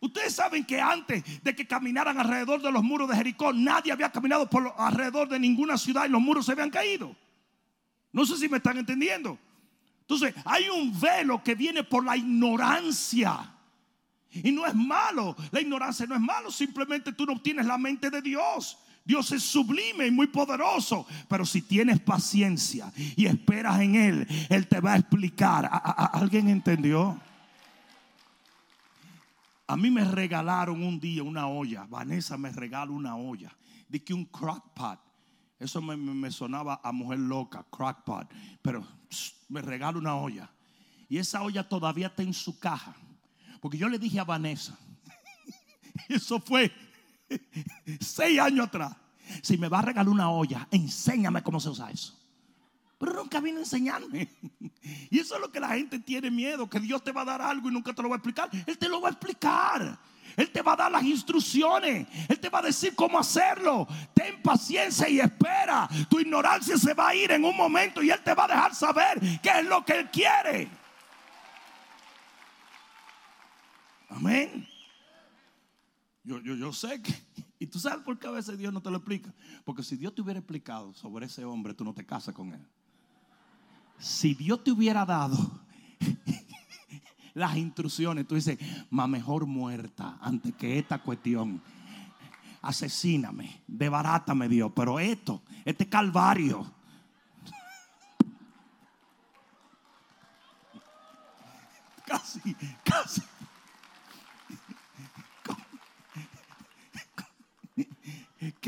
Ustedes 0.01 0.33
saben 0.33 0.63
que 0.63 0.79
antes 0.79 1.43
de 1.43 1.55
que 1.55 1.67
caminaran 1.67 2.17
alrededor 2.17 2.61
de 2.61 2.71
los 2.71 2.83
muros 2.83 3.09
de 3.09 3.15
Jericó, 3.15 3.51
nadie 3.51 3.91
había 3.91 4.11
caminado 4.11 4.49
por 4.49 4.73
alrededor 4.77 5.27
de 5.27 5.39
ninguna 5.39 5.77
ciudad 5.77 6.05
y 6.05 6.09
los 6.09 6.21
muros 6.21 6.45
se 6.45 6.53
habían 6.53 6.69
caído. 6.69 7.15
No 8.13 8.25
sé 8.25 8.37
si 8.37 8.47
me 8.47 8.57
están 8.57 8.77
entendiendo. 8.77 9.37
Entonces, 10.01 10.33
hay 10.45 10.69
un 10.69 10.97
velo 10.99 11.43
que 11.43 11.53
viene 11.53 11.83
por 11.83 12.05
la 12.05 12.15
ignorancia. 12.15 13.53
Y 14.31 14.51
no 14.51 14.65
es 14.65 14.75
malo, 14.75 15.35
la 15.51 15.61
ignorancia 15.61 16.05
no 16.05 16.15
es 16.15 16.21
malo, 16.21 16.51
simplemente 16.51 17.13
tú 17.13 17.25
no 17.25 17.41
tienes 17.41 17.65
la 17.65 17.77
mente 17.77 18.09
de 18.09 18.21
Dios. 18.21 18.77
Dios 19.03 19.31
es 19.31 19.41
sublime 19.41 20.05
y 20.05 20.11
muy 20.11 20.27
poderoso, 20.27 21.07
pero 21.27 21.45
si 21.45 21.63
tienes 21.63 21.99
paciencia 21.99 22.91
y 22.95 23.25
esperas 23.25 23.79
en 23.79 23.95
Él, 23.95 24.27
Él 24.49 24.67
te 24.67 24.79
va 24.79 24.93
a 24.93 24.97
explicar. 24.97 25.67
¿Alguien 26.13 26.47
entendió? 26.47 27.19
A 29.69 29.77
mí 29.77 29.91
me 29.91 30.03
regalaron 30.03 30.81
un 30.83 30.99
día 30.99 31.21
una 31.21 31.47
olla. 31.47 31.85
Vanessa 31.87 32.37
me 32.37 32.51
regaló 32.51 32.93
una 32.93 33.15
olla. 33.15 33.55
De 33.87 34.03
que 34.03 34.15
un 34.15 34.25
crockpot. 34.25 34.99
Eso 35.59 35.79
me, 35.81 36.31
sonaba 36.31 36.81
a 36.83 36.91
mujer 36.91 37.19
loca, 37.19 37.63
crockpot. 37.69 38.27
Pero 38.63 38.83
me 39.47 39.61
regaló 39.61 39.99
una 39.99 40.15
olla. 40.15 40.49
Y 41.07 41.19
esa 41.19 41.43
olla 41.43 41.67
todavía 41.67 42.07
está 42.07 42.23
en 42.23 42.33
su 42.33 42.59
caja. 42.59 42.95
Porque 43.59 43.77
yo 43.77 43.89
le 43.89 43.99
dije 43.99 44.19
a 44.19 44.23
Vanessa, 44.23 44.77
eso 46.07 46.39
fue 46.39 46.71
seis 47.99 48.39
años 48.39 48.67
atrás. 48.67 48.95
Si 49.41 49.57
me 49.57 49.69
va 49.69 49.79
a 49.79 49.83
regalar 49.83 50.09
una 50.09 50.29
olla, 50.29 50.67
enséñame 50.71 51.43
cómo 51.43 51.59
se 51.59 51.69
usa 51.69 51.91
eso. 51.91 52.19
Pero 52.97 53.13
nunca 53.13 53.39
vino 53.39 53.57
a 53.57 53.61
enseñarme. 53.61 54.29
Y 55.11 55.19
eso 55.19 55.35
es 55.35 55.41
lo 55.41 55.51
que 55.51 55.59
la 55.59 55.69
gente 55.69 55.99
tiene 55.99 56.29
miedo, 56.29 56.69
que 56.69 56.79
Dios 56.79 57.03
te 57.03 57.11
va 57.11 57.21
a 57.21 57.25
dar 57.25 57.41
algo 57.41 57.69
y 57.69 57.71
nunca 57.71 57.93
te 57.93 58.01
lo 58.01 58.09
va 58.09 58.15
a 58.15 58.17
explicar. 58.17 58.49
Él 58.65 58.77
te 58.77 58.89
lo 58.89 59.01
va 59.01 59.09
a 59.09 59.11
explicar. 59.11 59.99
Él 60.35 60.51
te 60.51 60.61
va 60.61 60.73
a 60.73 60.75
dar 60.75 60.91
las 60.91 61.03
instrucciones. 61.03 62.07
Él 62.27 62.39
te 62.39 62.49
va 62.49 62.59
a 62.59 62.63
decir 62.63 62.95
cómo 62.95 63.17
hacerlo. 63.19 63.87
Ten 64.13 64.41
paciencia 64.41 65.09
y 65.09 65.19
espera. 65.19 65.89
Tu 66.09 66.19
ignorancia 66.19 66.77
se 66.77 66.93
va 66.93 67.09
a 67.09 67.15
ir 67.15 67.31
en 67.31 67.43
un 67.43 67.55
momento 67.55 68.01
y 68.03 68.11
Él 68.11 68.19
te 68.23 68.33
va 68.33 68.45
a 68.45 68.47
dejar 68.47 68.75
saber 68.75 69.19
qué 69.41 69.49
es 69.59 69.65
lo 69.65 69.83
que 69.83 69.93
Él 69.93 70.09
quiere. 70.11 70.69
Amén. 74.09 74.67
Yo, 76.23 76.39
yo, 76.41 76.55
yo 76.55 76.73
sé 76.73 77.01
que, 77.01 77.13
y 77.59 77.67
tú 77.67 77.79
sabes 77.79 78.03
por 78.03 78.17
qué 78.17 78.27
a 78.27 78.31
veces 78.31 78.57
Dios 78.57 78.73
no 78.73 78.81
te 78.81 78.89
lo 78.89 78.97
explica. 78.97 79.33
Porque 79.63 79.83
si 79.83 79.95
Dios 79.95 80.13
te 80.15 80.21
hubiera 80.21 80.39
explicado 80.39 80.93
sobre 80.93 81.27
ese 81.27 81.45
hombre, 81.45 81.73
tú 81.73 81.83
no 81.83 81.93
te 81.93 82.05
casas 82.05 82.33
con 82.33 82.53
él. 82.53 82.65
Si 83.99 84.33
Dios 84.33 84.63
te 84.63 84.71
hubiera 84.71 85.05
dado 85.05 85.37
las 87.33 87.55
instrucciones, 87.57 88.27
tú 88.27 88.35
dices, 88.35 88.57
más 88.89 89.09
mejor 89.09 89.45
muerta 89.45 90.17
antes 90.21 90.55
que 90.55 90.79
esta 90.79 91.01
cuestión. 91.01 91.61
Asesíname, 92.61 93.61
debarátame 93.67 94.49
Dios, 94.49 94.71
pero 94.75 94.99
esto, 94.99 95.41
este 95.63 95.87
calvario. 95.87 96.69
Casi, 102.05 102.39
casi. 102.83 103.21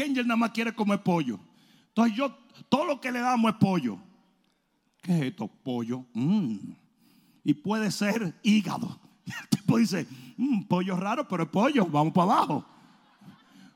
Nada 0.09 0.35
más 0.35 0.51
quiere 0.51 0.73
comer 0.73 1.01
pollo. 1.01 1.39
Entonces 1.89 2.15
yo, 2.15 2.35
todo 2.69 2.85
lo 2.85 3.01
que 3.01 3.11
le 3.11 3.19
damos 3.19 3.51
es 3.51 3.57
pollo. 3.57 3.97
¿Qué 5.01 5.13
es 5.13 5.21
esto? 5.23 5.47
Pollo. 5.47 6.05
Mm. 6.13 6.57
Y 7.43 7.53
puede 7.53 7.91
ser 7.91 8.39
hígado. 8.43 8.99
El 9.25 9.49
tipo 9.49 9.77
dice, 9.77 10.07
mm, 10.37 10.63
pollo 10.63 10.95
raro, 10.95 11.27
pero 11.27 11.43
es 11.43 11.49
pollo, 11.49 11.85
vamos 11.85 12.13
para 12.13 12.33
abajo. 12.33 12.65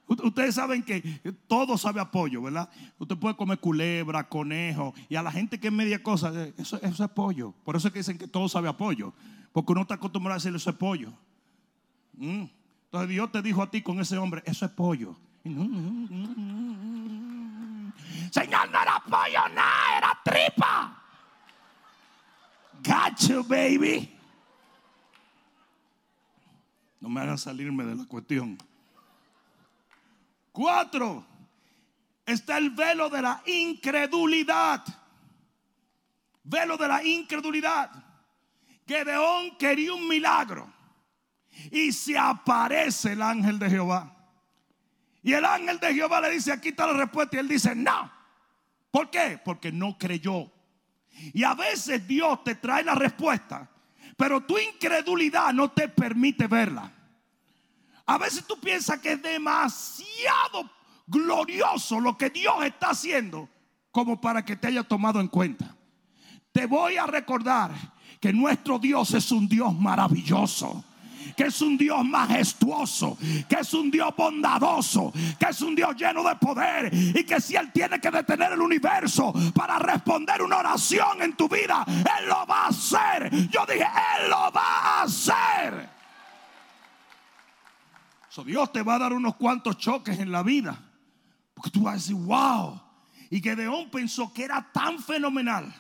Ustedes 0.08 0.54
saben 0.54 0.84
que 0.84 1.02
todo 1.48 1.80
sabe 1.80 2.00
a 2.00 2.12
pollo, 2.12 2.44
¿verdad? 2.44 2.70
Usted 3.00 3.18
puede 3.18 3.36
comer 3.36 3.60
culebra, 3.60 4.30
conejo, 4.30 4.94
y 5.10 5.16
a 5.16 5.24
la 5.24 5.32
gente 5.32 5.60
que 5.60 5.68
es 5.68 5.74
media 5.74 6.04
cosa, 6.04 6.32
eh, 6.36 6.54
eso, 6.58 6.80
es 6.82 7.10
pollo. 7.10 7.56
Por 7.64 7.76
eso 7.76 7.88
es 7.88 7.94
que 7.94 8.00
dicen 8.00 8.18
que 8.20 8.28
todo 8.28 8.48
sabe 8.48 8.70
a 8.70 8.78
pollo, 8.78 9.14
porque 9.52 9.72
uno 9.72 9.82
está 9.82 9.96
acostumbrado 9.96 10.36
a 10.36 10.38
decirle 10.38 10.58
eso 10.58 10.70
es 10.70 10.76
pollo. 10.76 11.12
Mm. 12.14 12.44
Entonces 12.86 13.10
Dios 13.10 13.32
te 13.32 13.42
dijo 13.42 13.64
a 13.64 13.72
ti 13.72 13.82
con 13.82 14.00
ese 14.00 14.18
hombre, 14.18 14.44
eso 14.46 14.66
es 14.66 14.72
pollo. 14.72 15.18
Señor, 15.45 15.62
no 18.71 18.81
era 18.81 18.99
pollo, 19.08 19.47
nada, 19.53 19.97
era 19.97 20.19
tripa. 20.23 21.03
Got 22.84 23.19
you, 23.27 23.43
baby. 23.43 24.12
No 26.99 27.10
me 27.10 27.21
hagan 27.21 27.38
salirme 27.38 27.84
de 27.84 27.95
la 27.95 28.05
cuestión. 28.05 28.58
Cuatro. 30.51 31.23
Está 32.25 32.58
el 32.58 32.71
velo 32.71 33.08
de 33.12 33.21
la 33.21 33.43
incredulidad. 33.45 34.84
Velo 36.43 36.75
de 36.75 36.88
la 36.88 37.03
incredulidad. 37.03 37.91
Gedeón 38.88 39.55
quería 39.58 39.93
un 39.93 40.08
milagro. 40.08 40.73
Y 41.71 41.91
se 41.91 42.17
aparece 42.17 43.12
el 43.12 43.21
ángel 43.21 43.60
de 43.60 43.69
Jehová. 43.69 44.14
Y 45.26 45.34
el 45.34 45.44
ángel 45.44 45.80
de 45.80 45.92
Jehová 45.92 46.22
le 46.22 46.30
dice, 46.30 46.52
aquí 46.52 46.70
está 46.70 46.86
la 46.86 46.94
respuesta. 46.94 47.36
Y 47.36 47.40
él 47.40 47.48
dice, 47.48 47.74
no. 47.74 48.12
¿Por 48.92 49.10
qué? 49.10 49.42
Porque 49.44 49.72
no 49.72 49.98
creyó. 49.98 50.52
Y 51.34 51.44
a 51.44 51.56
veces 51.56 52.08
Dios 52.08 52.44
te 52.44 52.54
trae 52.54 52.84
la 52.84 52.94
respuesta, 52.94 53.68
pero 54.16 54.42
tu 54.42 54.56
incredulidad 54.60 55.52
no 55.52 55.72
te 55.72 55.88
permite 55.88 56.46
verla. 56.46 56.92
A 58.06 58.20
veces 58.20 58.46
tú 58.46 58.60
piensas 58.60 59.00
que 59.00 59.14
es 59.14 59.22
demasiado 59.24 60.70
glorioso 61.08 62.00
lo 62.00 62.16
que 62.16 62.30
Dios 62.30 62.64
está 62.64 62.92
haciendo 62.92 63.50
como 63.90 64.22
para 64.22 64.46
que 64.46 64.56
te 64.56 64.68
haya 64.68 64.84
tomado 64.84 65.20
en 65.20 65.28
cuenta. 65.28 65.76
Te 66.52 66.68
voy 66.68 66.98
a 66.98 67.08
recordar 67.08 67.72
que 68.22 68.32
nuestro 68.32 68.78
Dios 68.78 69.12
es 69.16 69.32
un 69.32 69.48
Dios 69.48 69.74
maravilloso 69.74 70.86
que 71.36 71.45
es 71.45 71.62
un 71.62 71.78
Dios 71.78 72.04
majestuoso, 72.06 73.17
que 73.48 73.56
es 73.60 73.74
un 73.74 73.91
Dios 73.91 74.13
bondadoso, 74.15 75.12
que 75.39 75.45
es 75.50 75.62
un 75.62 75.76
Dios 75.76 75.95
lleno 75.95 76.24
de 76.24 76.36
poder 76.36 76.93
y 76.93 77.24
que 77.24 77.39
si 77.41 77.56
Él 77.56 77.71
tiene 77.71 78.00
que 78.00 78.12
detener 78.12 78.54
el 78.54 78.62
universo 78.62 79.34
para 79.54 79.78
responder 79.80 80.41
una 80.41 80.58
oración 80.58 81.21
en 81.21 81.36
tu 81.36 81.48
vida, 81.48 81.86
Él 81.88 82.28
lo 82.28 82.45
va 82.45 82.65
a 82.65 82.67
hacer. 82.67 83.30
Yo 83.50 83.65
dije, 83.65 83.86
Él 84.19 84.30
lo 84.30 84.52
va 84.52 85.00
a 85.00 85.02
hacer. 85.04 85.89
So, 88.30 88.43
Dios 88.43 88.71
te 88.71 88.82
va 88.82 88.95
a 88.95 89.00
dar 89.00 89.13
unos 89.13 89.36
cuantos 89.36 89.78
choques 89.78 90.19
en 90.19 90.32
la 90.32 90.43
vida. 90.43 90.78
Porque 91.54 91.69
tú 91.69 91.84
vas 91.84 91.93
a 91.93 91.98
decir, 91.98 92.15
wow, 92.15 92.82
Y 93.30 93.41
Gedeón 93.41 93.89
pensó 93.89 94.32
que 94.34 94.43
era 94.43 94.62
tan 94.74 95.00
fenomenal 95.00 95.74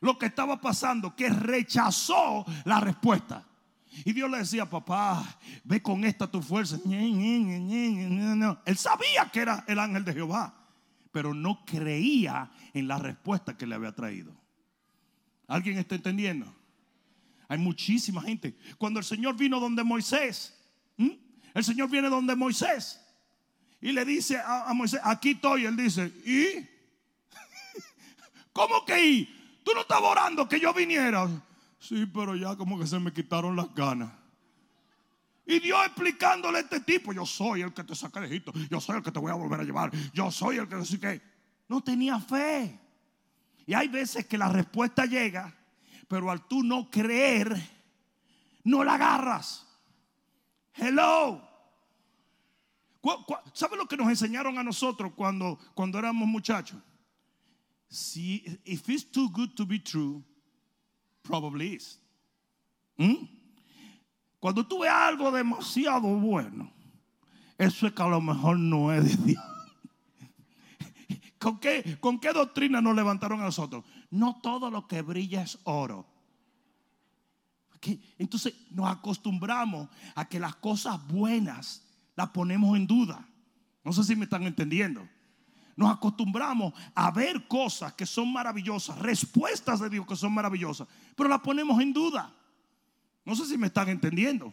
lo 0.00 0.18
que 0.18 0.26
estaba 0.26 0.60
pasando 0.60 1.14
que 1.14 1.28
rechazó 1.28 2.44
la 2.64 2.80
respuesta. 2.80 3.44
Y 4.04 4.12
Dios 4.12 4.30
le 4.30 4.38
decía, 4.38 4.68
papá, 4.68 5.38
ve 5.64 5.82
con 5.82 6.04
esta 6.04 6.30
tu 6.30 6.42
fuerza. 6.42 6.78
Él 6.84 8.76
sabía 8.76 9.30
que 9.32 9.40
era 9.40 9.64
el 9.68 9.78
ángel 9.78 10.04
de 10.04 10.14
Jehová, 10.14 10.54
pero 11.10 11.34
no 11.34 11.64
creía 11.64 12.50
en 12.72 12.88
la 12.88 12.98
respuesta 12.98 13.56
que 13.56 13.66
le 13.66 13.74
había 13.74 13.92
traído. 13.92 14.34
¿Alguien 15.46 15.78
está 15.78 15.94
entendiendo? 15.94 16.54
Hay 17.48 17.58
muchísima 17.58 18.22
gente. 18.22 18.56
Cuando 18.78 18.98
el 18.98 19.04
Señor 19.04 19.36
vino 19.36 19.60
donde 19.60 19.84
Moisés, 19.84 20.58
el 21.54 21.64
Señor 21.64 21.90
viene 21.90 22.08
donde 22.08 22.34
Moisés 22.34 22.98
y 23.80 23.92
le 23.92 24.04
dice 24.04 24.38
a, 24.38 24.72
Moisés, 24.72 25.00
aquí 25.02 25.32
estoy. 25.32 25.66
Él 25.66 25.76
dice, 25.76 26.06
¿y? 26.24 26.66
¿Cómo 28.52 28.84
que 28.84 29.06
y? 29.06 29.24
Tú 29.64 29.72
no 29.74 29.82
estabas 29.82 30.10
orando 30.10 30.48
que 30.48 30.58
yo 30.58 30.72
viniera. 30.72 31.28
Sí, 31.82 32.06
pero 32.06 32.36
ya 32.36 32.54
como 32.54 32.78
que 32.78 32.86
se 32.86 33.00
me 33.00 33.12
quitaron 33.12 33.56
las 33.56 33.74
ganas. 33.74 34.12
Y 35.44 35.58
Dios 35.58 35.84
explicándole 35.84 36.58
a 36.58 36.60
este 36.60 36.78
tipo, 36.78 37.12
yo 37.12 37.26
soy 37.26 37.62
el 37.62 37.74
que 37.74 37.82
te 37.82 37.96
saca 37.96 38.20
de 38.20 38.28
Egipto, 38.28 38.52
yo 38.70 38.80
soy 38.80 38.98
el 38.98 39.02
que 39.02 39.10
te 39.10 39.18
voy 39.18 39.32
a 39.32 39.34
volver 39.34 39.58
a 39.58 39.64
llevar, 39.64 39.90
yo 40.14 40.30
soy 40.30 40.58
el 40.58 40.68
que 40.68 40.76
así 40.76 40.98
que 40.98 41.20
no 41.68 41.82
tenía 41.82 42.20
fe. 42.20 42.78
Y 43.66 43.74
hay 43.74 43.88
veces 43.88 44.26
que 44.28 44.38
la 44.38 44.48
respuesta 44.48 45.06
llega, 45.06 45.52
pero 46.06 46.30
al 46.30 46.46
tú 46.46 46.62
no 46.62 46.88
creer, 46.88 47.60
no 48.62 48.84
la 48.84 48.94
agarras. 48.94 49.66
Hello. 50.74 51.42
¿Sabe 53.54 53.76
lo 53.76 53.88
que 53.88 53.96
nos 53.96 54.08
enseñaron 54.08 54.56
a 54.56 54.62
nosotros 54.62 55.12
cuando, 55.16 55.58
cuando 55.74 55.98
éramos 55.98 56.28
muchachos? 56.28 56.80
Si, 57.88 58.44
if 58.64 58.88
it's 58.88 59.10
too 59.10 59.28
good 59.30 59.50
to 59.56 59.66
be 59.66 59.80
true, 59.80 60.22
probably 61.22 61.74
is. 61.74 62.00
¿Mm? 62.96 63.26
Cuando 64.38 64.66
tú 64.66 64.80
ves 64.80 64.90
algo 64.90 65.30
demasiado 65.30 66.08
bueno, 66.08 66.72
eso 67.58 67.86
es 67.86 67.92
que 67.92 68.02
a 68.02 68.08
lo 68.08 68.20
mejor 68.20 68.58
no 68.58 68.92
es 68.92 69.04
de 69.04 69.24
Dios. 69.24 69.44
¿Con 71.38 71.58
qué, 71.58 71.96
¿Con 72.00 72.18
qué 72.18 72.32
doctrina 72.32 72.80
nos 72.80 72.94
levantaron 72.94 73.40
a 73.40 73.44
nosotros? 73.44 73.84
No 74.10 74.40
todo 74.42 74.70
lo 74.70 74.86
que 74.88 75.02
brilla 75.02 75.42
es 75.42 75.58
oro. 75.64 76.06
Entonces 78.18 78.54
nos 78.70 78.88
acostumbramos 78.88 79.88
a 80.14 80.28
que 80.28 80.38
las 80.38 80.54
cosas 80.56 81.04
buenas 81.08 81.84
las 82.14 82.28
ponemos 82.30 82.76
en 82.76 82.86
duda. 82.86 83.28
No 83.84 83.92
sé 83.92 84.04
si 84.04 84.14
me 84.14 84.24
están 84.24 84.44
entendiendo 84.44 85.08
nos 85.76 85.90
acostumbramos 85.90 86.74
a 86.94 87.10
ver 87.10 87.46
cosas 87.48 87.94
que 87.94 88.06
son 88.06 88.32
maravillosas, 88.32 88.98
respuestas 88.98 89.80
de 89.80 89.90
Dios 89.90 90.06
que 90.06 90.16
son 90.16 90.32
maravillosas, 90.32 90.88
pero 91.16 91.28
las 91.28 91.40
ponemos 91.40 91.80
en 91.80 91.92
duda. 91.92 92.34
No 93.24 93.34
sé 93.36 93.46
si 93.46 93.56
me 93.56 93.68
están 93.68 93.88
entendiendo. 93.88 94.52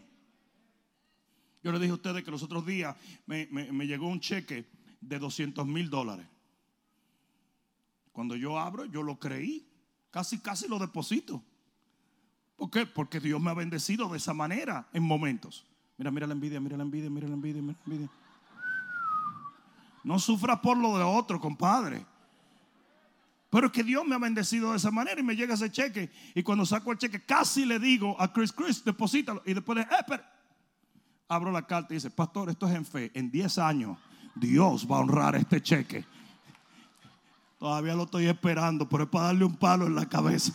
Yo 1.63 1.71
le 1.71 1.79
dije 1.79 1.91
a 1.91 1.95
ustedes 1.95 2.23
que 2.23 2.32
los 2.32 2.43
otros 2.43 2.65
días 2.65 2.95
me, 3.25 3.47
llegó 3.86 4.08
un 4.08 4.19
cheque 4.19 4.65
de 5.01 5.19
200 5.19 5.65
mil 5.67 5.89
dólares. 5.89 6.25
Cuando 8.12 8.36
yo 8.36 8.58
abro, 8.60 8.86
yo 8.86 9.03
lo 9.03 9.19
creí. 9.19 9.65
Casi, 10.12 10.39
casi 10.39 10.67
lo 10.67 10.79
deposito. 10.79 11.43
¿Por 12.55 12.69
qué? 12.69 12.86
Porque 12.86 13.19
Dios 13.19 13.41
me 13.41 13.51
ha 13.51 13.53
bendecido 13.53 14.10
de 14.10 14.17
esa 14.17 14.34
manera 14.34 14.88
en 14.93 15.03
momentos. 15.03 15.65
Mira, 15.97 16.12
mira 16.12 16.27
la 16.27 16.34
envidia, 16.34 16.60
mira 16.60 16.77
la 16.77 16.84
envidia, 16.84 17.10
mira 17.10 17.27
la 17.27 17.34
envidia, 17.34 17.62
mira 17.62 17.77
la 17.86 17.93
envidia. 17.93 18.10
No 20.03 20.19
sufra 20.19 20.62
por 20.62 20.77
lo 20.77 20.97
de 20.97 21.03
otro, 21.03 21.39
compadre. 21.39 22.05
Pero 23.49 23.67
es 23.67 23.73
que 23.73 23.83
Dios 23.83 24.05
me 24.05 24.15
ha 24.15 24.19
bendecido 24.19 24.71
de 24.71 24.77
esa 24.77 24.91
manera 24.91 25.19
y 25.19 25.23
me 25.23 25.35
llega 25.35 25.55
ese 25.55 25.71
cheque. 25.71 26.12
Y 26.35 26.43
cuando 26.43 26.65
saco 26.65 26.91
el 26.91 26.97
cheque, 26.97 27.23
casi 27.25 27.65
le 27.65 27.79
digo 27.79 28.15
a 28.19 28.31
Chris, 28.31 28.51
Chris, 28.51 28.83
deposítalo. 28.83 29.41
Y 29.45 29.53
después 29.53 29.77
de, 29.77 29.81
eh, 29.83 30.21
abro 31.27 31.51
la 31.51 31.65
carta 31.65 31.93
y 31.93 31.95
dice, 31.95 32.12
pastor, 32.12 32.49
esto 32.49 32.67
es 32.67 32.75
en 32.75 32.85
fe. 32.85 33.12
En 33.13 33.31
10 33.31 33.57
años, 33.57 33.97
Dios 34.35 34.88
va 34.89 34.97
a 34.97 34.99
honrar 34.99 35.35
este 35.35 35.62
cheque. 35.62 36.05
Todavía 37.57 37.95
lo 37.95 38.03
estoy 38.03 38.27
esperando, 38.27 38.88
pero 38.88 39.03
es 39.03 39.09
para 39.09 39.25
darle 39.25 39.45
un 39.45 39.55
palo 39.55 39.88
en 39.88 39.95
la 39.95 40.07
cabeza. 40.07 40.53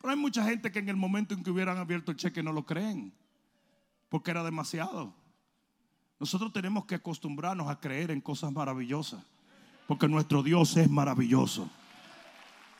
Pero 0.00 0.10
hay 0.10 0.18
mucha 0.18 0.44
gente 0.44 0.72
que 0.72 0.80
en 0.80 0.88
el 0.88 0.96
momento 0.96 1.32
en 1.32 1.44
que 1.44 1.50
hubieran 1.50 1.78
abierto 1.78 2.10
el 2.10 2.16
cheque 2.16 2.42
no 2.42 2.52
lo 2.52 2.66
creen, 2.66 3.12
porque 4.08 4.32
era 4.32 4.42
demasiado. 4.42 5.14
Nosotros 6.22 6.52
tenemos 6.52 6.84
que 6.84 6.94
acostumbrarnos 6.94 7.68
a 7.68 7.80
creer 7.80 8.12
en 8.12 8.20
cosas 8.20 8.52
maravillosas. 8.52 9.24
Porque 9.88 10.06
nuestro 10.06 10.44
Dios 10.44 10.76
es 10.76 10.88
maravilloso. 10.88 11.68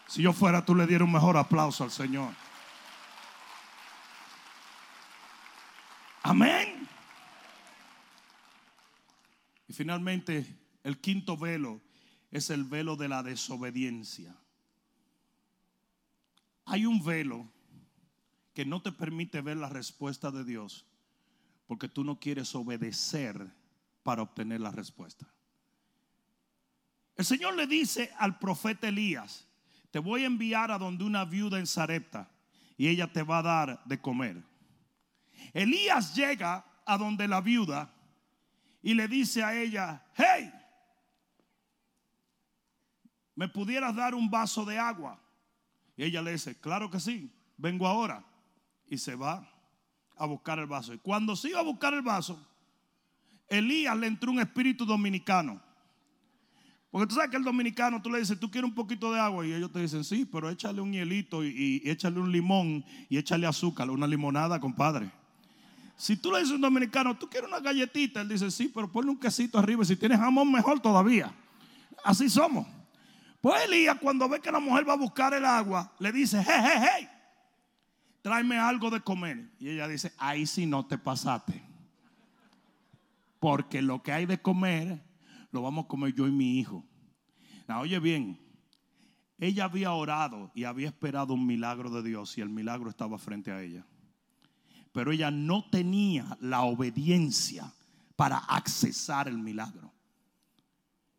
Si 0.06 0.22
yo 0.22 0.32
fuera, 0.32 0.64
tú 0.64 0.76
le 0.76 0.86
dieras 0.86 1.06
un 1.06 1.12
mejor 1.12 1.36
aplauso 1.36 1.82
al 1.82 1.90
Señor. 1.90 2.32
Amén. 6.22 6.88
Y 9.66 9.72
finalmente, 9.72 10.46
el 10.84 11.00
quinto 11.00 11.36
velo 11.36 11.80
es 12.30 12.48
el 12.48 12.62
velo 12.62 12.94
de 12.94 13.08
la 13.08 13.24
desobediencia. 13.24 14.36
Hay 16.64 16.86
un 16.86 17.04
velo 17.04 17.48
que 18.54 18.64
no 18.64 18.82
te 18.82 18.92
permite 18.92 19.40
ver 19.40 19.56
la 19.56 19.68
respuesta 19.68 20.30
de 20.30 20.44
Dios 20.44 20.86
porque 21.66 21.88
tú 21.88 22.04
no 22.04 22.18
quieres 22.18 22.54
obedecer 22.54 23.50
para 24.02 24.22
obtener 24.22 24.60
la 24.60 24.70
respuesta. 24.70 25.26
El 27.16 27.24
Señor 27.24 27.54
le 27.54 27.66
dice 27.66 28.12
al 28.18 28.38
profeta 28.38 28.88
Elías, 28.88 29.46
te 29.90 29.98
voy 29.98 30.24
a 30.24 30.26
enviar 30.26 30.70
a 30.70 30.78
donde 30.78 31.04
una 31.04 31.24
viuda 31.24 31.58
en 31.58 31.66
Sarepta 31.66 32.30
y 32.76 32.88
ella 32.88 33.12
te 33.12 33.22
va 33.22 33.38
a 33.38 33.42
dar 33.42 33.84
de 33.84 34.00
comer. 34.00 34.42
Elías 35.52 36.14
llega 36.14 36.64
a 36.84 36.96
donde 36.96 37.28
la 37.28 37.40
viuda 37.40 37.92
y 38.82 38.94
le 38.94 39.06
dice 39.06 39.42
a 39.42 39.54
ella, 39.54 40.04
hey, 40.14 40.52
¿me 43.34 43.48
pudieras 43.48 43.94
dar 43.94 44.14
un 44.14 44.30
vaso 44.30 44.64
de 44.64 44.78
agua? 44.78 45.20
Y 45.96 46.04
ella 46.04 46.22
le 46.22 46.32
dice, 46.32 46.58
claro 46.58 46.90
que 46.90 46.98
sí, 46.98 47.32
vengo 47.56 47.86
ahora. 47.86 48.24
Y 48.86 48.98
se 48.98 49.14
va 49.14 49.51
a 50.24 50.26
buscar 50.26 50.58
el 50.58 50.66
vaso. 50.66 50.94
Y 50.94 50.98
cuando 50.98 51.34
se 51.36 51.48
iba 51.48 51.60
a 51.60 51.64
buscar 51.64 51.94
el 51.94 52.02
vaso, 52.02 52.38
Elías 53.48 53.96
le 53.96 54.06
entró 54.06 54.30
un 54.30 54.40
espíritu 54.40 54.84
dominicano. 54.84 55.60
Porque 56.90 57.06
tú 57.06 57.14
sabes 57.14 57.30
que 57.30 57.38
el 57.38 57.44
dominicano, 57.44 58.02
tú 58.02 58.10
le 58.10 58.18
dices, 58.18 58.38
tú 58.38 58.50
quieres 58.50 58.68
un 58.68 58.74
poquito 58.74 59.12
de 59.12 59.18
agua. 59.18 59.46
Y 59.46 59.52
ellos 59.52 59.72
te 59.72 59.80
dicen, 59.80 60.04
sí, 60.04 60.24
pero 60.24 60.50
échale 60.50 60.80
un 60.80 60.92
hielito 60.92 61.42
y, 61.42 61.82
échale 61.84 62.20
un 62.20 62.30
limón 62.30 62.84
y 63.08 63.16
échale 63.16 63.46
azúcar, 63.46 63.90
una 63.90 64.06
limonada, 64.06 64.60
compadre. 64.60 65.10
Si 65.96 66.16
tú 66.16 66.30
le 66.30 66.38
dices 66.38 66.52
a 66.52 66.56
un 66.56 66.60
dominicano, 66.60 67.16
tú 67.16 67.28
quieres 67.28 67.48
una 67.48 67.60
galletita, 67.60 68.20
él 68.20 68.28
dice, 68.28 68.50
sí, 68.50 68.70
pero 68.74 68.90
ponle 68.90 69.10
un 69.10 69.18
quesito 69.18 69.58
arriba. 69.58 69.84
Si 69.84 69.96
tienes 69.96 70.18
jamón, 70.18 70.52
mejor 70.52 70.80
todavía. 70.80 71.32
Así 72.04 72.28
somos. 72.28 72.66
Pues 73.40 73.64
Elías, 73.64 73.96
cuando 74.00 74.28
ve 74.28 74.40
que 74.40 74.52
la 74.52 74.60
mujer 74.60 74.88
va 74.88 74.92
a 74.92 74.96
buscar 74.96 75.32
el 75.34 75.44
agua, 75.44 75.90
le 75.98 76.12
dice, 76.12 76.44
hey, 76.46 76.62
hey, 76.62 76.88
hey, 76.98 77.08
tráeme 78.22 78.56
algo 78.56 78.90
de 78.90 79.00
comer. 79.00 79.50
Y 79.58 79.68
ella 79.68 79.88
dice, 79.88 80.12
ahí 80.16 80.46
sí 80.46 80.64
no 80.64 80.86
te 80.86 80.96
pasaste. 80.96 81.62
Porque 83.38 83.82
lo 83.82 84.02
que 84.02 84.12
hay 84.12 84.24
de 84.24 84.40
comer, 84.40 85.02
lo 85.50 85.62
vamos 85.62 85.84
a 85.84 85.88
comer 85.88 86.14
yo 86.14 86.26
y 86.26 86.30
mi 86.30 86.58
hijo. 86.58 86.84
oye 87.68 87.98
bien, 87.98 88.40
ella 89.38 89.64
había 89.64 89.92
orado 89.92 90.52
y 90.54 90.64
había 90.64 90.86
esperado 90.86 91.34
un 91.34 91.44
milagro 91.44 91.90
de 91.90 92.02
Dios 92.02 92.38
y 92.38 92.40
el 92.40 92.48
milagro 92.48 92.88
estaba 92.88 93.18
frente 93.18 93.50
a 93.50 93.60
ella. 93.60 93.84
Pero 94.92 95.10
ella 95.10 95.30
no 95.30 95.68
tenía 95.68 96.36
la 96.40 96.62
obediencia 96.62 97.72
para 98.14 98.38
accesar 98.38 99.26
el 99.26 99.38
milagro. 99.38 99.92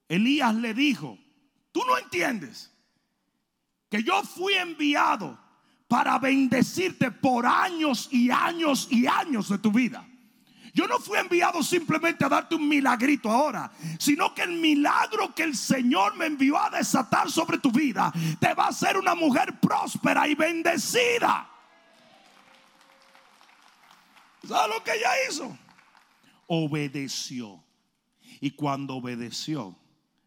Elías 0.08 0.56
le 0.56 0.74
dijo, 0.74 1.18
tú 1.72 1.82
no 1.86 1.98
entiendes 1.98 2.72
que 3.90 4.04
yo 4.04 4.24
fui 4.24 4.54
enviado 4.54 5.43
para 5.94 6.18
bendecirte 6.18 7.12
por 7.12 7.46
años 7.46 8.10
y 8.12 8.32
años 8.32 8.88
y 8.90 9.06
años 9.06 9.48
de 9.48 9.60
tu 9.60 9.72
vida. 9.72 10.04
Yo 10.74 10.88
no 10.88 10.98
fui 10.98 11.20
enviado 11.20 11.62
simplemente 11.62 12.26
a 12.26 12.30
darte 12.30 12.56
un 12.56 12.68
milagrito 12.68 13.30
ahora, 13.30 13.72
sino 14.00 14.34
que 14.34 14.42
el 14.42 14.54
milagro 14.54 15.36
que 15.36 15.44
el 15.44 15.56
Señor 15.56 16.16
me 16.16 16.26
envió 16.26 16.58
a 16.58 16.72
desatar 16.72 17.30
sobre 17.30 17.60
tu 17.60 17.72
vida 17.72 18.12
te 18.40 18.56
va 18.56 18.66
a 18.66 18.70
hacer 18.70 18.98
una 18.98 19.14
mujer 19.14 19.60
próspera 19.60 20.28
y 20.28 20.34
bendecida. 20.34 21.48
¿Sabes 24.48 24.76
lo 24.76 24.84
que 24.84 24.96
ella 24.96 25.12
hizo? 25.30 25.56
Obedeció. 26.48 27.64
Y 28.42 28.50
cuando 28.50 28.96
obedeció, 28.96 29.78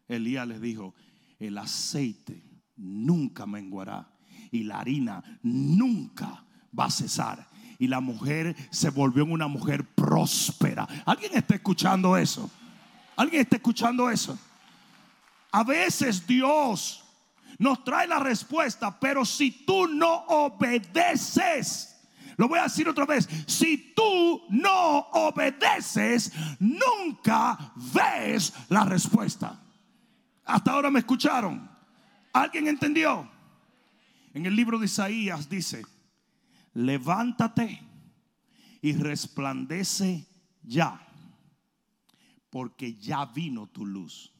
Elías 0.07 0.47
le 0.47 0.61
dijo, 0.61 0.95
el 1.39 1.57
aceite 1.57 2.41
nunca 2.77 3.45
menguará 3.45 4.16
y 4.51 4.63
la 4.63 4.79
harina 4.79 5.23
nunca 5.43 6.43
va 6.77 6.85
a 6.85 6.91
cesar. 6.91 7.47
Y 7.79 7.87
la 7.87 7.99
mujer 7.99 8.55
se 8.71 8.89
volvió 8.89 9.23
una 9.25 9.47
mujer 9.47 9.85
próspera. 9.85 10.87
¿Alguien 11.05 11.35
está 11.35 11.55
escuchando 11.55 12.17
eso? 12.17 12.49
¿Alguien 13.15 13.41
está 13.41 13.57
escuchando 13.57 14.09
eso? 14.09 14.37
A 15.51 15.63
veces 15.63 16.25
Dios 16.25 17.03
nos 17.57 17.83
trae 17.83 18.07
la 18.07 18.19
respuesta, 18.19 18.99
pero 18.99 19.25
si 19.25 19.51
tú 19.51 19.87
no 19.87 20.25
obedeces, 20.27 21.95
lo 22.35 22.47
voy 22.47 22.59
a 22.59 22.63
decir 22.63 22.87
otra 22.87 23.05
vez, 23.05 23.27
si 23.47 23.93
tú 23.95 24.43
no 24.49 24.99
obedeces, 25.13 26.31
nunca 26.59 27.73
ves 27.75 28.53
la 28.69 28.83
respuesta. 28.85 29.59
Hasta 30.45 30.71
ahora 30.71 30.91
me 30.91 30.99
escucharon. 30.99 31.69
¿Alguien 32.31 32.67
entendió? 32.67 33.27
En 34.37 34.45
el 34.45 34.55
libro 34.55 34.77
de 34.77 34.85
Isaías 34.85 35.49
dice, 35.49 35.83
levántate 36.75 37.81
y 38.83 38.93
resplandece 38.93 40.27
ya, 40.61 41.01
porque 42.51 42.93
ya 42.97 43.25
vino 43.25 43.65
tu 43.65 43.83
luz. 43.83 44.31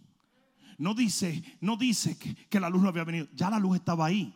No 0.78 0.94
dice, 0.94 1.44
no 1.62 1.78
dice 1.78 2.16
que, 2.16 2.36
que, 2.36 2.60
la 2.60 2.70
luz 2.70 2.84
no 2.84 2.90
había 2.90 3.06
venido, 3.06 3.28
ya 3.34 3.50
la 3.50 3.58
luz 3.58 3.78
estaba 3.78 4.06
ahí, 4.06 4.36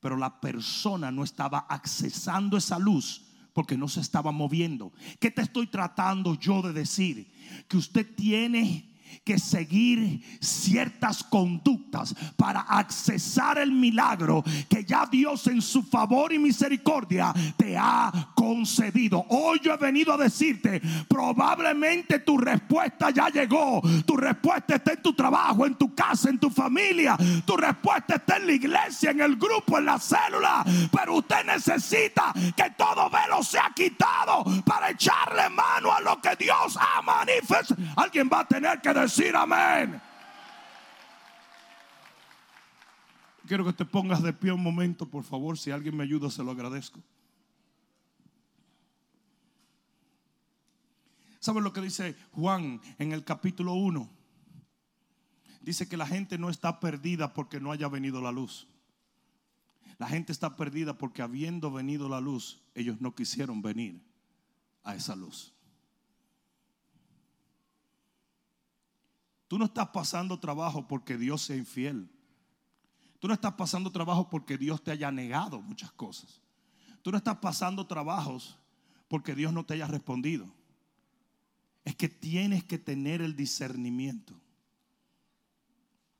pero 0.00 0.16
la 0.16 0.40
persona 0.40 1.10
no 1.10 1.24
estaba 1.24 1.66
accesando 1.68 2.56
esa 2.56 2.78
luz 2.78 3.26
porque 3.52 3.76
no 3.76 3.86
se 3.86 4.00
estaba 4.00 4.32
moviendo. 4.32 4.94
¿Qué 5.18 5.30
te 5.30 5.42
estoy 5.42 5.66
tratando 5.66 6.36
yo 6.36 6.62
de 6.62 6.72
decir? 6.72 7.30
Que 7.68 7.76
usted 7.76 8.14
tiene 8.16 8.89
que 9.24 9.38
seguir 9.38 10.22
ciertas 10.40 11.24
conductas 11.24 12.14
para 12.36 12.60
accesar 12.60 13.58
el 13.58 13.72
milagro 13.72 14.42
que 14.68 14.84
ya 14.84 15.06
Dios 15.06 15.46
en 15.46 15.62
su 15.62 15.82
favor 15.82 16.32
y 16.32 16.38
misericordia 16.38 17.32
te 17.56 17.76
ha 17.76 18.12
concedido. 18.34 19.24
Hoy 19.28 19.60
yo 19.62 19.74
he 19.74 19.76
venido 19.76 20.12
a 20.12 20.16
decirte, 20.16 20.80
probablemente 21.08 22.20
tu 22.20 22.38
respuesta 22.38 23.10
ya 23.10 23.28
llegó. 23.28 23.82
Tu 24.06 24.16
respuesta 24.16 24.76
está 24.76 24.92
en 24.92 25.02
tu 25.02 25.12
trabajo, 25.14 25.66
en 25.66 25.74
tu 25.74 25.94
casa, 25.94 26.30
en 26.30 26.38
tu 26.38 26.50
familia. 26.50 27.16
Tu 27.44 27.56
respuesta 27.56 28.16
está 28.16 28.36
en 28.36 28.46
la 28.46 28.52
iglesia, 28.52 29.10
en 29.10 29.20
el 29.20 29.36
grupo, 29.36 29.78
en 29.78 29.86
la 29.86 29.98
célula. 29.98 30.64
Pero 30.92 31.16
usted 31.16 31.44
necesita 31.44 32.32
que 32.56 32.70
todo 32.76 33.10
velo 33.10 33.42
sea 33.42 33.70
quitado 33.74 34.44
para 34.64 34.90
echarle 34.90 35.48
mano 35.50 35.92
a 35.92 36.00
lo 36.00 36.20
que 36.20 36.36
Dios 36.36 36.78
ha 36.78 37.02
manifestado. 37.02 37.80
Alguien 37.96 38.28
va 38.32 38.40
a 38.40 38.48
tener 38.48 38.80
que 38.80 38.92
decir 39.02 39.34
amén. 39.34 40.00
Quiero 43.46 43.64
que 43.64 43.72
te 43.72 43.84
pongas 43.84 44.22
de 44.22 44.32
pie 44.32 44.52
un 44.52 44.62
momento, 44.62 45.08
por 45.08 45.24
favor. 45.24 45.58
Si 45.58 45.70
alguien 45.70 45.96
me 45.96 46.04
ayuda, 46.04 46.30
se 46.30 46.44
lo 46.44 46.52
agradezco. 46.52 47.00
¿Saben 51.40 51.64
lo 51.64 51.72
que 51.72 51.80
dice 51.80 52.16
Juan 52.32 52.80
en 52.98 53.12
el 53.12 53.24
capítulo 53.24 53.72
1? 53.72 54.08
Dice 55.62 55.88
que 55.88 55.96
la 55.96 56.06
gente 56.06 56.38
no 56.38 56.50
está 56.50 56.80
perdida 56.80 57.34
porque 57.34 57.60
no 57.60 57.72
haya 57.72 57.88
venido 57.88 58.20
la 58.20 58.30
luz. 58.30 58.68
La 59.98 60.06
gente 60.06 60.32
está 60.32 60.56
perdida 60.56 60.96
porque 60.96 61.22
habiendo 61.22 61.70
venido 61.70 62.08
la 62.08 62.20
luz, 62.20 62.62
ellos 62.74 63.00
no 63.00 63.14
quisieron 63.14 63.62
venir 63.62 64.00
a 64.82 64.94
esa 64.94 65.16
luz. 65.16 65.52
Tú 69.50 69.58
no 69.58 69.64
estás 69.64 69.88
pasando 69.88 70.38
trabajo 70.38 70.86
porque 70.86 71.18
Dios 71.18 71.42
sea 71.42 71.56
infiel. 71.56 72.08
Tú 73.18 73.26
no 73.26 73.34
estás 73.34 73.54
pasando 73.54 73.90
trabajo 73.90 74.30
porque 74.30 74.56
Dios 74.56 74.80
te 74.80 74.92
haya 74.92 75.10
negado 75.10 75.60
muchas 75.60 75.90
cosas. 75.90 76.40
Tú 77.02 77.10
no 77.10 77.18
estás 77.18 77.38
pasando 77.38 77.84
trabajos 77.84 78.56
porque 79.08 79.34
Dios 79.34 79.52
no 79.52 79.66
te 79.66 79.74
haya 79.74 79.88
respondido. 79.88 80.46
Es 81.84 81.96
que 81.96 82.08
tienes 82.08 82.62
que 82.62 82.78
tener 82.78 83.22
el 83.22 83.34
discernimiento 83.34 84.40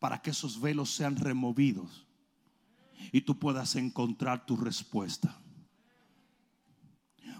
para 0.00 0.20
que 0.20 0.30
esos 0.30 0.60
velos 0.60 0.90
sean 0.90 1.14
removidos 1.14 2.08
y 3.12 3.20
tú 3.20 3.38
puedas 3.38 3.76
encontrar 3.76 4.44
tu 4.44 4.56
respuesta. 4.56 5.40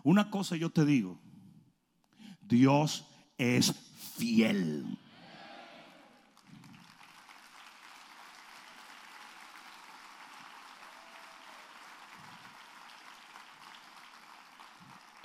Una 0.05 0.31
cosa 0.31 0.55
yo 0.55 0.71
te 0.71 0.85
digo, 0.85 1.19
Dios 2.43 3.09
es 3.39 3.75
fiel. 4.17 4.97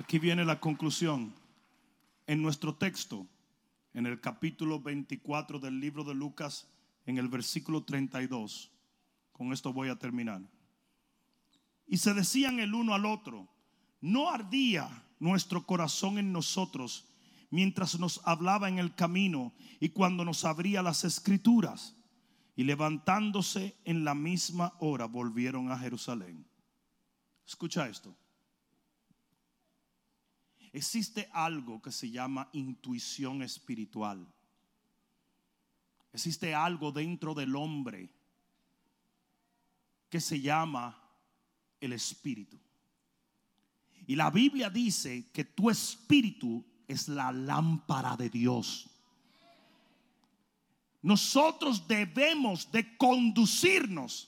Aquí 0.06 0.20
viene 0.20 0.45
la 0.45 0.60
conclusión. 0.60 1.34
En 2.28 2.43
nuestro 2.43 2.76
texto, 2.76 3.26
en 3.91 4.06
el 4.06 4.22
capítulo 4.22 4.80
24 4.80 5.58
del 5.58 5.80
libro 5.80 6.03
de 6.03 6.14
Lucas, 6.14 6.68
en 7.08 7.18
el 7.18 7.28
versículo 7.28 7.84
32, 7.84 8.72
con 9.32 9.51
esto 9.51 9.74
voy 9.74 9.89
a 9.89 9.97
terminar. 9.97 10.43
Y 11.88 11.97
se 11.97 12.14
decían 12.14 12.60
el 12.60 12.76
uno 12.76 12.93
al 12.93 13.08
otro, 13.08 13.47
no 13.99 14.30
ardía 14.30 15.08
nuestro 15.18 15.66
corazón 15.66 16.20
en 16.20 16.32
nosotros 16.32 17.08
mientras 17.49 17.99
nos 17.99 18.22
hablaba 18.26 18.70
en 18.70 18.78
el 18.78 18.93
camino 18.93 19.56
y 19.80 19.89
cuando 19.89 20.24
nos 20.24 20.45
abría 20.45 20.84
las 20.84 21.03
escrituras. 21.03 21.95
Y 22.56 22.66
levantándose 22.66 23.76
en 23.86 24.06
la 24.06 24.14
misma 24.14 24.76
hora 24.82 25.08
volvieron 25.08 25.72
a 25.72 25.80
Jerusalén. 25.80 26.45
Escucha 27.43 27.89
esto 27.89 28.16
existe 30.76 31.30
algo 31.32 31.82
que 31.82 31.91
se 31.91 32.11
llama 32.11 32.49
intuición 32.51 33.41
espiritual. 33.41 34.28
Existe 36.11 36.53
algo 36.53 36.91
dentro 36.91 37.34
del 37.34 37.55
hombre 37.55 38.09
que 40.09 40.19
se 40.19 40.41
llama 40.41 41.01
el 41.80 41.93
espíritu. 41.93 42.59
Y 44.05 44.15
la 44.15 44.30
Biblia 44.30 44.69
dice 44.69 45.30
que 45.32 45.45
tu 45.45 45.69
espíritu 45.69 46.63
es 46.88 47.07
la 47.07 47.32
lámpara 47.32 48.17
de 48.17 48.30
Dios. 48.30 48.89
Nosotros 51.01 51.88
debemos 51.88 52.69
de 52.69 52.97
conducirnos 52.97 54.28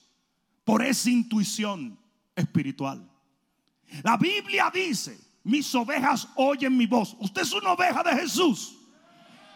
por 0.63 0.81
esa 0.81 1.09
intuición 1.09 1.99
espiritual. 2.35 3.09
La 4.03 4.15
Biblia 4.15 4.71
dice 4.73 5.26
mis 5.43 5.73
ovejas 5.75 6.27
oyen 6.35 6.75
mi 6.75 6.85
voz. 6.85 7.15
Usted 7.19 7.41
es 7.41 7.53
una 7.53 7.73
oveja 7.73 8.03
de 8.03 8.13
Jesús. 8.13 8.75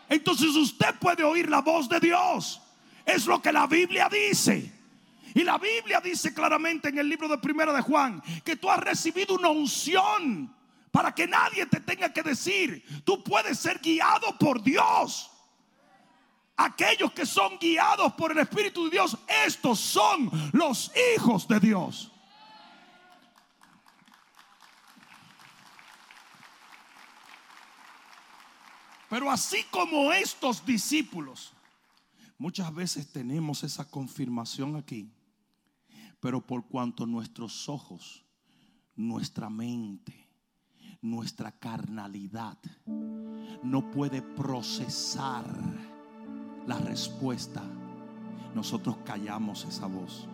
Entonces 0.09 0.55
usted 0.55 0.95
puede 0.99 1.23
oír 1.23 1.49
la 1.49 1.61
voz 1.61 1.87
de 1.87 1.99
Dios. 1.99 2.61
Es 3.05 3.25
lo 3.25 3.41
que 3.41 3.51
la 3.51 3.67
Biblia 3.67 4.09
dice. 4.09 4.71
Y 5.33 5.43
la 5.43 5.57
Biblia 5.57 6.01
dice 6.01 6.33
claramente 6.33 6.89
en 6.89 6.97
el 6.97 7.07
libro 7.07 7.27
de 7.27 7.37
Primera 7.37 7.73
de 7.73 7.81
Juan 7.81 8.21
que 8.43 8.55
tú 8.55 8.69
has 8.69 8.79
recibido 8.79 9.35
una 9.35 9.49
unción 9.49 10.53
para 10.91 11.15
que 11.15 11.25
nadie 11.25 11.65
te 11.65 11.79
tenga 11.79 12.11
que 12.11 12.21
decir, 12.21 12.83
tú 13.05 13.23
puedes 13.23 13.57
ser 13.57 13.79
guiado 13.79 14.37
por 14.37 14.61
Dios. 14.61 15.31
Aquellos 16.57 17.13
que 17.13 17.25
son 17.25 17.57
guiados 17.57 18.13
por 18.13 18.31
el 18.33 18.39
Espíritu 18.39 18.85
de 18.85 18.91
Dios, 18.91 19.17
estos 19.45 19.79
son 19.79 20.29
los 20.51 20.91
hijos 21.15 21.47
de 21.47 21.59
Dios. 21.59 22.11
Pero 29.11 29.29
así 29.29 29.65
como 29.69 30.13
estos 30.13 30.65
discípulos, 30.65 31.51
muchas 32.37 32.73
veces 32.73 33.11
tenemos 33.11 33.61
esa 33.61 33.83
confirmación 33.83 34.77
aquí. 34.77 35.11
Pero 36.21 36.39
por 36.39 36.65
cuanto 36.65 37.05
nuestros 37.05 37.67
ojos, 37.67 38.23
nuestra 38.95 39.49
mente, 39.49 40.29
nuestra 41.01 41.51
carnalidad 41.51 42.57
no 43.61 43.91
puede 43.91 44.21
procesar 44.21 45.45
la 46.65 46.77
respuesta, 46.77 47.63
nosotros 48.55 48.95
callamos 49.03 49.65
esa 49.65 49.87
voz 49.87 50.25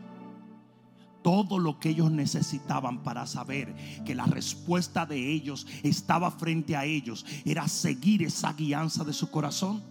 todo 1.27 1.59
lo 1.59 1.77
que 1.77 1.89
ellos 1.89 2.09
necesitaban 2.09 3.03
para 3.03 3.27
saber 3.27 3.75
que 4.05 4.15
la 4.15 4.25
respuesta 4.27 5.05
de 5.05 5.29
ellos 5.33 5.67
estaba 5.83 6.31
frente 6.31 6.73
a 6.77 6.85
ellos 6.85 7.25
era 7.43 7.67
seguir 7.67 8.23
esa 8.23 8.53
guianza 8.53 9.03
de 9.03 9.11
su 9.11 9.29
corazón. 9.29 9.83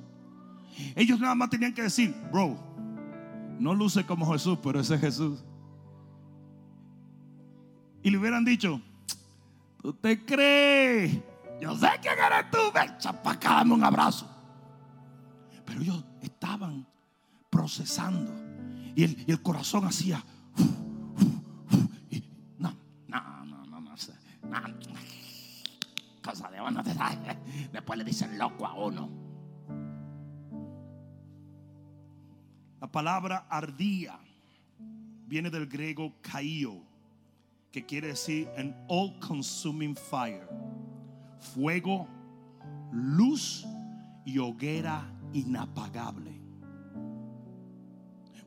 Ellos 0.95 1.21
nada 1.21 1.35
más 1.35 1.51
tenían 1.51 1.75
que 1.75 1.83
decir, 1.83 2.17
bro, 2.33 2.57
no 3.59 3.75
luce 3.75 4.07
como 4.07 4.33
Jesús, 4.33 4.59
pero 4.63 4.81
ese 4.81 4.95
es 4.95 5.01
Jesús. 5.03 5.45
Y 8.03 8.09
le 8.09 8.17
hubieran 8.17 8.43
dicho, 8.43 8.81
¿tú 9.83 9.93
te 9.93 10.25
crees? 10.25 11.19
Yo 11.61 11.77
sé 11.77 11.89
quién 12.01 12.15
eres 12.15 12.51
tú, 12.51 12.59
ven, 12.75 12.97
para 13.23 13.63
un 13.63 13.85
abrazo. 13.85 14.27
Pero 15.67 15.83
ellos 15.83 16.03
estaban 16.23 16.87
procesando 17.51 18.33
y 18.95 19.31
el 19.31 19.43
corazón 19.43 19.85
hacía 19.85 20.25
Cosa 26.23 26.51
de 26.51 26.59
después 27.73 27.99
le 27.99 28.05
dicen 28.05 28.37
loco 28.39 28.67
a 28.67 28.75
uno. 28.75 29.09
La 32.81 32.91
palabra 32.91 33.47
ardía 33.49 34.19
viene 35.27 35.51
del 35.51 35.67
griego 35.67 36.15
kaio, 36.21 36.83
que 37.73 37.85
quiere 37.85 38.09
decir 38.09 38.49
an 38.59 38.77
all 38.89 39.19
consuming 39.21 39.95
fire. 39.95 40.49
Fuego, 41.55 42.09
luz 42.93 43.67
y 44.25 44.39
hoguera 44.39 45.11
inapagable. 45.33 46.41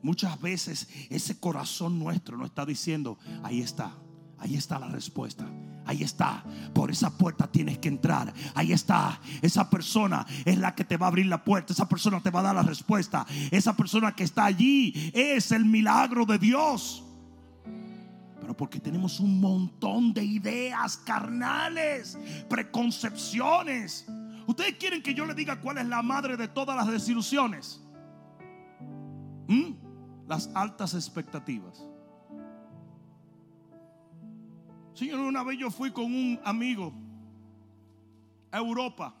Muchas 0.02 0.40
veces 0.40 0.88
ese 1.10 1.38
corazón 1.38 1.98
nuestro 1.98 2.36
nos 2.36 2.48
está 2.48 2.64
diciendo, 2.64 3.18
ahí 3.42 3.60
está, 3.60 3.92
ahí 4.40 4.56
está 4.56 4.78
la 4.78 4.88
respuesta. 4.88 5.46
Ahí 5.86 6.02
está, 6.02 6.44
por 6.72 6.90
esa 6.90 7.16
puerta 7.16 7.50
tienes 7.50 7.78
que 7.78 7.88
entrar. 7.88 8.32
Ahí 8.54 8.72
está, 8.72 9.20
esa 9.42 9.68
persona 9.68 10.24
es 10.44 10.58
la 10.58 10.74
que 10.74 10.84
te 10.84 10.96
va 10.96 11.06
a 11.06 11.08
abrir 11.08 11.26
la 11.26 11.42
puerta. 11.42 11.72
Esa 11.72 11.88
persona 11.88 12.20
te 12.20 12.30
va 12.30 12.40
a 12.40 12.44
dar 12.44 12.54
la 12.54 12.62
respuesta. 12.62 13.26
Esa 13.50 13.76
persona 13.76 14.12
que 14.12 14.24
está 14.24 14.44
allí 14.44 15.10
es 15.14 15.50
el 15.52 15.64
milagro 15.64 16.26
de 16.26 16.38
Dios. 16.38 17.02
Pero 18.40 18.56
porque 18.56 18.78
tenemos 18.78 19.20
un 19.20 19.40
montón 19.40 20.12
de 20.12 20.22
ideas 20.22 20.96
carnales, 20.98 22.16
preconcepciones. 22.48 24.06
¿Ustedes 24.46 24.76
quieren 24.76 25.02
que 25.02 25.14
yo 25.14 25.26
le 25.26 25.34
diga 25.34 25.60
cuál 25.60 25.78
es 25.78 25.86
la 25.86 26.02
madre 26.02 26.36
de 26.36 26.46
todas 26.46 26.76
las 26.76 26.86
desilusiones? 26.86 27.80
¿Mm? 29.48 29.72
Las 30.28 30.50
altas 30.54 30.94
expectativas. 30.94 31.89
Señor, 35.00 35.20
una 35.20 35.42
vez 35.42 35.58
yo 35.58 35.70
fui 35.70 35.90
con 35.92 36.04
un 36.04 36.38
amigo 36.44 36.92
a 38.50 38.58
Europa. 38.58 39.14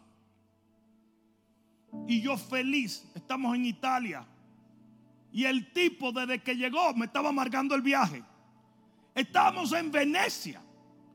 Y 2.06 2.20
yo 2.20 2.36
feliz, 2.36 3.10
estamos 3.14 3.54
en 3.54 3.64
Italia. 3.64 4.26
Y 5.32 5.44
el 5.44 5.72
tipo 5.72 6.12
desde 6.12 6.42
que 6.42 6.54
llegó 6.54 6.92
me 6.92 7.06
estaba 7.06 7.30
amargando 7.30 7.74
el 7.74 7.80
viaje. 7.80 8.22
Estábamos 9.14 9.72
en 9.72 9.90
Venecia. 9.90 10.60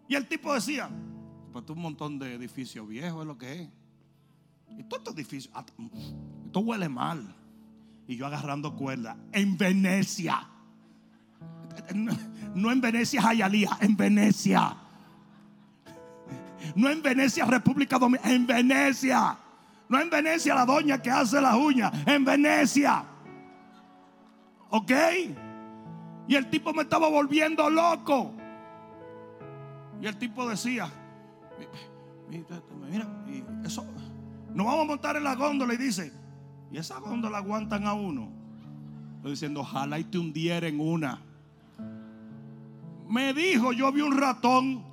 Y 0.07 0.15
el 0.15 0.27
tipo 0.27 0.51
decía, 0.51 0.89
pues 1.53 1.69
un 1.69 1.81
montón 1.81 2.17
de 2.17 2.33
edificios 2.33 2.87
viejos 2.87 3.21
es 3.21 3.27
lo 3.27 3.37
que 3.37 3.61
es. 3.61 3.69
Y 4.79 4.83
todo 4.85 4.97
estos 4.97 5.13
edificios, 5.13 5.53
ah, 5.53 5.63
esto 6.43 6.59
huele 6.61 6.89
mal. 6.89 7.35
Y 8.07 8.15
yo 8.15 8.25
agarrando 8.25 8.75
cuerda, 8.75 9.15
en 9.31 9.59
Venecia. 9.59 10.54
No 12.53 12.71
en 12.71 12.81
Venecia, 12.81 13.21
Jayalía, 13.21 13.77
en 13.81 13.97
Venecia. 13.97 14.77
No 16.75 16.89
en 16.89 17.01
Venecia, 17.01 17.45
República 17.45 17.99
Dominicana, 17.99 18.33
en 18.33 18.47
Venecia. 18.47 19.37
No 19.87 19.99
en 19.99 20.09
Venecia 20.09 20.55
la 20.55 20.65
doña 20.65 21.01
que 21.01 21.11
hace 21.11 21.39
las 21.39 21.55
uñas, 21.55 21.91
en 22.07 22.25
Venecia. 22.25 23.05
¿Ok? 24.69 24.91
Y 26.27 26.35
el 26.35 26.49
tipo 26.49 26.73
me 26.73 26.83
estaba 26.83 27.07
volviendo 27.07 27.69
loco. 27.69 28.33
Y 30.01 30.07
el 30.07 30.17
tipo 30.17 30.47
decía, 30.49 30.89
mira, 32.29 33.07
eso, 33.63 33.85
nos 34.53 34.65
vamos 34.65 34.81
a 34.81 34.87
montar 34.87 35.15
en 35.15 35.23
la 35.23 35.35
góndola 35.35 35.73
y 35.73 35.77
dice, 35.77 36.11
y 36.71 36.77
esa 36.77 36.99
góndola 36.99 37.37
aguantan 37.37 37.85
a 37.85 37.93
uno. 37.93 38.29
Estoy 39.17 39.31
diciendo, 39.31 39.61
ojalá 39.61 39.99
y 39.99 40.03
te 40.03 40.17
hundiera 40.17 40.67
una. 40.77 41.21
Me 43.09 43.33
dijo, 43.33 43.71
yo 43.73 43.91
vi 43.91 44.01
un 44.01 44.17
ratón. 44.17 44.83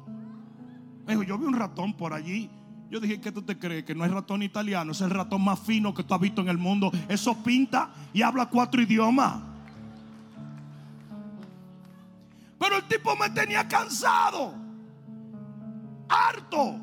Me 1.06 1.12
dijo, 1.12 1.22
yo 1.22 1.38
vi 1.38 1.46
un 1.46 1.54
ratón 1.54 1.94
por 1.94 2.12
allí. 2.12 2.50
Yo 2.90 3.00
dije, 3.00 3.20
¿qué 3.22 3.32
tú 3.32 3.40
te 3.40 3.58
crees? 3.58 3.84
Que 3.84 3.94
no 3.94 4.04
es 4.04 4.10
ratón 4.10 4.42
italiano, 4.42 4.92
es 4.92 5.00
el 5.00 5.08
ratón 5.08 5.42
más 5.42 5.58
fino 5.60 5.94
que 5.94 6.04
tú 6.04 6.12
has 6.12 6.20
visto 6.20 6.42
en 6.42 6.48
el 6.48 6.58
mundo. 6.58 6.92
Eso 7.08 7.42
pinta 7.42 7.90
y 8.12 8.20
habla 8.20 8.46
cuatro 8.46 8.82
idiomas. 8.82 9.40
Pero 12.58 12.76
el 12.76 12.84
tipo 12.84 13.16
me 13.16 13.30
tenía 13.30 13.66
cansado, 13.66 14.54
harto, 16.06 16.76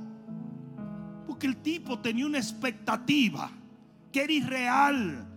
porque 1.27 1.45
el 1.45 1.57
tipo 1.57 1.99
tenía 1.99 2.25
una 2.25 2.39
expectativa 2.39 3.51
que 4.11 4.23
era 4.23 4.33
irreal. 4.33 5.28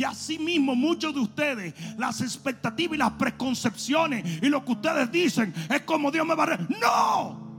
Y 0.00 0.04
así 0.04 0.38
mismo 0.38 0.74
muchos 0.74 1.12
de 1.12 1.20
ustedes, 1.20 1.74
las 1.98 2.22
expectativas 2.22 2.94
y 2.94 2.98
las 2.98 3.10
preconcepciones 3.10 4.42
y 4.42 4.48
lo 4.48 4.64
que 4.64 4.72
ustedes 4.72 5.12
dicen 5.12 5.52
es 5.68 5.82
como 5.82 6.10
Dios 6.10 6.26
me 6.26 6.34
va 6.34 6.44
a... 6.44 6.56
No. 6.56 7.50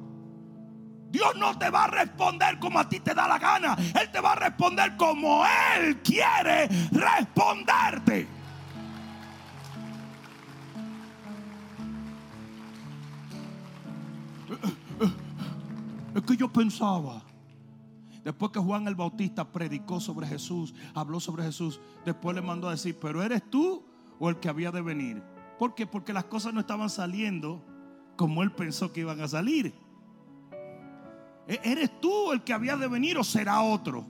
Dios 1.11 1.35
no 1.37 1.55
te 1.59 1.69
va 1.69 1.83
a 1.83 1.87
responder 1.87 2.57
como 2.57 2.79
a 2.79 2.89
ti 2.89 2.99
te 2.99 3.13
da 3.13 3.27
la 3.27 3.37
gana. 3.37 3.77
Él 3.77 4.09
te 4.11 4.19
va 4.19 4.31
a 4.31 4.35
responder 4.37 4.97
como 4.97 5.43
Él 5.75 6.01
quiere 6.01 6.67
responderte. 6.89 8.27
Es 16.15 16.21
que 16.23 16.37
yo 16.37 16.51
pensaba, 16.51 17.21
después 18.23 18.51
que 18.51 18.59
Juan 18.59 18.87
el 18.87 18.95
Bautista 18.95 19.51
predicó 19.51 19.99
sobre 19.99 20.27
Jesús, 20.27 20.73
habló 20.93 21.19
sobre 21.19 21.43
Jesús, 21.43 21.79
después 22.05 22.35
le 22.35 22.41
mandó 22.41 22.67
a 22.67 22.71
decir, 22.71 22.97
pero 22.99 23.23
eres 23.23 23.49
tú 23.49 23.83
o 24.19 24.29
el 24.29 24.39
que 24.39 24.49
había 24.49 24.71
de 24.71 24.81
venir. 24.81 25.23
¿Por 25.57 25.75
qué? 25.75 25.85
Porque 25.85 26.13
las 26.13 26.25
cosas 26.25 26.53
no 26.53 26.59
estaban 26.59 26.89
saliendo 26.89 27.63
como 28.15 28.43
él 28.43 28.51
pensó 28.51 28.91
que 28.91 29.01
iban 29.01 29.19
a 29.21 29.27
salir. 29.27 29.73
¿E-, 31.47 31.59
¿Eres 31.63 31.99
tú 31.99 32.31
el 32.31 32.43
que 32.43 32.53
había 32.53 32.77
de 32.77 32.87
venir 32.87 33.17
o 33.17 33.23
será 33.23 33.61
otro? 33.61 34.05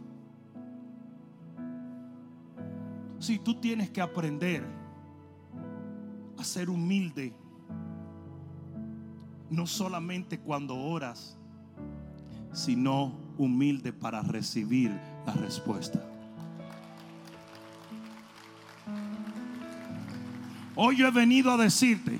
Si 3.19 3.39
tú 3.39 3.59
tienes 3.61 3.89
que 3.89 4.01
aprender 4.01 4.65
a 6.37 6.43
ser 6.43 6.69
humilde, 6.69 7.33
no 9.49 9.67
solamente 9.67 10.39
cuando 10.39 10.75
oras, 10.75 11.37
sino 12.51 13.13
humilde 13.43 13.91
para 13.91 14.21
recibir 14.21 14.91
la 15.25 15.33
respuesta. 15.33 15.99
Hoy 20.75 20.97
yo 20.97 21.07
he 21.07 21.11
venido 21.11 21.51
a 21.51 21.57
decirte, 21.57 22.19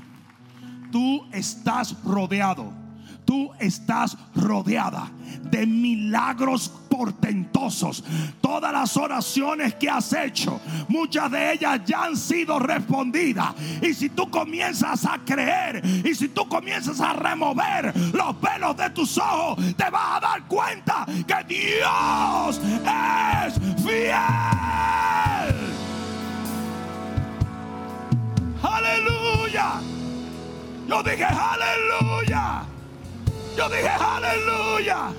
tú 0.91 1.23
estás 1.31 2.03
rodeado 2.03 2.80
tú 3.25 3.51
estás 3.59 4.17
rodeada 4.35 5.11
de 5.43 5.65
milagros 5.65 6.71
portentosos. 6.89 8.03
Todas 8.41 8.71
las 8.71 8.95
oraciones 8.97 9.75
que 9.75 9.89
has 9.89 10.11
hecho, 10.13 10.59
muchas 10.87 11.31
de 11.31 11.53
ellas 11.53 11.81
ya 11.85 12.03
han 12.03 12.17
sido 12.17 12.59
respondidas. 12.59 13.53
Y 13.81 13.93
si 13.93 14.09
tú 14.09 14.29
comienzas 14.29 15.05
a 15.05 15.19
creer 15.25 15.81
y 16.05 16.13
si 16.13 16.29
tú 16.29 16.47
comienzas 16.47 16.99
a 17.01 17.13
remover 17.13 17.93
los 18.13 18.35
pelos 18.35 18.75
de 18.77 18.89
tus 18.91 19.17
ojos, 19.17 19.57
te 19.75 19.89
vas 19.89 20.17
a 20.17 20.19
dar 20.19 20.43
cuenta 20.47 21.05
que 21.05 21.55
Dios 21.55 22.61
es 22.85 23.83
fiel. 23.83 24.21
Aleluya. 28.61 29.81
Yo 30.87 31.03
dije 31.03 31.23
aleluya. 31.23 32.70
Yo 33.61 33.69
dije, 33.69 33.89
aleluya. 33.89 35.13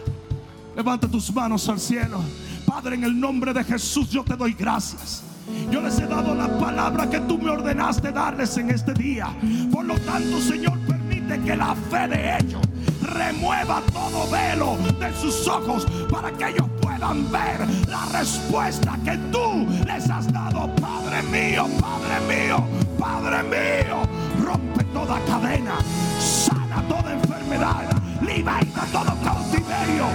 Levanta 0.75 1.07
tus 1.07 1.33
manos 1.33 1.69
al 1.69 1.79
cielo. 1.79 2.19
Padre, 2.67 2.97
en 2.97 3.05
el 3.05 3.21
nombre 3.21 3.53
de 3.53 3.63
Jesús 3.63 4.11
yo 4.11 4.25
te 4.25 4.35
doy 4.35 4.53
gracias. 4.53 5.23
Yo 5.71 5.81
les 5.81 5.97
he 6.01 6.09
dado 6.09 6.35
la 6.35 6.49
palabra 6.59 7.09
que 7.09 7.21
tú 7.21 7.39
me 7.39 7.51
ordenaste 7.51 8.11
darles 8.11 8.57
en 8.57 8.71
este 8.71 8.95
día. 8.95 9.29
Por 9.71 9.85
lo 9.85 9.95
tanto, 10.01 10.41
Señor, 10.41 10.77
permite 10.89 11.41
que 11.43 11.55
la 11.55 11.77
fe 11.89 12.09
de 12.09 12.39
ellos 12.39 12.63
remueva 13.03 13.81
todo 13.93 14.29
velo 14.29 14.77
de 14.99 15.15
sus 15.15 15.47
ojos 15.47 15.87
para 16.11 16.33
que 16.33 16.49
ellos 16.49 16.67
puedan 16.81 17.31
ver 17.31 17.61
la 17.87 18.07
respuesta 18.07 18.99
que 19.05 19.17
tú 19.31 19.69
les 19.87 20.11
has 20.11 20.33
dado. 20.33 20.69
Padre 20.81 21.23
mío, 21.31 21.69
Padre 21.81 22.21
mío, 22.27 22.65
Padre 22.99 23.43
mío, 23.45 24.03
rompe 24.45 24.83
toda 24.93 25.21
cadena, 25.27 25.77
sana 26.19 26.83
toda 26.89 27.13
enfermedad 27.13 28.02
liberta 28.37 28.87
todo 28.91 29.15
cautiverio, 29.23 30.07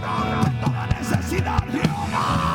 rompe 0.00 0.50
toda 0.64 0.86
necesidad, 0.86 1.62
Jehová. 1.72 2.53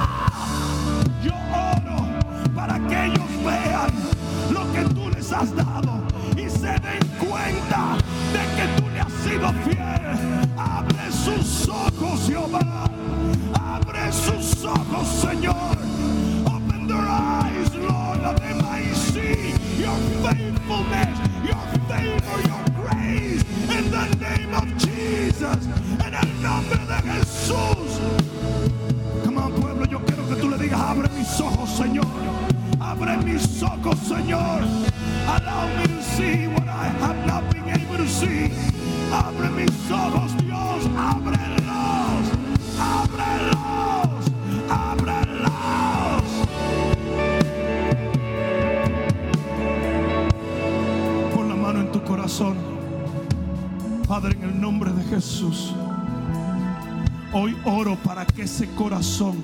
Corazón 58.79 59.35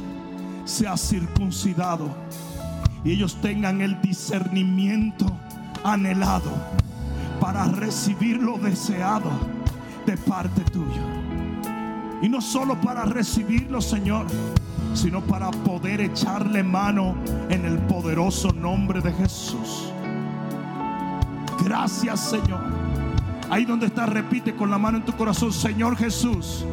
sea 0.63 0.95
circuncidado 0.95 2.07
y 3.03 3.11
ellos 3.11 3.36
tengan 3.41 3.81
el 3.81 4.01
discernimiento 4.01 5.25
anhelado 5.83 6.49
para 7.41 7.65
recibir 7.65 8.41
lo 8.41 8.57
deseado 8.57 9.29
de 10.05 10.15
parte 10.15 10.61
tuya. 10.71 11.03
Y 12.21 12.29
no 12.29 12.39
solo 12.39 12.79
para 12.79 13.03
recibirlo, 13.03 13.81
Señor, 13.81 14.25
sino 14.93 15.19
para 15.19 15.51
poder 15.51 15.99
echarle 15.99 16.63
mano 16.63 17.17
en 17.49 17.65
el 17.65 17.77
poderoso 17.79 18.53
nombre 18.53 19.01
de 19.01 19.11
Jesús. 19.11 19.91
Gracias, 21.61 22.21
Señor. 22.21 22.61
Ahí 23.49 23.65
donde 23.65 23.88
está, 23.88 24.05
repite 24.05 24.55
con 24.55 24.71
la 24.71 24.77
mano 24.77 24.99
en 24.99 25.03
tu 25.03 25.11
corazón, 25.11 25.51
Señor 25.51 25.97
Jesús, 25.97 26.65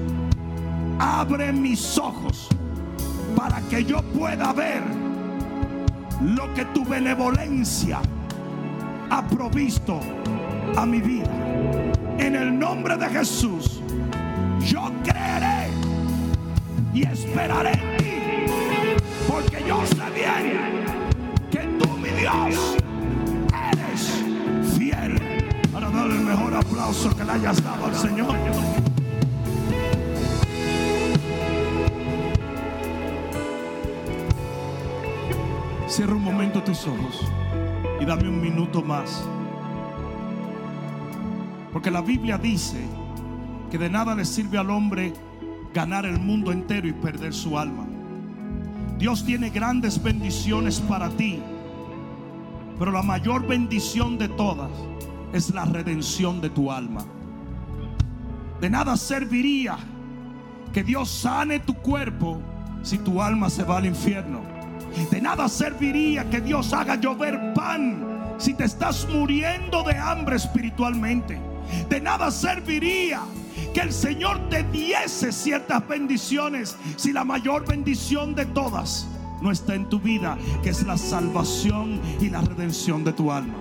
abre 0.98 1.52
mis 1.52 1.98
ojos 1.98 2.48
para 3.36 3.60
que 3.62 3.84
yo 3.84 4.02
pueda 4.02 4.52
ver 4.52 4.82
lo 6.20 6.52
que 6.54 6.64
tu 6.66 6.84
benevolencia 6.84 8.00
ha 9.10 9.26
provisto 9.26 10.00
a 10.76 10.86
mi 10.86 11.00
vida. 11.00 11.30
En 12.18 12.36
el 12.36 12.58
nombre 12.58 12.96
de 12.96 13.08
Jesús, 13.08 13.80
yo 14.64 14.90
creeré 15.02 15.68
y 16.94 17.02
esperaré 17.02 17.72
en 17.72 17.96
ti, 17.98 19.02
porque 19.28 19.64
yo 19.66 19.84
sé 19.86 20.10
bien 20.14 20.84
que 21.50 21.60
tú, 21.78 21.88
mi 21.96 22.10
Dios, 22.10 22.76
eres 23.72 24.24
fiel. 24.76 25.20
Para 25.72 25.90
darle 25.90 26.16
el 26.16 26.24
mejor 26.24 26.54
aplauso 26.54 27.14
que 27.16 27.24
le 27.24 27.32
hayas 27.32 27.62
dado 27.62 27.86
al 27.86 27.94
Señor. 27.94 28.81
Cierra 35.92 36.14
un 36.14 36.24
momento 36.24 36.62
tus 36.62 36.86
ojos 36.86 37.20
y 38.00 38.06
dame 38.06 38.26
un 38.26 38.40
minuto 38.40 38.80
más. 38.80 39.28
Porque 41.70 41.90
la 41.90 42.00
Biblia 42.00 42.38
dice 42.38 42.82
que 43.70 43.76
de 43.76 43.90
nada 43.90 44.14
le 44.14 44.24
sirve 44.24 44.56
al 44.56 44.70
hombre 44.70 45.12
ganar 45.74 46.06
el 46.06 46.18
mundo 46.18 46.50
entero 46.50 46.88
y 46.88 46.94
perder 46.94 47.34
su 47.34 47.58
alma. 47.58 47.84
Dios 48.96 49.22
tiene 49.22 49.50
grandes 49.50 50.02
bendiciones 50.02 50.80
para 50.80 51.10
ti, 51.10 51.42
pero 52.78 52.90
la 52.90 53.02
mayor 53.02 53.46
bendición 53.46 54.16
de 54.16 54.28
todas 54.28 54.70
es 55.34 55.52
la 55.52 55.66
redención 55.66 56.40
de 56.40 56.48
tu 56.48 56.72
alma. 56.72 57.04
De 58.62 58.70
nada 58.70 58.96
serviría 58.96 59.76
que 60.72 60.82
Dios 60.82 61.10
sane 61.10 61.60
tu 61.60 61.74
cuerpo 61.74 62.40
si 62.80 62.96
tu 62.96 63.20
alma 63.20 63.50
se 63.50 63.62
va 63.62 63.76
al 63.76 63.84
infierno. 63.84 64.51
De 65.10 65.20
nada 65.20 65.48
serviría 65.48 66.28
que 66.28 66.40
Dios 66.40 66.72
haga 66.72 66.96
llover 66.96 67.52
pan 67.54 68.34
si 68.38 68.54
te 68.54 68.64
estás 68.64 69.06
muriendo 69.08 69.82
de 69.82 69.96
hambre 69.96 70.36
espiritualmente. 70.36 71.38
De 71.88 72.00
nada 72.00 72.30
serviría 72.30 73.22
que 73.72 73.80
el 73.80 73.92
Señor 73.92 74.48
te 74.48 74.64
diese 74.64 75.32
ciertas 75.32 75.86
bendiciones 75.86 76.76
si 76.96 77.12
la 77.12 77.24
mayor 77.24 77.66
bendición 77.66 78.34
de 78.34 78.46
todas 78.46 79.06
no 79.40 79.50
está 79.50 79.74
en 79.74 79.88
tu 79.88 79.98
vida, 79.98 80.38
que 80.62 80.70
es 80.70 80.84
la 80.84 80.96
salvación 80.96 82.00
y 82.20 82.30
la 82.30 82.40
redención 82.40 83.04
de 83.04 83.12
tu 83.12 83.32
alma. 83.32 83.58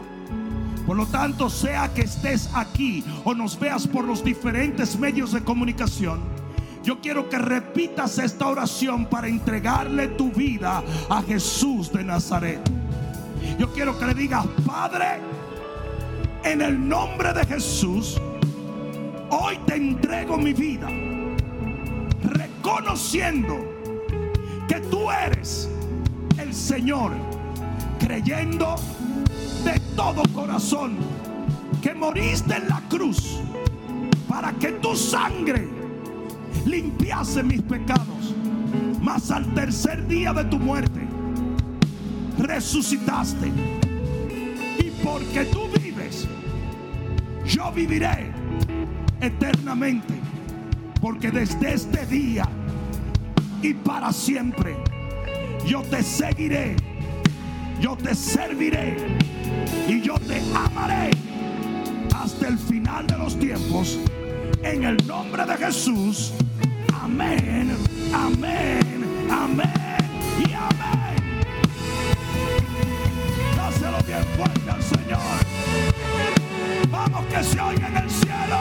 Por 0.86 0.97
lo 0.97 1.05
tanto, 1.05 1.49
sea 1.49 1.93
que 1.93 2.01
estés 2.01 2.49
aquí 2.53 3.03
o 3.23 3.34
nos 3.34 3.59
veas 3.59 3.88
por 3.88 4.05
los 4.05 4.23
diferentes 4.23 4.97
medios 4.97 5.32
de 5.32 5.43
comunicación, 5.43 6.19
yo 6.84 6.99
quiero 6.99 7.29
que 7.29 7.38
repitas 7.38 8.17
esta 8.17 8.47
oración 8.47 9.05
para 9.05 9.27
entregarle 9.27 10.07
tu 10.09 10.32
vida 10.32 10.84
a 11.09 11.21
Jesús 11.21 11.91
de 11.91 12.03
Nazaret. 12.03 12.59
Yo 13.59 13.71
quiero 13.71 13.97
que 13.97 14.05
le 14.05 14.13
digas, 14.13 14.45
Padre, 14.65 15.19
en 16.43 16.61
el 16.61 16.88
nombre 16.88 17.34
de 17.34 17.45
Jesús, 17.45 18.19
hoy 19.29 19.59
te 19.67 19.75
entrego 19.75 20.38
mi 20.38 20.53
vida, 20.53 20.88
reconociendo 22.23 23.59
que 24.67 24.79
tú 24.79 25.11
eres 25.11 25.69
el 26.39 26.53
Señor, 26.53 27.11
creyendo 27.99 28.75
de 29.63 29.79
todo 29.95 30.23
corazón 30.34 30.97
que 31.82 31.93
moriste 31.93 32.55
en 32.55 32.67
la 32.69 32.82
cruz 32.89 33.39
para 34.27 34.51
que 34.53 34.71
tu 34.73 34.95
sangre 34.95 35.80
limpiase 36.65 37.43
mis 37.43 37.61
pecados. 37.61 38.35
Mas 39.01 39.31
al 39.31 39.45
tercer 39.53 40.07
día 40.07 40.33
de 40.33 40.45
tu 40.45 40.59
muerte 40.59 41.01
resucitaste. 42.37 43.51
Y 44.79 44.91
porque 45.03 45.45
tú 45.45 45.67
vives, 45.81 46.27
yo 47.45 47.71
viviré 47.71 48.31
eternamente. 49.19 50.13
Porque 51.01 51.31
desde 51.31 51.73
este 51.73 52.05
día 52.05 52.47
y 53.61 53.73
para 53.73 54.11
siempre 54.11 54.75
yo 55.65 55.81
te 55.83 56.03
seguiré, 56.03 56.75
yo 57.79 57.95
te 57.95 58.13
serviré 58.15 58.97
y 59.87 60.01
yo 60.01 60.15
te 60.19 60.41
amaré 60.55 61.11
hasta 62.15 62.47
el 62.47 62.57
final 62.57 63.07
de 63.07 63.17
los 63.17 63.37
tiempos. 63.37 63.99
En 64.64 64.84
el 64.84 64.97
nombre 65.07 65.45
de 65.45 65.57
Jesús. 65.57 66.34
Amén, 66.93 67.76
amén, 68.14 69.28
amén 69.30 70.03
y 70.39 70.53
amén. 70.53 71.43
Dáselo 73.55 73.97
bien 74.05 74.24
fuerte 74.38 74.70
al 74.70 74.84
Señor. 74.84 75.20
Vamos 76.91 77.26
que 77.26 77.43
se 77.43 77.59
oiga 77.59 77.88
en 77.88 77.97
el 77.97 78.09
cielo. 78.09 78.59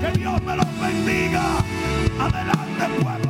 Que 0.00 0.18
Dios 0.18 0.42
me 0.42 0.56
los 0.56 0.80
bendiga. 0.80 1.42
Adelante, 2.18 3.02
pueblo. 3.02 3.29